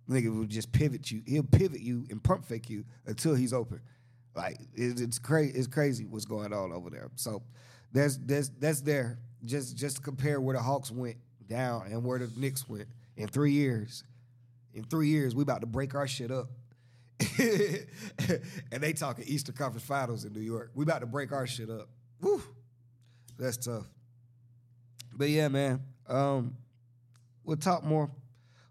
Nigga 0.10 0.36
will 0.36 0.46
just 0.46 0.72
pivot 0.72 1.12
you. 1.12 1.22
He'll 1.28 1.44
pivot 1.44 1.82
you 1.82 2.06
and 2.10 2.24
pump 2.24 2.46
fake 2.46 2.70
you 2.70 2.84
until 3.06 3.36
he's 3.36 3.54
open. 3.54 3.80
Like 4.36 4.60
it, 4.74 5.00
it's 5.00 5.20
crazy. 5.20 5.58
It's 5.58 5.68
crazy 5.68 6.06
what's 6.06 6.26
going 6.26 6.54
on 6.54 6.72
over 6.72 6.90
there. 6.90 7.10
So 7.16 7.44
that's 7.92 8.18
that's 8.18 8.50
that's 8.60 8.82
there. 8.82 9.20
Just 9.44 9.78
just 9.78 9.98
to 9.98 10.02
compare 10.02 10.40
where 10.40 10.56
the 10.56 10.62
Hawks 10.62 10.92
went 10.92 11.18
down 11.48 11.88
and 11.92 12.04
where 12.04 12.20
the 12.20 12.32
Knicks 12.38 12.68
went 12.68 12.88
in 13.18 13.28
three 13.28 13.54
years. 13.54 14.04
In 14.74 14.84
three 14.84 15.08
years, 15.08 15.36
we 15.36 15.42
about 15.42 15.62
to 15.62 15.68
break 15.68 15.96
our 15.96 16.08
shit 16.08 16.32
up. 16.32 16.50
and 17.40 18.82
they 18.82 18.94
talking 18.94 19.26
Eastern 19.28 19.56
Conference 19.56 19.86
Finals 19.86 20.24
in 20.26 20.34
New 20.34 20.40
York. 20.40 20.72
We 20.74 20.84
about 20.84 21.00
to 21.00 21.06
break 21.06 21.32
our 21.32 21.48
shit 21.48 21.70
up. 21.70 21.90
Woo. 22.22 22.42
That's 23.38 23.58
tough. 23.58 23.86
But 25.14 25.30
yeah, 25.30 25.48
man. 25.48 25.82
Um, 26.08 26.56
we'll 27.44 27.58
talk 27.58 27.84
more. 27.84 28.10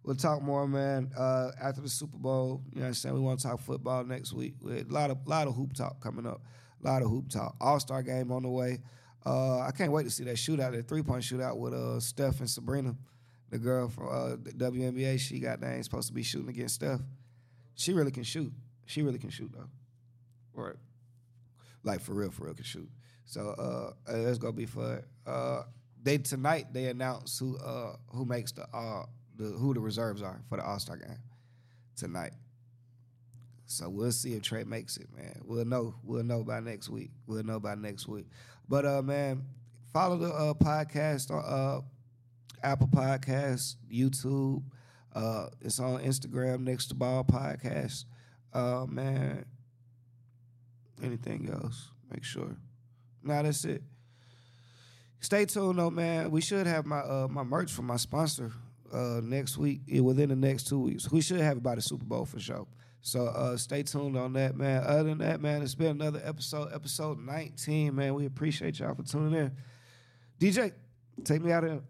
We'll 0.08 0.16
talk 0.16 0.40
more, 0.40 0.66
man. 0.66 1.10
Uh, 1.14 1.50
after 1.60 1.82
the 1.82 1.88
Super 1.90 2.16
Bowl, 2.16 2.62
you 2.72 2.76
know 2.76 2.84
what 2.84 2.86
I'm 2.86 2.94
saying? 2.94 3.14
We 3.14 3.20
want 3.20 3.40
to 3.40 3.46
talk 3.46 3.60
football 3.60 4.04
next 4.04 4.32
week. 4.32 4.54
We 4.62 4.80
a 4.80 4.84
lot 4.84 5.10
of 5.10 5.18
lot 5.26 5.48
of 5.48 5.54
hoop 5.54 5.74
talk 5.74 6.00
coming 6.00 6.26
up. 6.26 6.40
A 6.82 6.86
lot 6.88 7.02
of 7.02 7.10
hoop 7.10 7.28
talk. 7.28 7.54
All 7.60 7.78
Star 7.78 8.02
game 8.02 8.32
on 8.32 8.42
the 8.42 8.48
way. 8.48 8.78
Uh, 9.26 9.58
I 9.58 9.70
can't 9.70 9.92
wait 9.92 10.04
to 10.04 10.10
see 10.10 10.24
that 10.24 10.36
shootout, 10.36 10.72
that 10.72 10.88
three 10.88 11.02
point 11.02 11.24
shootout 11.24 11.58
with 11.58 11.74
uh, 11.74 12.00
Steph 12.00 12.40
and 12.40 12.48
Sabrina, 12.48 12.96
the 13.50 13.58
girl 13.58 13.90
from 13.90 14.08
uh, 14.08 14.28
the 14.42 14.52
WNBA. 14.52 15.20
She 15.20 15.40
got 15.40 15.60
named 15.60 15.84
supposed 15.84 16.08
to 16.08 16.14
be 16.14 16.22
shooting 16.22 16.48
against 16.48 16.76
Steph. 16.76 17.02
She 17.74 17.92
really 17.92 18.10
can 18.10 18.22
shoot. 18.22 18.50
She 18.86 19.02
really 19.02 19.18
can 19.18 19.28
shoot 19.28 19.52
though. 19.52 19.68
Right. 20.54 20.76
Like 21.84 22.00
for 22.00 22.14
real, 22.14 22.30
for 22.30 22.44
real 22.44 22.54
can 22.54 22.64
shoot. 22.64 22.88
So 23.26 23.50
uh, 23.50 23.92
it's 24.10 24.38
gonna 24.38 24.54
be 24.54 24.64
fun. 24.64 25.02
Uh, 25.26 25.64
they 26.02 26.16
tonight 26.16 26.72
they 26.72 26.86
announce 26.86 27.38
who 27.38 27.58
uh, 27.58 27.96
who 28.14 28.24
makes 28.24 28.52
the 28.52 28.66
uh, 28.74 29.04
the 29.38 29.44
who 29.44 29.72
the 29.72 29.80
reserves 29.80 30.20
are 30.20 30.42
for 30.48 30.56
the 30.58 30.64
All 30.64 30.78
Star 30.78 30.96
game 30.96 31.18
tonight. 31.96 32.32
So 33.66 33.88
we'll 33.88 34.12
see 34.12 34.32
if 34.32 34.42
Trae 34.42 34.66
makes 34.66 34.96
it, 34.96 35.08
man. 35.14 35.40
We'll 35.44 35.64
know. 35.64 35.94
We'll 36.02 36.24
know 36.24 36.42
by 36.42 36.60
next 36.60 36.88
week. 36.88 37.10
We'll 37.26 37.44
know 37.44 37.60
by 37.60 37.74
next 37.74 38.08
week. 38.08 38.26
But 38.68 38.84
uh, 38.84 39.02
man, 39.02 39.44
follow 39.92 40.16
the 40.16 40.32
uh, 40.32 40.54
podcast 40.54 41.30
on 41.30 41.44
uh, 41.44 41.80
Apple 42.62 42.88
Podcasts, 42.88 43.76
YouTube. 43.92 44.62
Uh, 45.14 45.48
it's 45.60 45.80
on 45.80 46.02
Instagram, 46.02 46.66
Next2Ball 46.66 47.28
Podcast. 47.28 48.04
Uh, 48.52 48.86
man, 48.86 49.44
anything 51.02 51.50
else? 51.50 51.90
Make 52.10 52.24
sure. 52.24 52.56
Nah, 53.22 53.42
that's 53.42 53.64
it. 53.64 53.82
Stay 55.20 55.44
tuned 55.44 55.78
though, 55.78 55.90
man. 55.90 56.30
We 56.30 56.40
should 56.40 56.66
have 56.66 56.86
my 56.86 57.00
uh, 57.00 57.28
my 57.28 57.42
merch 57.42 57.70
from 57.70 57.86
my 57.86 57.96
sponsor 57.96 58.52
uh, 58.92 59.20
next 59.22 59.58
week, 59.58 59.80
within 60.00 60.28
the 60.28 60.36
next 60.36 60.68
two 60.68 60.78
weeks. 60.78 61.10
We 61.10 61.20
should 61.20 61.40
have 61.40 61.58
it 61.58 61.62
by 61.62 61.74
the 61.74 61.82
Super 61.82 62.04
Bowl 62.04 62.24
for 62.24 62.38
sure. 62.38 62.66
So 63.00 63.26
uh, 63.26 63.56
stay 63.56 63.82
tuned 63.82 64.16
on 64.16 64.32
that, 64.34 64.56
man. 64.56 64.82
Other 64.84 65.04
than 65.04 65.18
that, 65.18 65.40
man, 65.40 65.62
it's 65.62 65.74
been 65.74 66.00
another 66.00 66.20
episode, 66.24 66.72
episode 66.74 67.18
19, 67.18 67.94
man. 67.94 68.14
We 68.14 68.26
appreciate 68.26 68.78
y'all 68.78 68.94
for 68.94 69.02
tuning 69.02 69.34
in. 69.34 69.52
DJ, 70.40 70.72
take 71.24 71.42
me 71.42 71.52
out 71.52 71.64
of 71.64 71.70
here. 71.70 71.82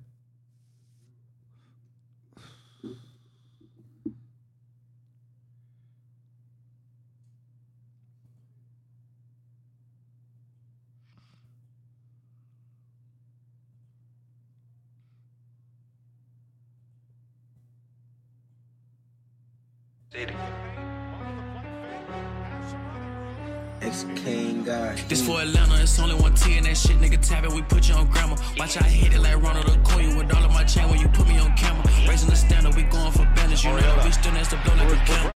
This 25.08 25.26
for 25.26 25.40
Atlanta, 25.40 25.80
it's 25.80 25.98
only 25.98 26.14
one 26.16 26.34
T 26.34 26.56
and 26.56 26.66
that 26.66 26.76
shit, 26.76 26.98
nigga 26.98 27.20
tap 27.26 27.44
it, 27.44 27.52
we 27.52 27.62
put 27.62 27.88
you 27.88 27.94
on 27.94 28.08
grammar. 28.10 28.36
Watch 28.58 28.76
I 28.76 28.82
hit 28.82 29.14
it 29.14 29.20
like 29.20 29.40
Ronald 29.40 29.68
Acuna 29.70 30.16
with 30.16 30.34
all 30.34 30.44
of 30.44 30.52
my 30.52 30.64
chain 30.64 30.90
when 30.90 31.00
you 31.00 31.08
put 31.08 31.28
me 31.28 31.38
on 31.38 31.56
camera. 31.56 31.84
Raising 32.08 32.28
the 32.28 32.36
standard, 32.36 32.74
we 32.74 32.82
going 32.82 33.12
for 33.12 33.24
banners. 33.36 33.62
You 33.64 33.70
know, 33.70 34.02
we 34.04 34.10
still 34.10 34.32
next 34.32 34.50
to 34.50 34.56
blow 34.64 34.74
like 34.74 34.92
a 34.92 35.04
camera. 35.06 35.37